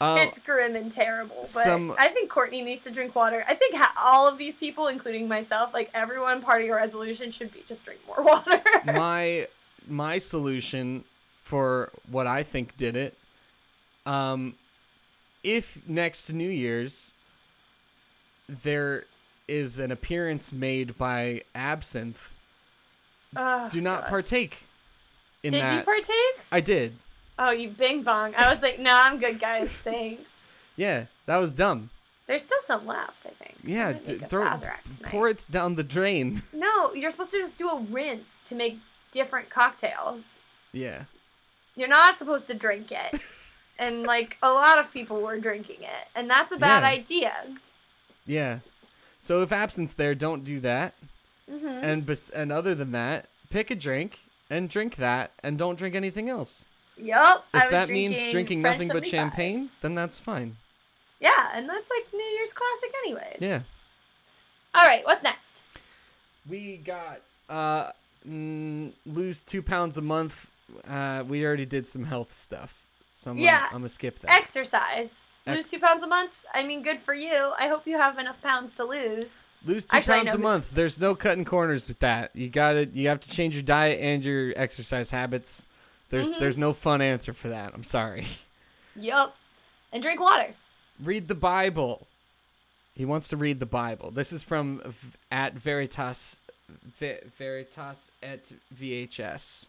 Uh, 0.00 0.16
it's 0.18 0.38
grim 0.40 0.74
and 0.74 0.90
terrible, 0.90 1.36
but 1.40 1.46
some- 1.46 1.94
I 1.98 2.08
think 2.08 2.28
Courtney 2.30 2.62
needs 2.62 2.82
to 2.84 2.90
drink 2.90 3.14
water. 3.14 3.44
I 3.46 3.54
think 3.54 3.74
ha- 3.76 3.92
all 3.96 4.26
of 4.26 4.36
these 4.36 4.56
people, 4.56 4.88
including 4.88 5.28
myself, 5.28 5.72
like 5.72 5.90
everyone, 5.94 6.42
part 6.42 6.60
of 6.60 6.66
your 6.66 6.76
resolution 6.76 7.30
should 7.30 7.52
be 7.52 7.62
just 7.68 7.84
drink 7.84 8.00
more 8.06 8.20
water. 8.24 8.60
my 8.86 9.46
my 9.86 10.18
solution 10.18 11.04
for 11.42 11.90
what 12.10 12.26
I 12.26 12.42
think 12.42 12.76
did 12.76 12.96
it. 12.96 13.16
Um, 14.06 14.54
if 15.44 15.86
next 15.88 16.32
New 16.32 16.48
Year's 16.48 17.12
there 18.48 19.04
is 19.48 19.78
an 19.78 19.90
appearance 19.90 20.52
made 20.52 20.96
by 20.98 21.42
Absinthe, 21.54 22.34
Oh, 23.34 23.68
do 23.70 23.80
not 23.80 24.02
God. 24.02 24.08
partake 24.10 24.58
in 25.42 25.52
Did 25.52 25.62
that. 25.62 25.74
you 25.78 25.82
partake? 25.84 26.40
I 26.50 26.60
did. 26.60 26.96
Oh, 27.38 27.50
you 27.50 27.70
bing 27.70 28.02
bong. 28.02 28.34
I 28.36 28.50
was 28.52 28.60
like, 28.60 28.78
nah, 28.78 29.04
I'm 29.04 29.18
good, 29.18 29.40
guys. 29.40 29.70
Thanks. 29.70 30.30
Yeah, 30.76 31.06
that 31.26 31.38
was 31.38 31.54
dumb. 31.54 31.90
There's 32.26 32.42
still 32.42 32.60
some 32.60 32.86
left, 32.86 33.24
I 33.26 33.30
think. 33.30 33.54
Yeah, 33.64 33.94
d- 33.94 34.18
throw 34.18 34.44
tonight. 34.44 34.80
pour 35.04 35.28
it 35.28 35.46
down 35.50 35.74
the 35.76 35.82
drain. 35.82 36.42
No, 36.52 36.92
you're 36.94 37.10
supposed 37.10 37.30
to 37.32 37.38
just 37.38 37.56
do 37.58 37.68
a 37.70 37.80
rinse 37.80 38.28
to 38.44 38.54
make 38.54 38.78
different 39.10 39.48
cocktails. 39.50 40.24
Yeah. 40.72 41.04
You're 41.76 41.88
not 41.88 42.18
supposed 42.18 42.46
to 42.48 42.54
drink 42.54 42.92
it. 42.92 43.20
and 43.78 44.02
like 44.04 44.36
a 44.42 44.50
lot 44.50 44.78
of 44.78 44.92
people 44.92 45.20
were 45.22 45.38
drinking 45.38 45.82
it, 45.82 46.08
and 46.14 46.28
that's 46.28 46.52
a 46.52 46.58
bad 46.58 46.82
Yeah. 46.82 46.88
idea. 46.88 47.32
Yeah. 48.26 48.58
So 49.20 49.42
if 49.42 49.50
absinthe's 49.50 49.94
there, 49.94 50.14
don't 50.14 50.44
do 50.44 50.60
that. 50.60 50.94
hmm 51.48 51.66
And 51.66 52.04
bes- 52.06 52.30
and 52.30 52.52
other 52.52 52.74
than 52.74 52.92
that, 52.92 53.26
pick 53.50 53.70
a 53.70 53.74
drink 53.74 54.20
and 54.50 54.68
drink 54.68 54.96
that, 54.96 55.32
and 55.42 55.56
don't 55.58 55.76
drink 55.76 55.94
anything 55.94 56.28
else. 56.28 56.66
Yup. 56.96 57.46
I 57.54 57.64
If 57.64 57.70
that 57.70 57.86
drinking 57.86 58.10
means 58.10 58.32
drinking 58.32 58.60
French 58.62 58.74
nothing 58.80 58.88
but 58.88 59.04
75s. 59.04 59.10
champagne, 59.10 59.70
then 59.80 59.94
that's 59.94 60.18
fine. 60.20 60.56
Yeah, 61.20 61.50
and 61.54 61.68
that's 61.68 61.88
like 61.88 62.12
New 62.12 62.22
Year's 62.36 62.52
classic, 62.52 62.92
anyways. 63.04 63.36
Yeah. 63.40 63.60
All 64.74 64.86
right, 64.86 65.04
what's 65.06 65.22
next? 65.22 65.62
We 66.48 66.76
got 66.78 67.20
uh 67.48 67.92
mm, 68.28 68.92
lose 69.06 69.40
two 69.40 69.62
pounds 69.62 69.96
a 69.96 70.02
month. 70.02 70.50
Uh, 70.88 71.24
we 71.26 71.44
already 71.44 71.66
did 71.66 71.86
some 71.86 72.04
health 72.04 72.32
stuff, 72.32 72.86
so 73.16 73.30
I'm 73.30 73.38
Yeah. 73.38 73.50
gonna, 73.58 73.66
I'm 73.66 73.72
gonna 73.80 73.88
skip 73.88 74.18
that. 74.20 74.32
Exercise. 74.32 75.30
Ex- 75.46 75.56
lose 75.56 75.70
two 75.70 75.78
pounds 75.80 76.02
a 76.02 76.06
month. 76.06 76.32
I 76.54 76.64
mean, 76.64 76.82
good 76.82 77.00
for 77.00 77.14
you. 77.14 77.52
I 77.58 77.66
hope 77.68 77.86
you 77.86 77.96
have 77.98 78.18
enough 78.18 78.40
pounds 78.42 78.74
to 78.76 78.84
lose. 78.84 79.44
lose 79.64 79.86
two 79.86 79.96
Actually, 79.96 80.18
pounds 80.24 80.34
a 80.34 80.38
month. 80.38 80.70
There's 80.72 81.00
no 81.00 81.14
cutting 81.14 81.44
corners 81.44 81.86
with 81.88 81.98
that. 82.00 82.30
You 82.34 82.48
got 82.48 82.72
to 82.74 82.86
You 82.86 83.08
have 83.08 83.20
to 83.20 83.28
change 83.30 83.54
your 83.54 83.62
diet 83.64 83.98
and 84.00 84.24
your 84.24 84.52
exercise 84.56 85.10
habits. 85.10 85.66
There's 86.10 86.30
Mhm. 86.32 86.38
there's 86.38 86.58
no 86.58 86.72
fun 86.72 87.00
answer 87.02 87.32
for 87.32 87.48
that. 87.48 87.72
I'm 87.74 87.84
sorry. 87.84 88.26
Yup. 88.96 89.36
And 89.92 90.02
drink 90.02 90.20
water. 90.20 90.54
read 91.02 91.26
the 91.28 91.34
Bible. 91.34 92.06
He 92.94 93.04
wants 93.04 93.28
to 93.28 93.36
read 93.36 93.58
the 93.60 93.66
Bible. 93.66 94.10
This 94.10 94.32
is 94.32 94.42
from 94.42 94.80
v- 94.84 95.16
at 95.30 95.54
Veritas 95.54 96.38
Ve- 96.98 97.18
Veritas 97.36 98.10
at 98.22 98.52
VHS 98.74 99.66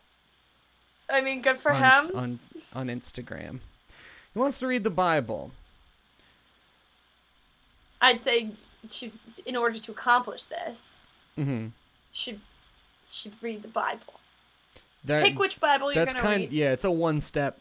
I 1.10 1.22
mean, 1.22 1.42
good 1.42 1.60
for 1.60 1.72
on, 1.72 1.82
him. 1.82 2.16
on 2.16 2.40
on 2.74 2.88
Instagram. 2.88 3.60
He 4.34 4.40
wants 4.40 4.60
to 4.60 4.68
read 4.68 4.84
the 4.84 4.90
Bible. 4.90 5.52
I'd 8.02 8.24
say 8.24 8.52
should, 8.90 9.14
in 9.46 9.56
order 9.56 9.78
to 9.80 9.92
accomplish 9.92 10.46
this, 10.46 10.96
hmm 11.36 11.68
should 12.12 12.42
should 13.06 13.34
read 13.42 13.62
the 13.62 13.68
Bible. 13.68 14.20
That, 15.06 15.24
Pick 15.24 15.38
which 15.38 15.60
Bible 15.60 15.94
you're 15.94 16.06
that's 16.06 16.14
gonna 16.14 16.26
kind 16.26 16.42
read 16.42 16.52
yeah, 16.54 16.72
it's 16.72 16.86
a 16.86 16.92
one 16.92 17.20
step 17.20 17.60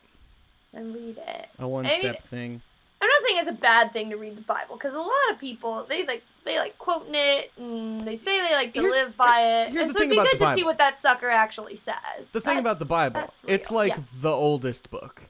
and 0.72 0.94
read 0.94 1.18
it. 1.18 1.48
a 1.58 1.66
one 1.66 1.88
step 1.88 2.22
thing. 2.24 2.62
I'm 3.00 3.08
not 3.08 3.28
saying 3.28 3.40
it's 3.40 3.50
a 3.50 3.60
bad 3.60 3.92
thing 3.92 4.10
to 4.10 4.16
read 4.16 4.36
the 4.36 4.42
Bible 4.42 4.76
because 4.76 4.94
a 4.94 5.00
lot 5.00 5.30
of 5.30 5.38
people 5.38 5.84
they 5.88 6.04
like 6.04 6.22
they 6.44 6.58
like 6.58 6.76
quoting 6.78 7.14
it 7.14 7.52
and 7.56 8.02
they 8.02 8.16
say 8.16 8.40
they 8.40 8.54
like 8.54 8.72
to 8.74 8.80
Here's- 8.80 8.92
live 8.94 9.16
by 9.16 9.40
it. 9.40 9.68
and 9.68 9.76
the 9.78 9.92
so 9.92 10.00
thing 10.00 10.10
it'd 10.12 10.24
be 10.24 10.30
good 10.30 10.38
to 10.40 10.54
see 10.54 10.64
what 10.64 10.78
that 10.78 10.98
sucker 10.98 11.28
actually 11.30 11.76
says. 11.76 12.32
The 12.32 12.40
thing 12.40 12.58
about 12.58 12.78
the 12.78 12.84
Bible, 12.84 13.30
it's 13.46 13.70
like 13.70 13.92
Yeah. 13.96 14.02
the 14.20 14.30
oldest 14.30 14.90
book. 14.90 15.22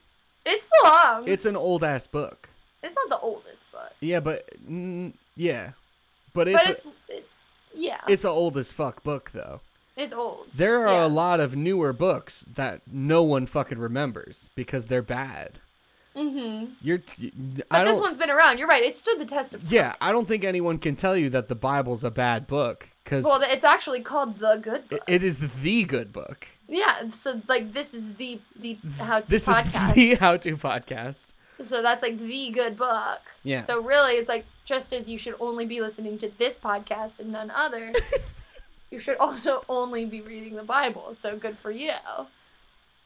it's 0.45 0.71
long. 0.85 1.29
It's 1.29 1.45
an 1.45 1.55
old 1.57 1.85
ass 1.85 2.07
book. 2.07 2.49
it's 2.83 2.97
not 2.97 3.09
the 3.11 3.19
oldest 3.25 3.71
book, 3.71 3.93
Yeah, 4.01 4.21
but 4.21 4.49
mm, 4.69 5.13
yeah, 5.37 5.73
but 6.35 6.49
it's 6.49 6.59
but 6.59 6.67
a- 6.69 6.73
it's 6.73 6.87
it's 7.09 7.39
yeah, 7.75 8.01
it's 8.09 8.25
a 8.25 8.29
old 8.31 8.57
as 8.59 8.73
fuck 8.73 9.03
book 9.03 9.31
though. 9.33 9.61
it's 9.97 10.13
old. 10.13 10.47
There 10.53 10.87
are 10.89 10.93
yeah. 10.95 11.05
a 11.05 11.09
lot 11.09 11.39
of 11.41 11.55
newer 11.55 11.93
books 11.93 12.45
that 12.55 12.81
no 12.91 13.23
one 13.23 13.47
fucking 13.47 13.79
remembers 13.79 14.49
because 14.55 14.87
they're 14.87 15.01
bad. 15.03 15.61
Mm-hmm. 16.17 16.73
You're 16.83 16.99
t- 16.99 17.33
But 17.71 17.85
this 17.85 17.99
one's 18.01 18.17
been 18.19 18.31
around. 18.31 18.59
You're 18.59 18.69
right. 18.69 18.83
It 18.83 18.97
stood 18.97 19.19
the 19.19 19.25
test 19.25 19.55
of 19.55 19.63
time. 19.65 19.73
Yeah, 19.73 19.95
I 20.01 20.13
don't 20.13 20.29
think 20.29 20.45
anyone 20.45 20.79
can 20.79 20.95
tell 20.97 21.17
you 21.17 21.31
that 21.31 21.49
the 21.49 21.55
Bible's 21.55 22.05
a 22.05 22.11
bad 22.11 22.47
book 22.47 22.91
cuz 23.05 23.25
Well, 23.25 23.41
it's 23.43 23.65
actually 23.65 24.01
called 24.03 24.39
the 24.39 24.57
Good 24.63 24.89
Book. 24.89 25.01
it 25.09 25.23
is 25.23 25.41
the 25.63 25.85
good 25.85 26.13
book. 26.13 26.47
yeah. 26.69 27.09
So 27.11 27.41
like 27.49 27.73
this 27.73 27.95
is 27.95 28.15
the 28.17 28.41
the 28.57 28.79
how 28.99 29.21
to 29.21 29.31
This 29.31 29.49
podcast. 29.49 29.89
is 29.89 29.95
the 29.95 30.15
how-to 30.17 30.57
podcast. 30.57 31.33
So 31.63 31.81
that's 31.81 32.03
like 32.03 32.19
the 32.19 32.51
good 32.51 32.77
book. 32.77 33.21
Yeah. 33.45 33.59
So 33.61 33.81
really, 33.83 34.15
it's 34.15 34.29
like 34.29 34.45
just 34.65 34.93
as 34.93 35.09
you 35.09 35.17
should 35.17 35.37
only 35.41 35.65
be 35.65 35.81
listening 35.81 36.19
to 36.19 36.31
this 36.39 36.59
podcast 36.59 37.19
and 37.21 37.31
none 37.33 37.51
other, 37.51 37.93
you 38.91 38.99
should 38.99 39.17
also 39.19 39.65
only 39.69 40.05
be 40.05 40.21
reading 40.21 40.57
the 40.57 40.63
Bible. 40.65 41.15
So 41.15 41.37
good 41.37 41.57
for 41.59 41.71
you 41.71 41.93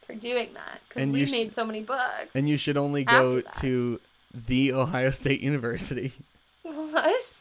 for 0.06 0.14
doing 0.14 0.50
that 0.54 0.80
because 0.88 1.08
we 1.08 1.26
sh- 1.26 1.30
made 1.32 1.52
so 1.52 1.64
many 1.64 1.80
books. 1.80 2.34
And 2.34 2.48
you 2.48 2.56
should 2.56 2.76
only 2.76 3.04
go 3.04 3.40
to 3.40 4.00
the 4.32 4.72
Ohio 4.72 5.10
State 5.10 5.40
University. 5.40 6.12
what? 6.62 7.32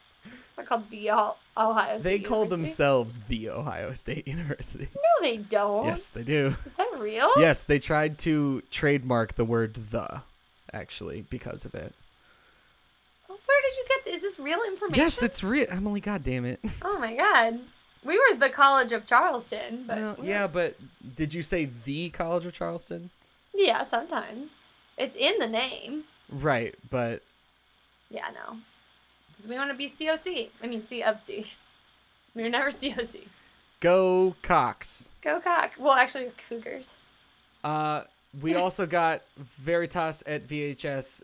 Not 0.58 0.66
called 0.68 0.90
the 0.90 1.12
Ohio. 1.12 2.00
They 2.00 2.20
call 2.20 2.40
University. 2.44 2.62
themselves 2.62 3.20
the 3.28 3.50
Ohio 3.50 3.94
State 3.94 4.28
University. 4.28 4.88
No, 4.96 5.02
they 5.28 5.38
don't. 5.38 5.86
Yes, 5.86 6.10
they 6.10 6.24
do. 6.24 6.56
Is 6.66 6.74
that 6.78 6.90
real? 6.98 7.30
Yes, 7.38 7.64
they 7.66 7.78
tried 7.80 8.18
to 8.20 8.62
trademark 8.72 9.34
the 9.36 9.46
word 9.46 9.74
the 9.76 10.22
actually 10.74 11.22
because 11.30 11.66
of 11.66 11.76
it. 11.76 11.94
Where 13.28 13.62
did 13.62 13.78
you 13.78 13.86
get 13.88 14.06
this? 14.06 14.16
Is 14.16 14.22
this 14.22 14.40
real 14.40 14.60
information? 14.68 15.04
Yes, 15.04 15.22
it's 15.24 15.44
real. 15.44 15.68
Emily, 15.70 16.00
god 16.02 16.24
damn 16.24 16.46
it. 16.46 16.60
Oh 16.84 16.98
my 17.00 17.16
god. 17.16 17.60
We 18.04 18.18
were 18.20 18.38
the 18.38 18.50
College 18.50 18.92
of 18.92 19.06
Charleston, 19.06 19.84
but 19.88 19.98
we're- 20.20 20.30
yeah, 20.30 20.48
but 20.48 20.76
did 21.16 21.34
you 21.34 21.42
say 21.42 21.66
the 21.66 22.10
College 22.10 22.46
of 22.46 22.54
Charleston? 22.54 23.10
yeah, 23.54 23.84
sometimes 23.84 24.54
it's 24.98 25.16
in 25.16 25.38
the 25.40 25.48
name. 25.48 26.04
Right, 26.30 26.76
but 26.90 27.22
Yeah, 28.10 28.28
no. 28.34 28.58
Because 29.32 29.48
we 29.50 29.56
want 29.56 29.70
to 29.70 29.76
be 29.78 29.88
COC. 29.88 30.50
I 30.64 30.68
mean, 30.68 30.86
C 30.86 31.02
of 31.04 31.20
C. 31.20 31.46
We 32.34 32.44
were 32.44 32.50
never 32.50 32.72
COC. 32.72 33.22
go 33.80 34.36
Cox. 34.42 35.10
Go 35.22 35.40
cock. 35.40 35.72
Well, 35.80 35.94
actually, 35.94 36.32
Cougars. 36.50 36.98
Uh, 37.64 38.02
we 38.42 38.56
also 38.64 38.86
got 38.86 39.22
Veritas 39.38 40.24
at 40.28 40.48
VHS. 40.48 41.24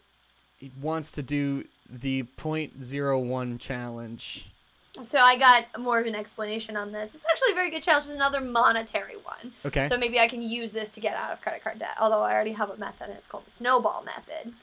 He 0.58 0.72
wants 0.82 1.12
to 1.14 1.24
do 1.24 1.66
the 1.90 2.24
.01 2.38 3.60
challenge. 3.60 4.51
So 5.02 5.20
I 5.20 5.38
got 5.38 5.80
more 5.80 6.00
of 6.00 6.06
an 6.06 6.16
explanation 6.16 6.76
on 6.76 6.92
this. 6.92 7.16
It's 7.16 7.24
actually 7.32 7.54
a 7.54 7.56
very 7.56 7.70
good 7.72 7.82
challenge. 7.82 8.06
It's 8.06 8.14
another 8.14 8.42
monetary 8.42 9.16
one. 9.24 9.54
Okay. 9.66 9.88
So 9.88 9.98
maybe 9.98 10.20
I 10.20 10.28
can 10.28 10.42
use 10.42 10.72
this 10.72 10.90
to 10.90 11.00
get 11.00 11.16
out 11.16 11.32
of 11.32 11.42
credit 11.42 11.64
card 11.64 11.80
debt. 11.80 11.96
Although 12.00 12.20
I 12.20 12.34
already 12.34 12.52
have 12.52 12.70
a 12.70 12.78
method, 12.78 13.08
and 13.08 13.18
it's 13.18 13.28
called 13.28 13.46
the 13.46 13.52
snowball 13.52 14.04
method. 14.04 14.54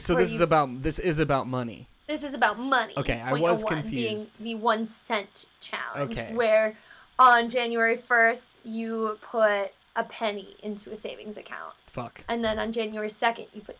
So 0.00 0.14
this 0.14 0.32
is 0.32 0.40
about 0.40 0.82
this 0.82 0.98
is 0.98 1.18
about 1.20 1.46
money. 1.46 1.88
This 2.06 2.22
is 2.22 2.34
about 2.34 2.58
money. 2.58 2.92
Okay, 2.98 3.20
I 3.20 3.32
was 3.32 3.64
confused. 3.64 4.42
Being 4.42 4.58
the 4.58 4.62
one 4.62 4.84
cent 4.84 5.46
challenge, 5.60 6.12
Okay. 6.18 6.34
where 6.34 6.76
on 7.18 7.48
January 7.48 7.96
first 7.96 8.58
you 8.62 9.18
put 9.22 9.72
a 9.96 10.04
penny 10.04 10.56
into 10.62 10.90
a 10.90 10.96
savings 10.96 11.36
account, 11.38 11.74
Fuck. 11.86 12.24
and 12.28 12.44
then 12.44 12.58
on 12.58 12.72
January 12.72 13.08
second 13.08 13.46
you 13.54 13.62
put 13.62 13.78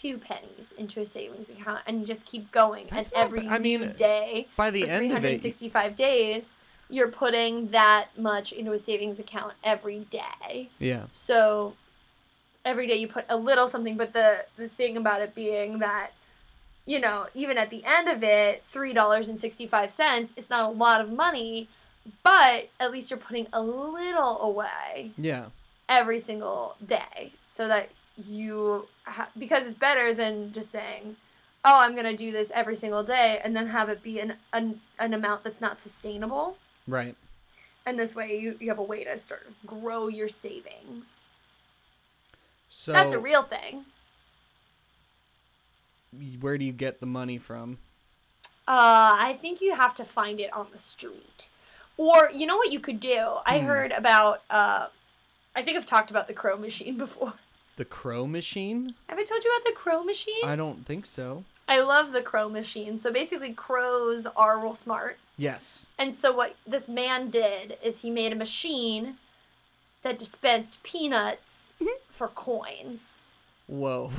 two 0.00 0.18
pennies 0.18 0.72
into 0.76 1.00
a 1.00 1.06
savings 1.06 1.48
account, 1.50 1.80
and 1.86 2.06
just 2.06 2.26
keep 2.26 2.50
going. 2.52 2.86
That's 2.90 3.12
and 3.12 3.18
not 3.20 3.24
every 3.26 3.48
I 3.48 3.58
mean, 3.58 3.94
day 3.96 4.48
By 4.56 4.70
the 4.70 4.88
end 4.88 5.06
of 5.12 5.18
it, 5.24 5.40
365 5.40 5.96
days, 5.96 6.52
you're 6.90 7.10
putting 7.10 7.68
that 7.68 8.08
much 8.18 8.52
into 8.52 8.72
a 8.72 8.78
savings 8.78 9.18
account 9.18 9.54
every 9.64 10.00
day. 10.10 10.68
yeah. 10.78 11.04
So 11.10 11.74
every 12.64 12.86
day 12.86 12.96
you 12.96 13.08
put 13.08 13.24
a 13.28 13.36
little 13.36 13.68
something, 13.68 13.96
but 13.96 14.12
the 14.12 14.44
the 14.56 14.68
thing 14.68 14.96
about 14.96 15.22
it 15.22 15.34
being 15.34 15.78
that 15.80 16.10
you 16.88 17.00
know, 17.00 17.26
even 17.34 17.58
at 17.58 17.70
the 17.70 17.82
end 17.84 18.08
of 18.08 18.22
it, 18.22 18.62
three 18.68 18.92
dollars 18.92 19.26
and 19.28 19.38
sixty 19.38 19.66
five 19.66 19.90
cents, 19.90 20.32
it's 20.36 20.50
not 20.50 20.64
a 20.70 20.72
lot 20.72 21.00
of 21.00 21.10
money, 21.10 21.68
but 22.22 22.68
at 22.78 22.92
least 22.92 23.10
you're 23.10 23.18
putting 23.18 23.46
a 23.52 23.60
little 23.60 24.40
away 24.40 25.10
Yeah. 25.18 25.46
every 25.88 26.20
single 26.20 26.76
day, 26.84 27.32
so 27.42 27.66
that 27.66 27.88
you 28.16 28.88
ha- 29.04 29.28
because 29.38 29.66
it's 29.66 29.74
better 29.78 30.14
than 30.14 30.52
just 30.52 30.70
saying, 30.70 31.16
"Oh, 31.64 31.78
I'm 31.80 31.94
gonna 31.94 32.16
do 32.16 32.32
this 32.32 32.50
every 32.54 32.76
single 32.76 33.02
day," 33.02 33.40
and 33.42 33.56
then 33.56 33.68
have 33.68 33.88
it 33.88 34.02
be 34.02 34.20
an 34.20 34.36
an, 34.52 34.80
an 34.98 35.14
amount 35.14 35.44
that's 35.44 35.60
not 35.60 35.78
sustainable. 35.78 36.56
Right. 36.86 37.16
And 37.84 37.98
this 37.98 38.14
way, 38.16 38.36
you, 38.38 38.56
you 38.60 38.68
have 38.68 38.78
a 38.80 38.82
way 38.82 39.04
to 39.04 39.16
sort 39.16 39.46
of 39.46 39.54
grow 39.66 40.08
your 40.08 40.28
savings. 40.28 41.22
So 42.68 42.92
That's 42.92 43.12
a 43.14 43.18
real 43.18 43.42
thing. 43.44 43.84
where 46.40 46.58
do 46.58 46.64
you 46.64 46.72
get 46.72 47.00
the 47.00 47.06
money 47.06 47.38
from? 47.38 47.78
Uh, 48.68 49.14
I 49.20 49.38
think 49.40 49.60
you 49.60 49.74
have 49.74 49.94
to 49.96 50.04
find 50.04 50.40
it 50.40 50.52
on 50.52 50.66
the 50.72 50.78
street. 50.78 51.48
Or 51.96 52.30
you 52.32 52.46
know 52.46 52.56
what 52.56 52.72
you 52.72 52.80
could 52.80 53.00
do? 53.00 53.36
I 53.46 53.60
Hmm. 53.60 53.66
heard 53.66 53.92
about 53.92 54.42
uh 54.50 54.88
I 55.54 55.62
think 55.62 55.78
I've 55.78 55.86
talked 55.86 56.10
about 56.10 56.26
the 56.28 56.34
crow 56.34 56.56
machine 56.58 56.98
before. 57.06 57.34
The 57.76 57.84
crow 57.84 58.26
machine? 58.26 58.94
Have 59.08 59.18
I 59.18 59.24
told 59.24 59.44
you 59.44 59.52
about 59.54 59.66
the 59.66 59.76
crow 59.76 60.02
machine? 60.02 60.44
I 60.44 60.56
don't 60.56 60.86
think 60.86 61.06
so. 61.06 61.44
I 61.68 61.80
love 61.80 62.12
the 62.12 62.22
crow 62.22 62.48
machine. 62.48 62.96
So 62.96 63.12
basically 63.12 63.52
crows 63.52 64.26
are 64.36 64.58
real 64.58 64.74
smart. 64.74 65.18
Yes. 65.36 65.86
And 65.98 66.14
so 66.14 66.34
what 66.34 66.56
this 66.66 66.88
man 66.88 67.28
did 67.28 67.76
is 67.82 68.00
he 68.00 68.10
made 68.10 68.32
a 68.32 68.36
machine 68.36 69.16
that 70.02 70.18
dispensed 70.18 70.82
peanuts 70.82 71.74
mm-hmm. 71.82 71.98
for 72.10 72.28
coins. 72.28 73.20
Whoa. 73.66 74.10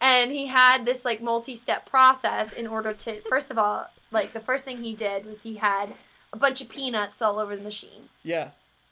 and 0.00 0.30
he 0.30 0.46
had 0.46 0.84
this 0.84 1.04
like 1.04 1.22
multi-step 1.22 1.86
process 1.86 2.52
in 2.52 2.66
order 2.66 2.92
to 2.92 3.20
first 3.22 3.50
of 3.50 3.58
all 3.58 3.86
like 4.10 4.32
the 4.32 4.40
first 4.40 4.64
thing 4.64 4.82
he 4.82 4.92
did 4.94 5.24
was 5.24 5.42
he 5.42 5.56
had 5.56 5.94
a 6.32 6.36
bunch 6.36 6.60
of 6.60 6.68
peanuts 6.68 7.22
all 7.22 7.38
over 7.38 7.56
the 7.56 7.62
machine 7.62 8.08
Yeah. 8.22 8.50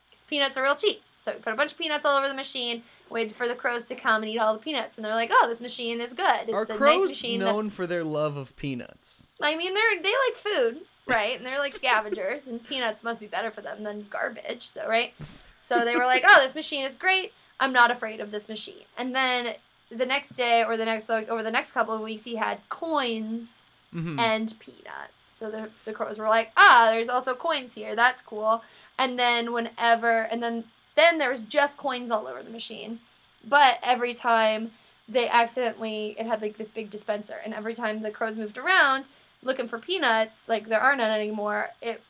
because 0.09 0.25
peanuts 0.25 0.57
are 0.57 0.63
real 0.63 0.77
cheap 0.77 1.03
so 1.19 1.33
he 1.33 1.39
put 1.39 1.53
a 1.53 1.57
bunch 1.57 1.73
of 1.73 1.79
peanuts 1.79 2.07
all 2.07 2.17
over 2.17 2.29
the 2.29 2.35
machine 2.35 2.83
waited 3.11 3.35
for 3.37 3.47
the 3.49 3.55
crows 3.55 3.85
to 3.87 3.95
come 3.95 4.23
and 4.23 4.31
eat 4.31 4.39
all 4.39 4.53
the 4.53 4.59
peanuts 4.59 4.97
and 4.97 5.05
they're 5.05 5.15
like 5.15 5.31
oh 5.33 5.47
this 5.49 5.61
machine 5.61 6.01
is 6.01 6.13
good. 6.13 6.43
It's 6.45 6.53
Are 6.53 6.65
a 6.65 6.69
nice 6.69 6.79
crows 6.79 7.09
machine 7.11 7.41
that 7.41 7.47
known 7.47 7.71
for 7.71 7.87
their 7.87 8.05
love 8.05 8.37
of 8.37 8.55
peanuts? 8.57 9.29
i 9.41 9.57
mean 9.57 9.75
they're 9.75 10.03
they 10.03 10.13
like 10.29 10.35
food 10.37 10.81
right? 11.09 11.37
And 11.37 11.47
they're 11.47 11.59
like 11.61 11.75
scavengers 11.75 12.49
and 12.49 12.61
peanuts 12.67 13.05
must 13.05 13.21
be 13.21 13.27
better 13.29 13.51
for 13.53 13.61
them 13.61 13.85
than 13.85 14.07
garbage 14.11 14.63
so 14.67 14.89
right? 14.89 15.15
So 15.59 15.85
they 15.85 15.95
were 15.97 16.05
like 16.07 16.25
oh 16.27 16.41
this 16.43 16.55
machine 16.55 16.85
is 16.85 16.97
great. 16.97 17.33
I'm 17.61 17.73
not 17.73 17.91
afraid 17.91 18.21
of 18.21 18.31
this 18.31 18.49
machine. 18.49 18.85
And 18.99 19.15
then 19.15 19.55
the 19.91 20.05
next 20.05 20.37
day 20.37 20.65
or 20.65 20.77
the 20.77 20.85
next 20.85 21.09
like 21.09 21.29
over 21.29 21.43
the 21.45 21.51
next 21.51 21.73
couple 21.73 21.95
of 21.95 22.01
weeks 22.01 22.25
he 22.25 22.37
had 22.37 22.59
coins 22.69 23.63
Mm-hmm. 23.95 24.19
and 24.19 24.53
peanuts. 24.59 25.25
So 25.25 25.49
the, 25.51 25.71
the 25.87 25.93
crows 25.93 26.19
were 26.19 26.29
like 26.29 26.51
ah 26.57 26.89
there's 26.91 27.09
also 27.09 27.35
coins 27.35 27.73
here. 27.73 27.95
That's 27.97 28.21
cool. 28.21 28.63
And 28.99 29.17
then 29.19 29.53
whenever 29.53 30.23
and 30.23 30.43
then 30.43 30.65
then 30.97 31.19
there 31.19 31.31
was 31.31 31.43
just 31.43 31.77
coins 31.77 32.11
all 32.11 32.27
over 32.27 32.43
the 32.43 32.51
machine 32.51 32.99
but 33.47 33.79
every 33.83 34.13
time 34.15 34.73
they 35.09 35.29
accidentally 35.29 36.17
it 36.19 36.27
had 36.27 36.43
like 36.43 36.57
this 36.59 36.69
big 36.69 36.91
dispenser 36.91 37.37
and 37.45 37.55
every 37.55 37.75
time 37.75 38.03
the 38.03 38.11
crows 38.11 38.35
moved 38.37 38.59
around 38.59 39.09
looking 39.43 39.69
for 39.69 39.79
peanuts 39.79 40.39
like 40.49 40.69
there 40.69 40.81
are 40.81 40.97
none 40.97 41.11
anymore 41.11 41.71
it 41.81 42.03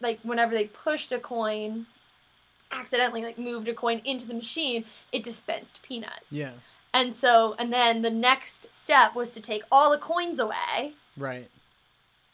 like 0.00 0.20
whenever 0.22 0.54
they 0.54 0.66
pushed 0.66 1.10
a 1.12 1.18
coin 1.18 1.86
accidentally 2.70 3.22
like 3.22 3.38
moved 3.38 3.66
a 3.68 3.74
coin 3.74 4.00
into 4.04 4.26
the 4.28 4.34
machine 4.34 4.84
it 5.10 5.24
dispensed 5.24 5.82
peanuts 5.82 6.26
yeah. 6.30 6.52
and 6.94 7.16
so 7.16 7.56
and 7.58 7.72
then 7.72 8.02
the 8.02 8.10
next 8.10 8.72
step 8.72 9.14
was 9.14 9.34
to 9.34 9.40
take 9.40 9.62
all 9.72 9.90
the 9.90 9.98
coins 9.98 10.38
away 10.38 10.92
Right. 11.16 11.50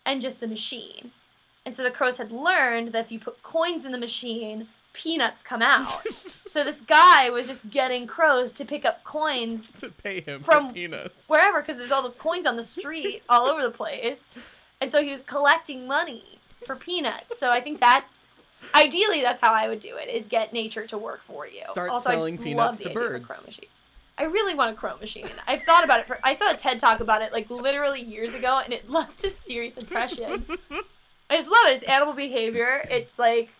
and 0.04 0.20
just 0.20 0.40
the 0.40 0.46
machine 0.46 1.12
and 1.64 1.74
so 1.74 1.82
the 1.82 1.90
crows 1.90 2.18
had 2.18 2.30
learned 2.30 2.88
that 2.92 3.06
if 3.06 3.10
you 3.12 3.18
put 3.18 3.42
coins 3.42 3.86
in 3.86 3.92
the 3.92 3.98
machine 3.98 4.68
peanuts 4.96 5.42
come 5.42 5.60
out. 5.62 6.02
So 6.48 6.64
this 6.64 6.80
guy 6.80 7.28
was 7.28 7.46
just 7.46 7.68
getting 7.70 8.06
crows 8.06 8.50
to 8.52 8.64
pick 8.64 8.86
up 8.86 9.04
coins 9.04 9.64
to 9.80 9.90
pay 9.90 10.22
him 10.22 10.40
From 10.42 10.68
for 10.68 10.72
peanuts. 10.74 11.28
wherever 11.28 11.60
because 11.60 11.76
there's 11.76 11.92
all 11.92 12.02
the 12.02 12.10
coins 12.10 12.46
on 12.46 12.56
the 12.56 12.62
street 12.62 13.22
all 13.28 13.44
over 13.46 13.62
the 13.62 13.70
place. 13.70 14.24
And 14.80 14.90
so 14.90 15.02
he 15.02 15.10
was 15.10 15.20
collecting 15.20 15.86
money 15.86 16.38
for 16.64 16.74
peanuts. 16.74 17.38
So 17.38 17.50
i 17.50 17.60
think 17.60 17.78
that's 17.80 18.12
ideally 18.74 19.20
that's 19.20 19.40
how 19.42 19.52
i 19.52 19.68
would 19.68 19.80
do 19.80 19.96
it 19.96 20.08
is 20.08 20.26
get 20.26 20.54
nature 20.54 20.86
to 20.86 20.96
work 20.96 21.22
for 21.24 21.46
you. 21.46 21.62
Start 21.66 21.90
also, 21.90 22.10
selling 22.10 22.38
peanuts 22.38 22.78
to 22.78 22.88
idea 22.88 23.02
of 23.02 23.14
a 23.14 23.18
birds. 23.18 23.60
i 24.16 24.24
really 24.24 24.54
want 24.54 24.70
a 24.70 24.74
crow 24.74 24.96
machine. 24.98 25.28
I've 25.46 25.62
thought 25.64 25.84
about 25.84 26.00
it 26.00 26.06
for 26.06 26.18
i 26.24 26.32
saw 26.32 26.50
a 26.52 26.56
ted 26.56 26.80
talk 26.80 27.00
about 27.00 27.20
it 27.20 27.32
like 27.32 27.50
literally 27.50 28.00
years 28.00 28.32
ago 28.34 28.60
and 28.64 28.72
it 28.72 28.88
left 28.98 29.22
a 29.24 29.30
serious 29.30 29.76
impression. 29.76 30.46
I 31.28 31.36
just 31.36 31.50
love 31.50 31.66
it 31.66 31.74
it's 31.76 31.84
animal 31.84 32.14
behavior. 32.14 32.86
It's 32.90 33.18
like 33.18 33.50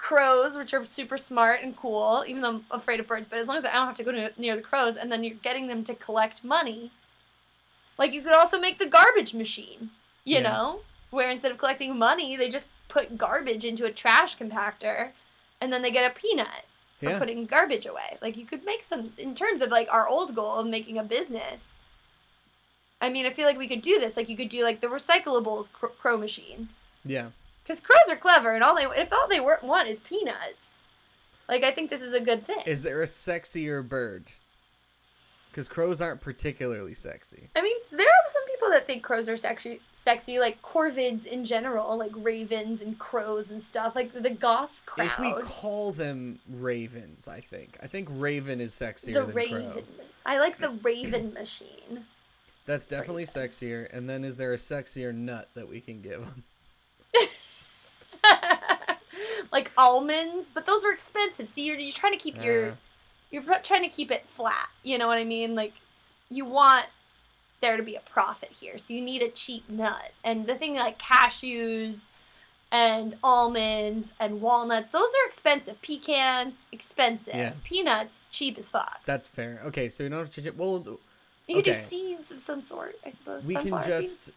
crows 0.00 0.56
which 0.56 0.72
are 0.72 0.82
super 0.86 1.18
smart 1.18 1.60
and 1.62 1.76
cool 1.76 2.24
even 2.26 2.40
though 2.40 2.48
i'm 2.48 2.64
afraid 2.70 2.98
of 2.98 3.06
birds 3.06 3.26
but 3.28 3.38
as 3.38 3.46
long 3.48 3.56
as 3.58 3.66
i 3.66 3.72
don't 3.72 3.86
have 3.86 3.94
to 3.94 4.02
go 4.02 4.10
to, 4.10 4.32
near 4.38 4.56
the 4.56 4.62
crows 4.62 4.96
and 4.96 5.12
then 5.12 5.22
you're 5.22 5.34
getting 5.42 5.66
them 5.68 5.84
to 5.84 5.94
collect 5.94 6.42
money 6.42 6.90
like 7.98 8.10
you 8.14 8.22
could 8.22 8.32
also 8.32 8.58
make 8.58 8.78
the 8.78 8.86
garbage 8.88 9.34
machine 9.34 9.90
you 10.24 10.36
Yeah. 10.36 10.42
know 10.42 10.80
where 11.10 11.30
instead 11.30 11.52
of 11.52 11.58
collecting 11.58 11.98
money 11.98 12.34
they 12.34 12.48
just 12.48 12.66
put 12.88 13.18
garbage 13.18 13.64
into 13.66 13.84
a 13.84 13.92
trash 13.92 14.38
compactor 14.38 15.10
and 15.60 15.70
then 15.70 15.82
they 15.82 15.90
get 15.90 16.10
a 16.10 16.14
peanut 16.18 16.64
for 16.98 17.10
Yeah. 17.10 17.18
putting 17.18 17.44
garbage 17.44 17.84
away 17.84 18.16
like 18.22 18.38
you 18.38 18.46
could 18.46 18.64
make 18.64 18.84
some 18.84 19.12
in 19.18 19.34
terms 19.34 19.60
of 19.60 19.68
like 19.70 19.88
our 19.90 20.08
old 20.08 20.34
goal 20.34 20.54
of 20.54 20.66
making 20.66 20.96
a 20.96 21.04
business 21.04 21.66
i 23.02 23.10
mean 23.10 23.26
i 23.26 23.30
feel 23.34 23.44
like 23.46 23.58
we 23.58 23.68
could 23.68 23.82
do 23.82 23.98
this 24.00 24.16
like 24.16 24.30
you 24.30 24.36
could 24.36 24.48
do 24.48 24.62
like 24.64 24.80
the 24.80 24.86
recyclables 24.86 25.70
cr- 25.70 25.88
crow 26.00 26.16
machine 26.16 26.70
Yeah. 27.04 27.28
Because 27.70 27.80
crows 27.80 28.10
are 28.10 28.16
clever, 28.16 28.52
and 28.52 28.64
all 28.64 28.74
they 28.74 28.84
if 29.00 29.12
all 29.12 29.28
they 29.28 29.38
want 29.40 29.88
is 29.88 30.00
peanuts. 30.00 30.78
Like 31.48 31.62
I 31.62 31.70
think 31.70 31.90
this 31.90 32.02
is 32.02 32.12
a 32.12 32.20
good 32.20 32.44
thing. 32.44 32.58
Is 32.66 32.82
there 32.82 33.02
a 33.02 33.06
sexier 33.06 33.86
bird? 33.86 34.24
Because 35.50 35.68
crows 35.68 36.00
aren't 36.00 36.20
particularly 36.20 36.94
sexy. 36.94 37.48
I 37.56 37.62
mean, 37.62 37.76
there 37.90 38.06
are 38.06 38.28
some 38.28 38.46
people 38.46 38.70
that 38.70 38.86
think 38.86 39.02
crows 39.02 39.28
are 39.28 39.36
sexy, 39.36 39.80
sexy, 39.90 40.38
like 40.38 40.62
corvids 40.62 41.26
in 41.26 41.44
general, 41.44 41.96
like 41.98 42.12
ravens 42.14 42.80
and 42.80 42.96
crows 42.98 43.50
and 43.50 43.60
stuff, 43.60 43.96
like 43.96 44.12
the 44.12 44.30
goth 44.30 44.80
crowd. 44.86 45.06
If 45.06 45.18
we 45.18 45.32
call 45.42 45.90
them 45.90 46.38
ravens, 46.48 47.26
I 47.26 47.40
think. 47.40 47.78
I 47.82 47.88
think 47.88 48.08
raven 48.12 48.60
is 48.60 48.72
sexier 48.72 49.14
the 49.14 49.24
than 49.26 49.34
raven, 49.34 49.72
crow. 49.72 49.82
I 50.24 50.38
like 50.38 50.58
the 50.58 50.70
raven 50.70 51.32
machine. 51.34 52.04
That's 52.66 52.86
definitely 52.86 53.24
sexier. 53.24 53.92
And 53.92 54.08
then 54.08 54.22
is 54.22 54.36
there 54.36 54.52
a 54.52 54.56
sexier 54.56 55.12
nut 55.12 55.48
that 55.54 55.68
we 55.68 55.80
can 55.80 56.00
give 56.00 56.20
them? 56.20 56.44
like 59.52 59.70
almonds, 59.76 60.50
but 60.52 60.66
those 60.66 60.84
are 60.84 60.92
expensive. 60.92 61.48
See, 61.48 61.62
you're, 61.66 61.78
you're 61.78 61.92
trying 61.92 62.12
to 62.12 62.18
keep 62.18 62.42
your 62.42 62.70
Uh, 62.70 62.74
you're 63.30 63.44
trying 63.62 63.82
to 63.82 63.88
keep 63.88 64.10
it 64.10 64.26
flat. 64.28 64.68
You 64.82 64.98
know 64.98 65.06
what 65.06 65.18
I 65.18 65.24
mean? 65.24 65.54
Like 65.54 65.72
you 66.28 66.44
want 66.44 66.86
there 67.60 67.76
to 67.76 67.82
be 67.82 67.94
a 67.94 68.00
profit 68.00 68.50
here, 68.58 68.78
so 68.78 68.94
you 68.94 69.00
need 69.00 69.22
a 69.22 69.28
cheap 69.28 69.68
nut. 69.68 70.12
And 70.24 70.46
the 70.46 70.54
thing 70.54 70.74
like 70.74 70.98
cashews 70.98 72.08
and 72.72 73.16
almonds 73.22 74.12
and 74.18 74.40
walnuts, 74.40 74.90
those 74.92 75.02
are 75.02 75.26
expensive. 75.26 75.80
Pecans, 75.82 76.58
expensive. 76.72 77.34
Yeah. 77.34 77.52
Peanuts, 77.64 78.26
cheap 78.30 78.58
as 78.58 78.70
fuck. 78.70 79.00
that's 79.04 79.28
fair. 79.28 79.60
Okay, 79.66 79.88
so 79.88 80.04
you 80.04 80.08
don't 80.08 80.20
have 80.20 80.30
to. 80.30 80.50
Well, 80.52 80.98
You 81.46 81.56
could 81.56 81.64
do 81.64 81.74
seeds 81.74 82.30
of 82.30 82.40
some 82.40 82.60
sort, 82.60 82.96
I 83.04 83.10
suppose. 83.10 83.46
we 83.46 83.54
can 83.54 83.68
Sunflower 83.68 84.02
seeds. 84.02 84.32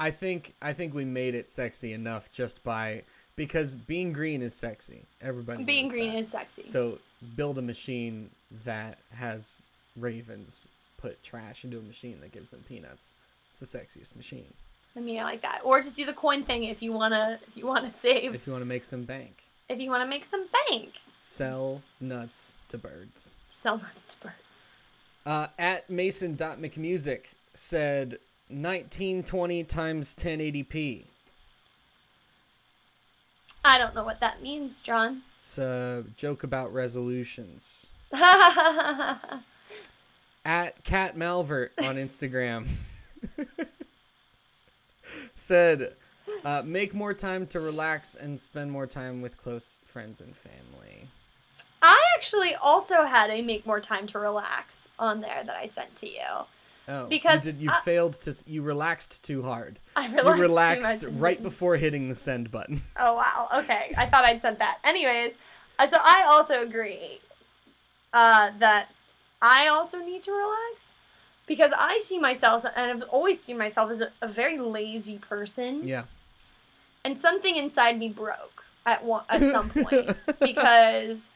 I 0.00 0.10
think 0.10 0.54
I 0.62 0.72
think 0.72 0.94
we 0.94 1.04
made 1.04 1.34
it 1.34 1.50
sexy 1.50 1.92
enough 1.92 2.32
just 2.32 2.64
by 2.64 3.02
because 3.36 3.74
being 3.74 4.12
green 4.12 4.40
is 4.42 4.54
sexy. 4.54 5.02
Everybody 5.20 5.62
Being 5.62 5.88
green 5.88 6.12
that. 6.12 6.18
is 6.20 6.28
sexy. 6.28 6.64
So 6.64 6.98
build 7.36 7.58
a 7.58 7.62
machine 7.62 8.30
that 8.64 8.98
has 9.14 9.66
ravens 9.96 10.60
put 10.96 11.22
trash 11.22 11.64
into 11.64 11.78
a 11.78 11.82
machine 11.82 12.18
that 12.22 12.32
gives 12.32 12.50
them 12.50 12.64
peanuts. 12.66 13.12
It's 13.50 13.60
the 13.60 13.66
sexiest 13.78 14.16
machine. 14.16 14.52
I 14.96 15.00
mean, 15.00 15.20
I 15.20 15.24
like 15.24 15.42
that. 15.42 15.60
Or 15.64 15.80
just 15.82 15.96
do 15.96 16.04
the 16.06 16.12
coin 16.14 16.42
thing 16.44 16.64
if 16.64 16.82
you 16.82 16.92
wanna 16.92 17.38
if 17.46 17.56
you 17.56 17.66
wanna 17.66 17.90
save 17.90 18.34
If 18.34 18.46
you 18.46 18.52
want 18.52 18.62
to 18.62 18.66
make 18.66 18.86
some 18.86 19.04
bank, 19.04 19.42
if 19.68 19.78
you 19.80 19.90
wanna 19.90 20.06
make 20.06 20.24
some 20.24 20.46
bank. 20.70 20.92
sell 21.20 21.82
nuts 22.00 22.54
to 22.70 22.78
birds. 22.78 23.36
Sell 23.50 23.76
nuts 23.76 24.04
to 24.06 24.16
birds. 24.18 24.34
Uh, 25.26 25.48
at 25.58 25.90
Mason.mcmusic 25.90 27.26
said 27.52 28.18
1920 28.50 29.64
times 29.64 30.14
1080p. 30.16 31.04
I 33.64 33.78
don't 33.78 33.94
know 33.94 34.04
what 34.04 34.20
that 34.20 34.42
means, 34.42 34.80
John. 34.80 35.22
It's 35.36 35.58
a 35.58 36.04
joke 36.16 36.44
about 36.44 36.72
resolutions. 36.72 37.88
At 38.12 39.42
Cat 40.84 41.16
Malvert 41.16 41.70
on 41.78 41.96
Instagram 41.96 42.66
said, 45.34 45.94
uh, 46.44 46.62
make 46.64 46.94
more 46.94 47.14
time 47.14 47.46
to 47.48 47.60
relax 47.60 48.14
and 48.14 48.40
spend 48.40 48.72
more 48.72 48.86
time 48.86 49.20
with 49.20 49.36
close 49.36 49.78
friends 49.84 50.20
and 50.20 50.34
family. 50.34 51.08
I 51.82 51.98
actually 52.16 52.54
also 52.54 53.04
had 53.04 53.30
a 53.30 53.42
make 53.42 53.66
more 53.66 53.80
time 53.80 54.06
to 54.08 54.18
relax 54.18 54.88
on 54.98 55.20
there 55.20 55.42
that 55.44 55.56
I 55.56 55.66
sent 55.66 55.94
to 55.96 56.08
you. 56.08 56.46
Oh, 56.92 57.06
Because 57.06 57.46
you, 57.46 57.52
did, 57.52 57.60
you 57.62 57.70
I- 57.70 57.80
failed 57.82 58.14
to. 58.22 58.34
You 58.46 58.62
relaxed 58.62 59.22
too 59.22 59.42
hard. 59.42 59.78
I 59.94 60.06
relaxed, 60.06 60.26
you 60.26 60.32
too 60.34 60.40
relaxed 60.42 61.04
right 61.10 61.42
before 61.42 61.76
hitting 61.76 62.08
the 62.08 62.14
send 62.14 62.50
button. 62.50 62.82
Oh 62.98 63.14
wow. 63.14 63.48
Okay, 63.60 63.94
I 63.96 64.06
thought 64.06 64.24
I'd 64.24 64.42
sent 64.42 64.58
that. 64.58 64.78
Anyways, 64.84 65.32
uh, 65.78 65.86
so 65.86 65.98
I 66.00 66.24
also 66.26 66.60
agree 66.62 67.20
uh, 68.12 68.50
that 68.58 68.88
I 69.40 69.68
also 69.68 69.98
need 69.98 70.22
to 70.24 70.32
relax 70.32 70.94
because 71.46 71.72
I 71.76 71.98
see 72.00 72.18
myself 72.18 72.64
and 72.76 73.02
I've 73.02 73.08
always 73.08 73.40
seen 73.40 73.56
myself 73.56 73.90
as 73.90 74.00
a, 74.00 74.10
a 74.20 74.28
very 74.28 74.58
lazy 74.58 75.18
person, 75.18 75.86
Yeah. 75.86 76.04
and 77.04 77.18
something 77.18 77.56
inside 77.56 77.98
me 77.98 78.08
broke 78.08 78.64
at 78.86 79.04
one 79.04 79.24
at 79.28 79.40
some 79.40 79.70
point 79.84 80.16
because 80.40 81.30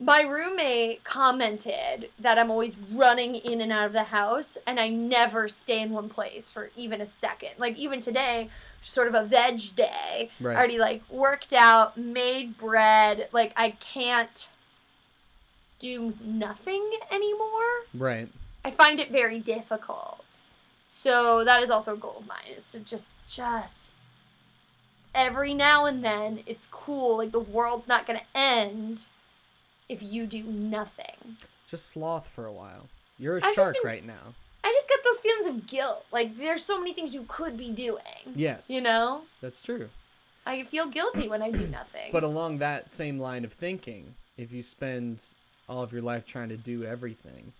my 0.00 0.22
roommate 0.22 1.04
commented 1.04 2.08
that 2.18 2.38
I'm 2.38 2.50
always 2.50 2.78
running 2.90 3.34
in 3.34 3.60
and 3.60 3.70
out 3.70 3.84
of 3.84 3.92
the 3.92 4.04
house 4.04 4.56
and 4.66 4.80
I 4.80 4.88
never 4.88 5.46
stay 5.46 5.80
in 5.80 5.90
one 5.90 6.08
place 6.08 6.50
for 6.50 6.70
even 6.74 7.02
a 7.02 7.06
second. 7.06 7.50
Like 7.58 7.76
even 7.76 8.00
today, 8.00 8.48
sort 8.80 9.08
of 9.08 9.14
a 9.14 9.24
veg 9.24 9.76
day. 9.76 10.30
Right. 10.40 10.54
I 10.54 10.58
already 10.58 10.78
like 10.78 11.02
worked 11.10 11.52
out, 11.52 11.98
made 11.98 12.56
bread. 12.56 13.28
Like 13.30 13.52
I 13.56 13.72
can't 13.72 14.48
do 15.78 16.14
nothing 16.24 16.90
anymore. 17.12 17.84
Right. 17.92 18.28
I 18.64 18.70
find 18.70 19.00
it 19.00 19.10
very 19.10 19.38
difficult. 19.38 20.24
So 20.86 21.44
that 21.44 21.62
is 21.62 21.70
also 21.70 21.92
a 21.92 21.98
goal 21.98 22.16
of 22.20 22.26
mine 22.26 22.56
is 22.56 22.72
to 22.72 22.80
just 22.80 23.10
just 23.28 23.90
every 25.14 25.52
now 25.52 25.84
and 25.84 26.02
then 26.02 26.40
it's 26.46 26.68
cool 26.70 27.18
like 27.18 27.32
the 27.32 27.40
world's 27.40 27.88
not 27.88 28.06
going 28.06 28.18
to 28.18 28.24
end 28.38 29.02
if 29.90 30.02
you 30.02 30.26
do 30.26 30.42
nothing. 30.44 31.36
Just 31.68 31.86
sloth 31.86 32.28
for 32.28 32.46
a 32.46 32.52
while. 32.52 32.88
You're 33.18 33.38
a 33.38 33.44
I've 33.44 33.54
shark 33.54 33.74
been- 33.82 33.82
right 33.90 34.06
now. 34.06 34.34
I 34.62 34.72
just 34.76 34.88
get 34.88 35.02
those 35.04 35.20
feelings 35.20 35.48
of 35.48 35.66
guilt. 35.66 36.04
Like 36.12 36.36
there's 36.36 36.64
so 36.64 36.78
many 36.78 36.92
things 36.92 37.14
you 37.14 37.24
could 37.28 37.56
be 37.56 37.70
doing. 37.70 38.34
Yes. 38.34 38.68
You 38.70 38.80
know? 38.82 39.22
That's 39.40 39.60
true. 39.62 39.88
I 40.46 40.64
feel 40.64 40.86
guilty 40.86 41.28
when 41.28 41.42
I 41.42 41.50
do 41.50 41.66
nothing. 41.78 42.10
But 42.12 42.22
along 42.24 42.58
that 42.58 42.90
same 42.92 43.18
line 43.18 43.44
of 43.44 43.52
thinking, 43.52 44.14
if 44.36 44.52
you 44.52 44.62
spend 44.62 45.22
all 45.68 45.82
of 45.82 45.92
your 45.92 46.02
life 46.02 46.26
trying 46.26 46.50
to 46.50 46.56
do 46.56 46.84
everything, 46.84 47.52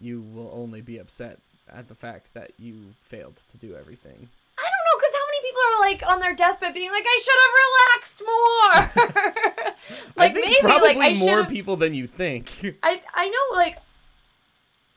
you 0.00 0.20
will 0.34 0.50
only 0.54 0.80
be 0.80 0.98
upset 0.98 1.38
at 1.70 1.88
the 1.88 1.94
fact 1.94 2.32
that 2.34 2.52
you 2.58 2.94
failed 3.02 3.36
to 3.36 3.58
do 3.58 3.74
everything. 3.76 4.28
I 4.58 4.62
don't 4.62 4.84
know, 4.86 4.98
because 4.98 5.12
how 5.14 5.26
many 5.28 5.40
people 5.48 5.51
are 5.62 5.80
like 5.80 6.02
on 6.06 6.20
their 6.20 6.34
deathbed 6.34 6.74
being 6.74 6.90
like, 6.90 7.04
I 7.06 7.20
should 7.22 7.40
have 7.44 7.54
relaxed 7.64 8.22
more. 8.26 9.74
like 10.16 10.30
I 10.30 10.34
think 10.34 10.46
maybe 10.46 10.56
probably 10.60 10.94
like 10.94 11.16
I 11.16 11.18
more 11.18 11.44
people 11.44 11.76
than 11.76 11.94
you 11.94 12.06
think. 12.06 12.76
I 12.82 13.02
I 13.14 13.28
know 13.28 13.56
like 13.56 13.78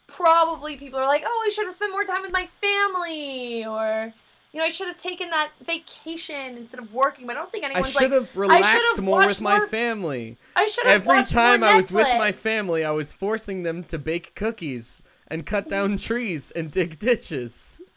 probably 0.07 0.77
people 0.77 0.99
are 0.99 1.07
like, 1.07 1.23
oh, 1.25 1.43
I 1.47 1.51
should 1.51 1.65
have 1.65 1.73
spent 1.73 1.91
more 1.91 2.05
time 2.05 2.21
with 2.21 2.31
my 2.31 2.47
family, 2.61 3.65
or 3.65 4.13
you 4.53 4.59
know, 4.59 4.65
I 4.65 4.69
should 4.69 4.87
have 4.87 4.97
taken 4.97 5.29
that 5.31 5.49
vacation 5.65 6.55
instead 6.57 6.79
of 6.79 6.93
working. 6.93 7.27
But 7.27 7.35
I 7.35 7.39
don't 7.39 7.51
think 7.51 7.65
I 7.65 7.67
anyone's 7.67 7.91
should 7.91 8.03
like, 8.03 8.11
have 8.11 8.35
relaxed 8.35 8.69
should've 8.71 8.99
relaxed 8.99 9.01
more 9.01 9.27
with 9.27 9.41
my 9.41 9.57
more- 9.57 9.67
family. 9.67 10.37
I 10.55 10.67
should 10.67 10.85
have 10.85 11.07
Every 11.07 11.23
time 11.25 11.63
I 11.63 11.75
was 11.75 11.91
with 11.91 12.07
my 12.17 12.31
family, 12.31 12.85
I 12.85 12.91
was 12.91 13.11
forcing 13.11 13.63
them 13.63 13.83
to 13.85 13.97
bake 13.97 14.33
cookies 14.35 15.03
and 15.27 15.45
cut 15.45 15.67
down 15.67 15.97
trees 15.97 16.51
and 16.51 16.71
dig 16.71 16.99
ditches. 16.99 17.81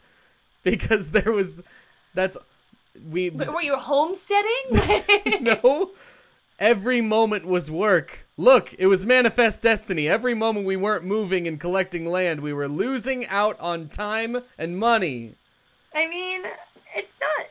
Because 0.61 1.11
there 1.11 1.31
was 1.31 1.63
that's 2.13 2.35
we 3.07 3.29
But 3.29 3.53
were 3.53 3.61
you 3.61 3.75
homesteading? 3.77 5.41
no. 5.41 5.91
Every 6.59 6.99
moment 6.99 7.45
was 7.45 7.71
work. 7.71 8.25
Look, 8.35 8.73
it 8.77 8.87
was 8.87 9.05
manifest 9.05 9.63
destiny. 9.63 10.09
Every 10.09 10.33
moment 10.33 10.65
we 10.65 10.75
weren't 10.75 11.05
moving 11.05 11.47
and 11.47 11.59
collecting 11.59 12.05
land, 12.05 12.41
we 12.41 12.51
were 12.51 12.67
losing 12.67 13.25
out 13.27 13.57
on 13.59 13.87
time 13.87 14.41
and 14.57 14.77
money. 14.77 15.35
I 15.95 16.07
mean, 16.07 16.43
it's 16.95 17.13
not. 17.21 17.47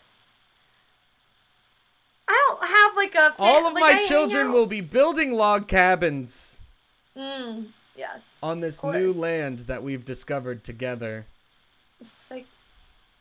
I 2.28 2.44
don't 2.49 2.68
have 2.68 2.96
like 2.96 3.14
a. 3.14 3.30
fa- 3.32 3.42
All 3.42 3.66
of 3.66 3.72
like, 3.74 3.80
my 3.80 3.90
hang 3.92 4.07
children 4.09 4.53
will 4.53 4.66
be 4.66 4.80
building 4.82 5.32
log 5.32 5.66
cabins 5.68 6.61
Mm, 7.16 7.68
yes. 7.96 8.28
on 8.42 8.61
this 8.61 8.84
new 8.84 9.12
land 9.12 9.61
that 9.61 9.82
we've 9.82 10.05
discovered 10.05 10.62
together. 10.62 11.24
It's 12.01 12.30
like, 12.30 12.46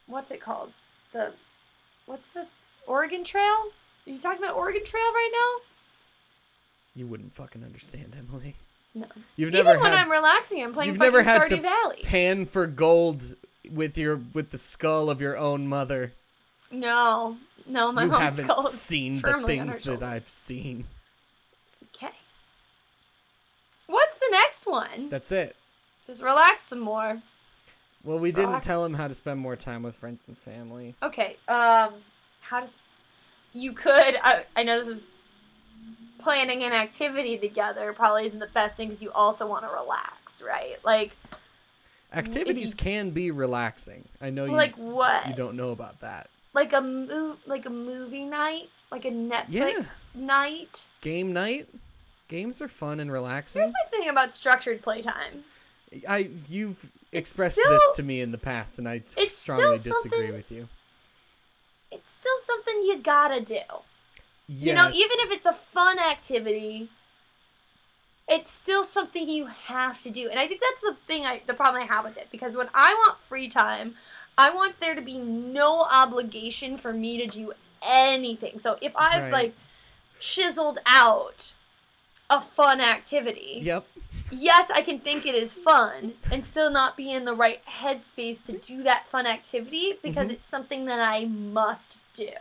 what's 0.08 0.30
it 0.32 0.42
called? 0.42 0.72
The, 1.14 1.32
what's 2.08 2.28
the 2.30 2.48
Oregon 2.88 3.24
Trail? 3.24 3.44
Are 3.44 4.10
you 4.10 4.18
talking 4.18 4.44
about 4.44 4.56
Oregon 4.56 4.84
Trail 4.84 5.04
right 5.14 5.30
now? 5.32 5.64
You 6.96 7.06
wouldn't 7.06 7.34
fucking 7.36 7.64
understand, 7.64 8.16
Emily. 8.18 8.56
No. 8.96 9.06
You've 9.36 9.54
Even 9.54 9.66
never 9.66 9.80
when 9.80 9.92
had 9.92 10.06
I'm 10.06 10.12
relaxing, 10.12 10.64
I'm 10.64 10.74
playing 10.74 10.90
you've 10.92 10.98
fucking 10.98 11.14
never 11.14 11.24
had 11.24 11.42
Stardew 11.44 11.58
to 11.58 11.62
Valley. 11.62 12.00
pan 12.04 12.46
for 12.48 12.66
gold 12.66 13.36
with 13.70 13.98
your 13.98 14.20
with 14.34 14.50
the 14.50 14.58
skull 14.58 15.12
of 15.12 15.22
your 15.22 15.38
own 15.38 15.68
mother. 15.68 16.14
No, 16.72 17.38
no, 17.68 17.92
my 17.92 18.04
you 18.04 18.08
mom's 18.10 18.24
haven't 18.24 18.46
skull 18.46 18.64
seen 18.64 19.16
the 19.18 19.22
firmly 19.22 19.60
on 19.60 19.68
her 19.68 19.74
things 19.74 19.86
that. 19.86 20.04
I've 20.04 20.30
seen. 20.30 20.86
Okay. 21.96 22.14
What's 23.86 24.18
the 24.18 24.30
next 24.32 24.66
one? 24.66 25.10
That's 25.10 25.32
it. 25.32 25.56
Just 26.08 26.24
relax 26.24 26.64
some 26.64 26.80
more. 26.80 27.22
Well, 28.08 28.20
we 28.20 28.32
didn't 28.32 28.62
tell 28.62 28.86
him 28.86 28.94
how 28.94 29.10
to 29.10 29.14
spend 29.14 29.40
more 29.42 29.58
time 29.58 29.84
with 29.84 29.96
friends 29.96 30.30
and 30.30 30.38
family. 30.38 30.96
Okay. 31.04 31.36
Um, 31.50 31.96
how 32.40 32.62
does 32.62 32.78
you 33.52 33.74
could? 33.74 34.18
I, 34.24 34.46
I 34.56 34.64
know 34.64 34.78
this 34.78 34.88
is 34.88 35.08
planning 36.18 36.64
an 36.64 36.72
activity 36.72 37.38
together. 37.38 37.92
Probably 37.92 38.26
isn't 38.26 38.40
the 38.40 38.48
best 38.48 38.76
thing 38.78 38.88
because 38.88 39.04
you 39.04 39.12
also 39.12 39.46
want 39.46 39.66
to 39.66 39.70
relax, 39.70 40.42
right? 40.42 40.78
Like, 40.86 41.12
Activities 42.14 42.74
can 42.74 43.10
be 43.10 43.32
relaxing. 43.32 44.06
I 44.22 44.30
know 44.30 44.46
you 44.46 44.54
like 44.54 44.76
what? 44.76 45.28
you 45.28 45.36
don't 45.36 45.58
know 45.58 45.72
about 45.72 46.00
that. 46.00 46.30
Like 46.54 46.72
a 46.72 46.80
move, 46.80 47.38
like 47.46 47.66
a 47.66 47.70
movie 47.70 48.24
night, 48.24 48.70
like 48.90 49.04
a 49.04 49.12
Netflix 49.12 49.50
Yeah. 49.50 49.84
night. 50.16 50.88
Game 51.02 51.34
night? 51.34 51.68
Games 52.30 52.62
are 52.62 52.70
fun 52.70 53.02
and 53.02 53.12
relaxing. 53.12 53.64
Here's 53.64 53.74
my 53.74 53.98
thing 53.98 54.08
about 54.08 54.32
structured 54.32 54.82
playtime. 54.82 55.44
I 56.08 56.30
you've 56.48 56.90
expressed 57.12 57.58
still- 57.58 57.70
this 57.72 57.92
to 57.96 58.04
me 58.04 58.22
in 58.22 58.32
the 58.32 58.38
past 58.38 58.80
and 58.80 58.88
I 58.88 59.04
strongly 59.30 59.80
disagree 59.80 60.32
with 60.32 60.52
you. 60.52 60.68
It's 61.92 62.10
still 62.12 62.38
something 62.44 62.82
you 62.82 62.98
gotta 62.98 63.40
do. 63.42 63.60
You 64.48 64.74
know, 64.74 64.88
even 64.88 65.18
if 65.22 65.32
it's 65.32 65.46
a 65.46 65.54
fun 65.54 66.00
activity, 66.00 66.90
it's 68.30 68.52
still 68.52 68.84
something 68.84 69.28
you 69.30 69.46
have 69.48 70.02
to 70.02 70.10
do. 70.10 70.30
And 70.30 70.40
I 70.40 70.48
think 70.48 70.62
that's 70.62 70.82
the 70.82 70.98
thing 71.06 71.26
I 71.26 71.42
the 71.48 71.54
problem 71.54 71.82
I 71.84 71.86
have 71.86 72.04
with 72.06 72.18
it 72.18 72.28
because 72.32 72.56
when 72.56 72.70
I 72.74 72.94
want 72.94 73.20
free 73.22 73.48
time, 73.48 73.96
I 74.38 74.50
want 74.50 74.80
there 74.80 74.96
to 74.96 75.02
be 75.02 75.18
no 75.18 75.86
obligation 75.90 76.78
for 76.78 76.94
me 76.94 77.18
to 77.18 77.28
do 77.28 77.54
anything. 77.82 78.60
So 78.60 78.78
if 78.82 78.92
I've 78.96 79.24
Right. 79.24 79.32
like 79.34 79.54
chiseled 80.20 80.80
out 80.86 81.54
a 82.30 82.42
fun 82.42 82.82
activity, 82.82 83.60
Yep. 83.64 83.86
Yes, 84.32 84.70
I 84.74 84.82
can 84.82 85.00
think 85.00 85.26
it 85.26 85.36
is 85.36 85.54
fun 85.54 86.14
and 86.32 86.46
still 86.46 86.70
not 86.70 86.98
be 86.98 87.12
in 87.12 87.26
the 87.26 87.36
right 87.36 87.62
headspace 87.66 88.44
to 88.46 88.54
do 88.54 88.84
that 88.84 89.08
fun 89.08 89.26
activity 89.26 89.98
because 90.02 90.30
Mhm. 90.30 90.34
it's 90.34 90.48
something 90.48 90.86
that 90.86 91.00
I 91.00 91.26
must 91.26 92.00
do. 92.14 92.32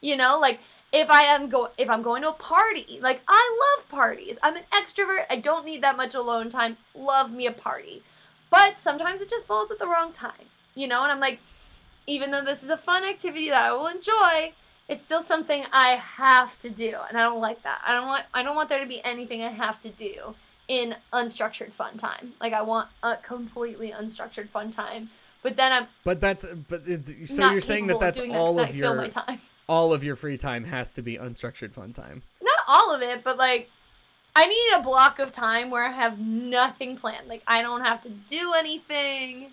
You 0.00 0.16
know, 0.16 0.38
like 0.38 0.60
if 0.92 1.10
I 1.10 1.22
am 1.22 1.48
go 1.48 1.70
if 1.76 1.90
I'm 1.90 2.02
going 2.02 2.22
to 2.22 2.28
a 2.28 2.32
party, 2.32 2.98
like 3.00 3.22
I 3.28 3.74
love 3.76 3.88
parties. 3.88 4.38
I'm 4.42 4.56
an 4.56 4.64
extrovert. 4.72 5.26
I 5.30 5.36
don't 5.36 5.64
need 5.64 5.82
that 5.82 5.96
much 5.96 6.14
alone 6.14 6.50
time. 6.50 6.76
Love 6.94 7.32
me 7.32 7.46
a 7.46 7.52
party. 7.52 8.02
But 8.50 8.78
sometimes 8.78 9.20
it 9.20 9.28
just 9.28 9.46
falls 9.46 9.70
at 9.70 9.78
the 9.78 9.86
wrong 9.88 10.12
time, 10.12 10.50
you 10.74 10.86
know. 10.86 11.02
And 11.02 11.10
I'm 11.12 11.20
like, 11.20 11.40
even 12.06 12.30
though 12.30 12.42
this 12.42 12.62
is 12.62 12.70
a 12.70 12.76
fun 12.76 13.04
activity 13.04 13.50
that 13.50 13.64
I 13.64 13.72
will 13.72 13.88
enjoy, 13.88 14.52
it's 14.88 15.02
still 15.02 15.20
something 15.20 15.66
I 15.72 15.96
have 15.96 16.56
to 16.60 16.70
do, 16.70 16.96
and 17.08 17.18
I 17.18 17.22
don't 17.22 17.40
like 17.40 17.62
that. 17.64 17.80
I 17.84 17.92
don't 17.92 18.06
want 18.06 18.24
I 18.32 18.42
don't 18.42 18.54
want 18.56 18.68
there 18.68 18.80
to 18.80 18.86
be 18.86 19.04
anything 19.04 19.42
I 19.42 19.48
have 19.48 19.80
to 19.80 19.88
do 19.88 20.34
in 20.68 20.96
unstructured 21.12 21.72
fun 21.72 21.96
time. 21.96 22.34
Like 22.40 22.52
I 22.52 22.62
want 22.62 22.88
a 23.02 23.16
completely 23.16 23.90
unstructured 23.90 24.48
fun 24.48 24.70
time. 24.70 25.10
But 25.42 25.56
then 25.56 25.72
I'm 25.72 25.86
But 26.04 26.20
that's 26.20 26.44
but 26.68 26.82
it, 26.86 27.28
so 27.28 27.50
you're 27.50 27.60
saying 27.60 27.86
that 27.88 28.00
that's 28.00 28.18
all 28.18 28.54
that 28.56 28.70
of 28.70 28.76
your 28.76 29.10
all 29.68 29.92
of 29.92 30.02
your 30.04 30.16
free 30.16 30.36
time 30.36 30.64
has 30.64 30.92
to 30.94 31.02
be 31.02 31.16
unstructured 31.18 31.72
fun 31.72 31.92
time. 31.92 32.22
Not 32.42 32.58
all 32.66 32.94
of 32.94 33.02
it, 33.02 33.22
but 33.22 33.36
like 33.36 33.70
I 34.34 34.46
need 34.46 34.72
a 34.76 34.82
block 34.82 35.18
of 35.18 35.32
time 35.32 35.70
where 35.70 35.84
I 35.84 35.92
have 35.92 36.18
nothing 36.18 36.96
planned. 36.96 37.28
Like 37.28 37.42
I 37.46 37.62
don't 37.62 37.82
have 37.82 38.02
to 38.02 38.08
do 38.10 38.54
anything 38.54 39.52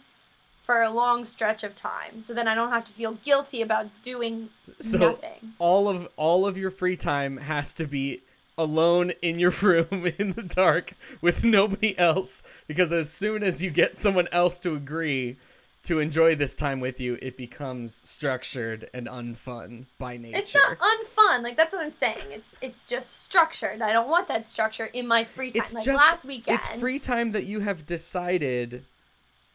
for 0.64 0.82
a 0.82 0.90
long 0.90 1.26
stretch 1.26 1.64
of 1.64 1.76
time. 1.76 2.22
So 2.22 2.34
then 2.34 2.48
I 2.48 2.56
don't 2.56 2.70
have 2.70 2.86
to 2.86 2.94
feel 2.94 3.14
guilty 3.24 3.62
about 3.62 3.88
doing 4.02 4.50
So 4.80 4.98
nothing. 4.98 5.54
all 5.60 5.88
of 5.88 6.08
all 6.16 6.48
of 6.48 6.58
your 6.58 6.72
free 6.72 6.98
time 6.98 7.38
has 7.38 7.74
to 7.76 7.86
be 7.86 8.23
alone 8.58 9.12
in 9.22 9.40
your 9.40 9.52
room 9.62 10.12
in 10.18 10.34
the 10.34 10.44
dark 10.44 10.94
with 11.22 11.44
nobody 11.44 11.98
else 11.98 12.44
because 12.68 12.92
as 12.92 13.10
soon 13.10 13.44
as 13.44 13.62
you 13.62 13.70
get 13.70 13.98
someone 13.98 14.28
else 14.32 14.60
to 14.60 14.76
agree 14.76 15.38
to 15.84 16.00
enjoy 16.00 16.34
this 16.34 16.56
time 16.56 16.80
with 16.80 17.02
you, 17.02 17.18
it 17.22 17.36
becomes 17.36 17.94
structured 18.10 18.90
and 18.94 19.08
unfun 19.08 19.86
by 19.98 20.16
nature. 20.16 20.38
It's 20.38 20.54
not 20.54 20.78
unfun. 20.80 21.44
Like 21.44 21.58
that's 21.58 21.74
what 21.74 21.84
I'm 21.84 21.90
saying. 21.90 22.18
It's 22.30 22.48
it's 22.62 22.84
just 22.86 23.22
structured. 23.24 23.82
I 23.82 23.92
don't 23.92 24.10
want 24.10 24.28
that 24.30 24.46
structure 24.46 24.86
in 24.86 25.08
my 25.08 25.26
free 25.26 25.52
time. 25.52 25.62
It's 25.62 25.74
like 25.74 25.84
just 25.84 25.98
last 25.98 26.26
weekend. 26.26 26.56
it's 26.56 26.68
free 26.68 27.00
time 27.00 27.32
that 27.32 27.46
you 27.46 27.60
have 27.60 27.86
decided 27.86 28.86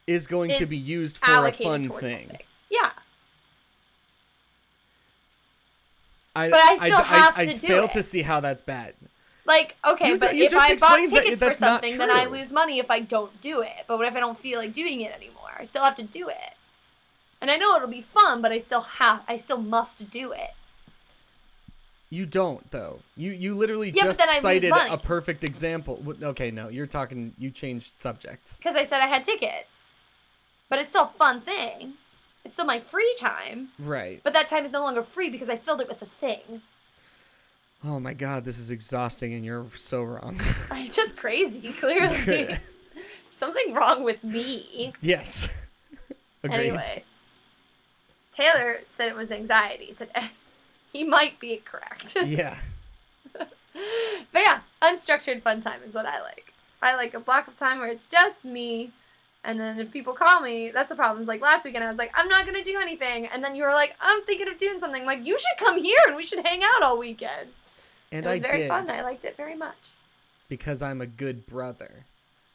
is 0.06 0.26
going 0.26 0.54
to 0.56 0.66
be 0.66 0.76
used 0.76 1.18
for 1.18 1.46
a 1.46 1.52
fun 1.52 1.88
thing. 1.88 1.90
something. 1.90 2.38
Yeah. 2.70 2.90
I, 6.38 6.50
But 6.50 6.60
I 6.60 6.76
still 6.90 7.02
have 7.02 7.38
I, 7.38 7.44
to 7.44 7.50
I 7.50 7.54
do 7.54 7.58
fail 7.58 7.84
it. 7.84 7.92
to 7.92 8.02
see 8.02 8.22
how 8.22 8.40
that's 8.40 8.62
bad. 8.62 8.94
Like, 9.44 9.76
okay, 9.86 10.10
You 10.10 10.18
but 10.18 10.36
you 10.36 10.44
if 10.44 10.50
just 10.52 10.62
I 10.62 10.68
bought 10.68 10.72
explained 10.74 11.12
that 11.12 11.24
tickets 11.24 11.42
for 11.42 11.52
something, 11.54 11.96
then 11.96 12.10
I 12.10 12.26
lose 12.26 12.52
money 12.52 12.78
if 12.78 12.90
I 12.90 13.00
don't 13.00 13.40
do 13.40 13.62
it. 13.62 13.84
But 13.86 13.96
what 13.98 14.06
if 14.06 14.14
I 14.14 14.20
don't 14.20 14.38
feel 14.38 14.58
like 14.58 14.72
doing 14.72 15.00
it 15.00 15.12
anymore? 15.12 15.50
I 15.58 15.64
still 15.64 15.82
have 15.84 15.94
to 15.96 16.02
do 16.02 16.28
it. 16.28 16.52
And 17.40 17.50
I 17.50 17.56
know 17.56 17.74
it'll 17.76 17.88
be 17.88 18.02
fun, 18.02 18.42
but 18.42 18.52
I 18.52 18.58
still 18.58 18.82
have 18.82 19.22
I 19.26 19.36
still 19.36 19.58
must 19.58 20.10
do 20.10 20.32
it. 20.32 20.50
You 22.10 22.26
don't 22.26 22.70
though. 22.70 23.00
You 23.16 23.32
you 23.32 23.54
literally 23.54 23.90
Yeah, 23.90 24.04
just 24.04 24.20
I 24.20 24.38
cited 24.38 24.72
a 24.72 24.98
perfect 24.98 25.44
example. 25.44 26.02
Okay, 26.22 26.50
no, 26.50 26.68
you're 26.68 26.86
talking. 26.86 27.34
You 27.38 27.50
changed 27.50 27.86
subjects. 27.98 28.56
Because 28.58 28.76
I 28.76 28.84
said 28.84 29.00
I 29.00 29.06
had 29.06 29.24
tickets. 29.24 29.68
But 30.68 30.78
it's 30.78 30.90
still 30.90 31.04
a 31.04 31.18
fun 31.18 31.40
thing. 31.40 31.94
It's 32.44 32.54
still 32.54 32.64
my 32.66 32.80
free 32.80 33.14
time. 33.18 33.68
Right. 33.78 34.20
But 34.22 34.32
that 34.32 34.48
time 34.48 34.64
is 34.64 34.72
no 34.72 34.80
longer 34.80 35.02
free 35.02 35.28
because 35.30 35.48
I 35.48 35.56
filled 35.56 35.80
it 35.80 35.88
with 35.88 36.00
a 36.02 36.06
thing. 36.06 36.62
Oh 37.84 38.00
my 38.00 38.12
god, 38.12 38.44
this 38.44 38.58
is 38.58 38.70
exhausting, 38.70 39.34
and 39.34 39.44
you're 39.44 39.66
so 39.76 40.02
wrong. 40.02 40.40
I'm 40.70 40.86
just 40.86 41.16
crazy, 41.16 41.72
clearly. 41.80 42.56
Something 43.30 43.72
wrong 43.74 44.02
with 44.02 44.22
me. 44.24 44.92
yes. 45.00 45.48
Agreed. 46.42 46.58
Anyway. 46.58 47.04
Taylor 48.32 48.78
said 48.96 49.08
it 49.08 49.16
was 49.16 49.30
anxiety 49.30 49.94
today. 49.96 50.30
He 50.92 51.04
might 51.04 51.38
be 51.38 51.60
correct. 51.64 52.16
Yeah. 52.24 52.56
But 54.32 54.42
yeah, 54.42 54.60
unstructured 54.82 55.42
fun 55.42 55.60
time 55.60 55.80
is 55.86 55.94
what 55.94 56.06
I 56.06 56.20
like. 56.20 56.52
I 56.82 56.94
like 56.94 57.14
a 57.14 57.20
block 57.20 57.48
of 57.48 57.56
time 57.56 57.78
where 57.78 57.88
it's 57.88 58.08
just 58.08 58.44
me. 58.44 58.92
And 59.48 59.58
then 59.58 59.80
if 59.80 59.90
people 59.90 60.12
call 60.12 60.42
me, 60.42 60.70
that's 60.70 60.90
the 60.90 60.94
problem. 60.94 61.22
Is 61.22 61.26
like 61.26 61.40
last 61.40 61.64
weekend, 61.64 61.82
I 61.82 61.88
was 61.88 61.96
like, 61.96 62.12
I'm 62.14 62.28
not 62.28 62.44
gonna 62.44 62.62
do 62.62 62.78
anything, 62.78 63.24
and 63.28 63.42
then 63.42 63.56
you 63.56 63.62
were 63.62 63.72
like, 63.72 63.96
I'm 63.98 64.22
thinking 64.24 64.46
of 64.46 64.58
doing 64.58 64.78
something. 64.78 65.06
like 65.06 65.24
you 65.24 65.38
should 65.38 65.66
come 65.66 65.82
here 65.82 65.96
and 66.06 66.16
we 66.16 66.24
should 66.26 66.44
hang 66.44 66.60
out 66.62 66.82
all 66.82 66.98
weekend. 66.98 67.48
And 68.12 68.26
I 68.26 68.32
it 68.32 68.34
was 68.34 68.42
I 68.44 68.48
very 68.48 68.60
did 68.60 68.68
fun. 68.68 68.90
I 68.90 69.00
liked 69.00 69.24
it 69.24 69.38
very 69.38 69.56
much. 69.56 69.92
because 70.50 70.82
I'm 70.82 71.00
a 71.00 71.06
good 71.06 71.46
brother. 71.46 72.04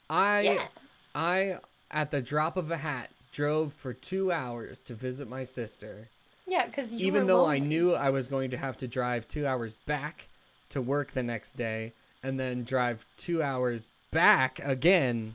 I 0.08 0.42
Yeah. 0.42 0.68
I 1.16 1.58
at 1.90 2.12
the 2.12 2.22
drop 2.22 2.58
of 2.58 2.70
a 2.70 2.78
hat 2.78 3.10
drove 3.32 3.74
for 3.74 3.92
two 3.94 4.32
hours 4.32 4.84
to 4.84 4.94
visit 4.94 5.28
my 5.28 5.44
sister. 5.44 6.10
Yeah, 6.46 6.68
because 6.68 6.94
you 6.94 7.08
even 7.08 7.26
though 7.26 7.48
I 7.48 7.58
knew 7.58 7.96
I 7.96 8.12
was 8.12 8.28
going 8.28 8.52
to 8.52 8.58
have 8.58 8.78
to 8.78 8.88
drive 8.88 9.28
two 9.28 9.48
hours 9.48 9.78
back 9.88 10.28
to 10.70 10.80
work 10.80 11.14
the 11.14 11.24
next 11.24 11.54
day, 11.54 11.94
and 12.22 12.40
then 12.40 12.64
drive 12.64 13.08
two 13.18 13.42
hours 13.42 13.88
back 14.12 14.60
again 14.60 15.34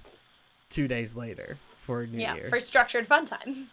two 0.71 0.89
days 0.89 1.17
later 1.17 1.57
for 1.79 2.07
New 2.07 2.19
Yeah, 2.19 2.35
Year's. 2.35 2.51
for 2.51 2.61
structured 2.61 3.07
fun 3.07 3.25
time. 3.27 3.71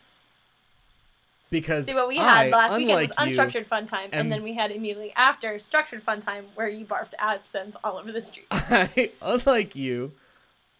because 1.49 1.85
See 1.85 1.93
what 1.93 2.07
we 2.07 2.17
I, 2.19 2.45
had 2.45 2.51
last 2.51 2.77
weekend 2.77 3.09
was 3.09 3.17
unlike 3.17 3.31
you, 3.31 3.37
unstructured 3.37 3.65
fun 3.65 3.85
time, 3.85 4.09
am- 4.13 4.19
and 4.21 4.31
then 4.31 4.43
we 4.43 4.53
had 4.53 4.71
immediately 4.71 5.13
after 5.15 5.57
structured 5.59 6.01
fun 6.03 6.19
time 6.19 6.45
where 6.55 6.67
you 6.67 6.85
barfed 6.85 7.13
absinthe 7.19 7.75
all 7.83 7.97
over 7.97 8.11
the 8.11 8.21
street. 8.21 8.47
I, 8.51 9.11
unlike 9.21 9.75
you, 9.75 10.13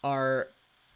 are 0.04 0.48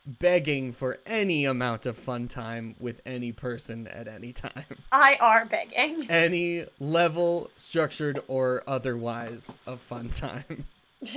begging 0.05 0.72
for 0.72 0.97
any 1.05 1.45
amount 1.45 1.86
of 1.86 1.95
fun 1.97 2.28
time 2.28 2.76
with 2.80 2.99
any 3.05 3.32
person 3.32 3.88
at 3.88 4.07
any 4.07 4.34
time. 4.34 4.63
I 4.91 5.17
are 5.22 5.45
begging. 5.45 6.05
Any 6.09 6.65
level, 6.80 7.51
structured 7.57 8.20
or 8.28 8.63
otherwise, 8.65 9.57
of 9.67 9.80
fun 9.82 10.09
time. 10.09 10.65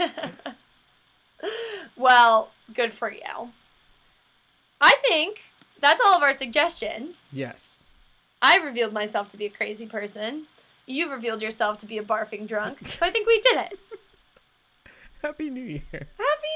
well, 1.96 2.50
good 2.74 2.92
for 2.92 3.10
you. 3.10 3.50
I 4.82 4.96
think 5.08 5.40
that's 5.80 6.00
all 6.04 6.14
of 6.16 6.22
our 6.22 6.32
suggestions. 6.32 7.16
Yes. 7.32 7.84
I 8.42 8.56
revealed 8.56 8.92
myself 8.92 9.28
to 9.30 9.36
be 9.36 9.46
a 9.46 9.50
crazy 9.50 9.86
person. 9.86 10.46
You 10.86 11.10
revealed 11.10 11.40
yourself 11.42 11.78
to 11.78 11.86
be 11.86 11.96
a 11.98 12.02
barfing 12.02 12.46
drunk. 12.48 12.78
So 12.84 13.06
I 13.06 13.10
think 13.10 13.26
we 13.26 13.40
did 13.40 13.56
it. 13.56 13.78
Happy 15.22 15.48
New 15.50 15.62
Year. 15.62 15.80
Happy 15.92 16.54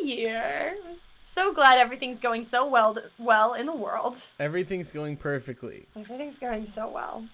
New 0.00 0.06
Year. 0.06 0.76
So 1.24 1.52
glad 1.52 1.78
everything's 1.78 2.20
going 2.20 2.44
so 2.44 2.68
well 2.68 2.96
well 3.18 3.54
in 3.54 3.66
the 3.66 3.74
world. 3.74 4.22
Everything's 4.38 4.92
going 4.92 5.16
perfectly. 5.16 5.86
Everything's 5.96 6.38
going 6.38 6.66
so 6.66 6.88
well. 6.88 7.24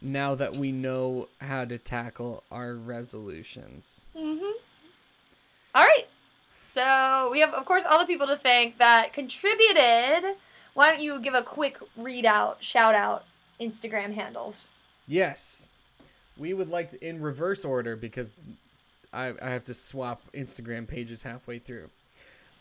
now 0.00 0.36
that 0.36 0.56
we 0.56 0.70
know 0.70 1.26
how 1.40 1.64
to 1.64 1.76
tackle 1.76 2.44
our 2.52 2.74
resolutions. 2.74 4.06
Mm-hmm. 4.16 4.52
All 5.74 5.84
right. 5.84 6.06
So 6.70 7.30
we 7.32 7.40
have, 7.40 7.54
of 7.54 7.64
course, 7.64 7.84
all 7.88 7.98
the 7.98 8.04
people 8.04 8.26
to 8.26 8.36
thank 8.36 8.76
that 8.76 9.14
contributed. 9.14 10.36
Why 10.74 10.90
don't 10.90 11.00
you 11.00 11.18
give 11.18 11.32
a 11.32 11.42
quick 11.42 11.78
readout, 11.98 12.56
shout 12.60 12.94
out, 12.94 13.24
Instagram 13.58 14.12
handles? 14.12 14.66
Yes. 15.06 15.66
We 16.36 16.52
would 16.52 16.68
like 16.68 16.90
to, 16.90 17.04
in 17.04 17.22
reverse 17.22 17.64
order, 17.64 17.96
because 17.96 18.34
I, 19.12 19.32
I 19.40 19.48
have 19.48 19.64
to 19.64 19.74
swap 19.74 20.22
Instagram 20.34 20.86
pages 20.86 21.22
halfway 21.22 21.58
through. 21.58 21.88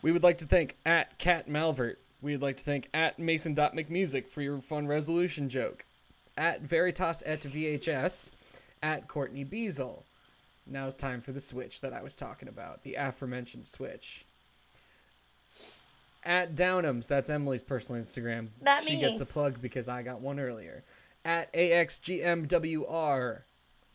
We 0.02 0.14
would 0.14 0.24
like 0.24 0.38
to 0.38 0.46
thank 0.46 0.78
at 0.86 1.18
Cat 1.18 1.50
Malvert. 1.50 1.98
We 2.22 2.32
would 2.32 2.42
like 2.42 2.58
to 2.58 2.64
thank 2.64 2.90
at 2.94 3.20
Mason.McMusic 3.20 4.30
for 4.30 4.42
your 4.42 4.60
fun 4.60 4.88
resolution 4.88 5.50
joke. 5.50 5.86
At 6.38 6.62
Veritas 6.62 7.22
at 7.24 7.42
VHS. 7.42 8.32
At 8.82 9.08
Courtney 9.10 9.44
Beazle. 9.44 10.04
Now 10.70 10.88
it's 10.88 10.96
time 10.96 11.22
for 11.22 11.32
the 11.32 11.42
switch 11.42 11.82
that 11.82 11.94
I 11.94 12.02
was 12.02 12.16
talking 12.16 12.48
about, 12.50 12.84
the 12.84 12.96
aforementioned 12.96 13.68
switch. 13.68 14.26
At 16.24 16.56
Downhams, 16.56 17.08
that's 17.08 17.30
Emily's 17.30 17.64
personal 17.64 18.02
Instagram. 18.02 18.50
That 18.62 18.84
she 18.84 18.96
me. 18.96 19.02
gets 19.02 19.22
a 19.22 19.26
plug 19.26 19.62
because 19.62 19.88
I 19.88 20.04
got 20.04 20.20
one 20.20 20.40
earlier. 20.40 20.84
At 21.24 21.52
AXGMWR. 21.54 23.42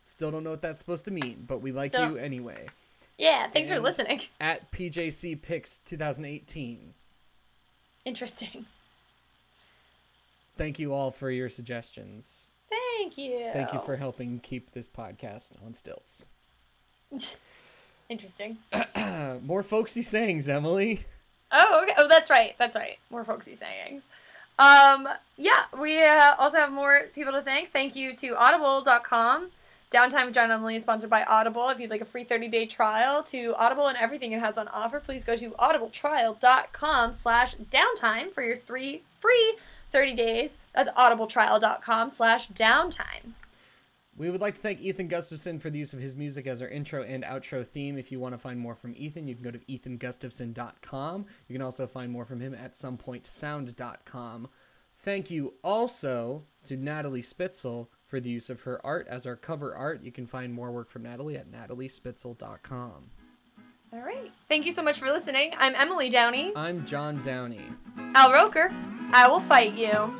Still 0.04 0.30
don't 0.30 0.42
know 0.44 0.50
what 0.50 0.62
that's 0.62 0.78
supposed 0.78 1.04
to 1.04 1.10
mean, 1.10 1.44
but 1.46 1.60
we 1.60 1.72
like 1.72 1.90
Still- 1.92 2.12
you 2.12 2.16
anyway. 2.16 2.66
Yeah, 3.18 3.48
thanks 3.50 3.68
for 3.70 3.78
listening. 3.78 4.22
At 4.40 4.72
PJC 4.72 5.40
Picks 5.42 5.78
2018. 5.78 6.94
Interesting. 8.04 8.66
Thank 10.56 10.78
you 10.78 10.92
all 10.92 11.10
for 11.10 11.30
your 11.30 11.48
suggestions. 11.48 12.50
Thank 12.70 13.18
you. 13.18 13.50
Thank 13.52 13.72
you 13.72 13.80
for 13.84 13.96
helping 13.96 14.40
keep 14.40 14.72
this 14.72 14.88
podcast 14.88 15.52
on 15.64 15.74
stilts. 15.74 16.24
Interesting. 18.08 18.58
More 19.42 19.62
folksy 19.62 20.02
sayings, 20.02 20.48
Emily. 20.48 21.06
Oh, 21.50 21.80
okay. 21.82 21.92
Oh, 21.98 22.08
that's 22.08 22.30
right. 22.30 22.54
That's 22.58 22.76
right. 22.76 22.98
More 23.10 23.24
folksy 23.24 23.54
sayings. 23.54 24.04
Um, 24.58 25.08
yeah, 25.36 25.64
we 25.78 26.02
uh, 26.02 26.34
also 26.38 26.58
have 26.58 26.72
more 26.72 27.04
people 27.14 27.32
to 27.32 27.42
thank. 27.42 27.70
Thank 27.70 27.96
you 27.96 28.14
to 28.16 28.36
audible.com. 28.36 29.50
Downtime 29.90 30.26
with 30.26 30.34
John 30.34 30.44
and 30.44 30.54
Emily 30.54 30.76
is 30.76 30.82
sponsored 30.82 31.10
by 31.10 31.22
Audible. 31.24 31.68
If 31.68 31.78
you'd 31.78 31.90
like 31.90 32.00
a 32.00 32.06
free 32.06 32.24
30-day 32.24 32.66
trial 32.66 33.22
to 33.24 33.54
Audible 33.58 33.88
and 33.88 33.98
everything 33.98 34.32
it 34.32 34.40
has 34.40 34.56
on 34.56 34.68
offer, 34.68 35.00
please 35.00 35.24
go 35.24 35.36
to 35.36 35.50
audibletrial.com 35.50 37.12
slash 37.12 37.56
downtime 37.56 38.32
for 38.32 38.42
your 38.42 38.56
three 38.56 39.02
free 39.20 39.56
30 39.90 40.14
days. 40.14 40.56
That's 40.74 40.88
audibletrial.com 40.90 42.08
slash 42.08 42.48
downtime. 42.48 43.34
We 44.16 44.28
would 44.28 44.42
like 44.42 44.56
to 44.56 44.60
thank 44.60 44.80
Ethan 44.80 45.08
Gustafson 45.08 45.58
for 45.58 45.70
the 45.70 45.78
use 45.78 45.94
of 45.94 45.98
his 46.00 46.14
music 46.14 46.46
as 46.46 46.60
our 46.60 46.68
intro 46.68 47.02
and 47.02 47.24
outro 47.24 47.66
theme. 47.66 47.96
If 47.96 48.12
you 48.12 48.20
want 48.20 48.34
to 48.34 48.38
find 48.38 48.60
more 48.60 48.74
from 48.74 48.94
Ethan, 48.94 49.26
you 49.26 49.34
can 49.34 49.42
go 49.42 49.50
to 49.50 49.58
ethangustafson.com. 49.58 51.26
You 51.48 51.54
can 51.54 51.62
also 51.62 51.86
find 51.86 52.12
more 52.12 52.26
from 52.26 52.40
him 52.40 52.54
at 52.54 52.74
somepointsound.com. 52.74 54.48
Thank 54.98 55.30
you 55.30 55.54
also 55.64 56.44
to 56.64 56.76
Natalie 56.76 57.22
Spitzel 57.22 57.88
for 58.06 58.20
the 58.20 58.30
use 58.30 58.50
of 58.50 58.60
her 58.62 58.84
art 58.84 59.08
as 59.08 59.26
our 59.26 59.34
cover 59.34 59.74
art. 59.74 60.02
You 60.02 60.12
can 60.12 60.26
find 60.26 60.52
more 60.52 60.70
work 60.70 60.90
from 60.90 61.02
Natalie 61.02 61.36
at 61.36 61.50
nataliespitzel.com. 61.50 63.10
All 63.94 64.00
right. 64.00 64.30
Thank 64.48 64.66
you 64.66 64.72
so 64.72 64.82
much 64.82 64.98
for 64.98 65.06
listening. 65.06 65.54
I'm 65.58 65.74
Emily 65.74 66.08
Downey. 66.08 66.52
I'm 66.54 66.86
John 66.86 67.20
Downey. 67.22 67.66
Al 68.14 68.32
Roker, 68.32 68.70
I 69.12 69.26
will 69.28 69.40
fight 69.40 69.74
you. 69.74 70.14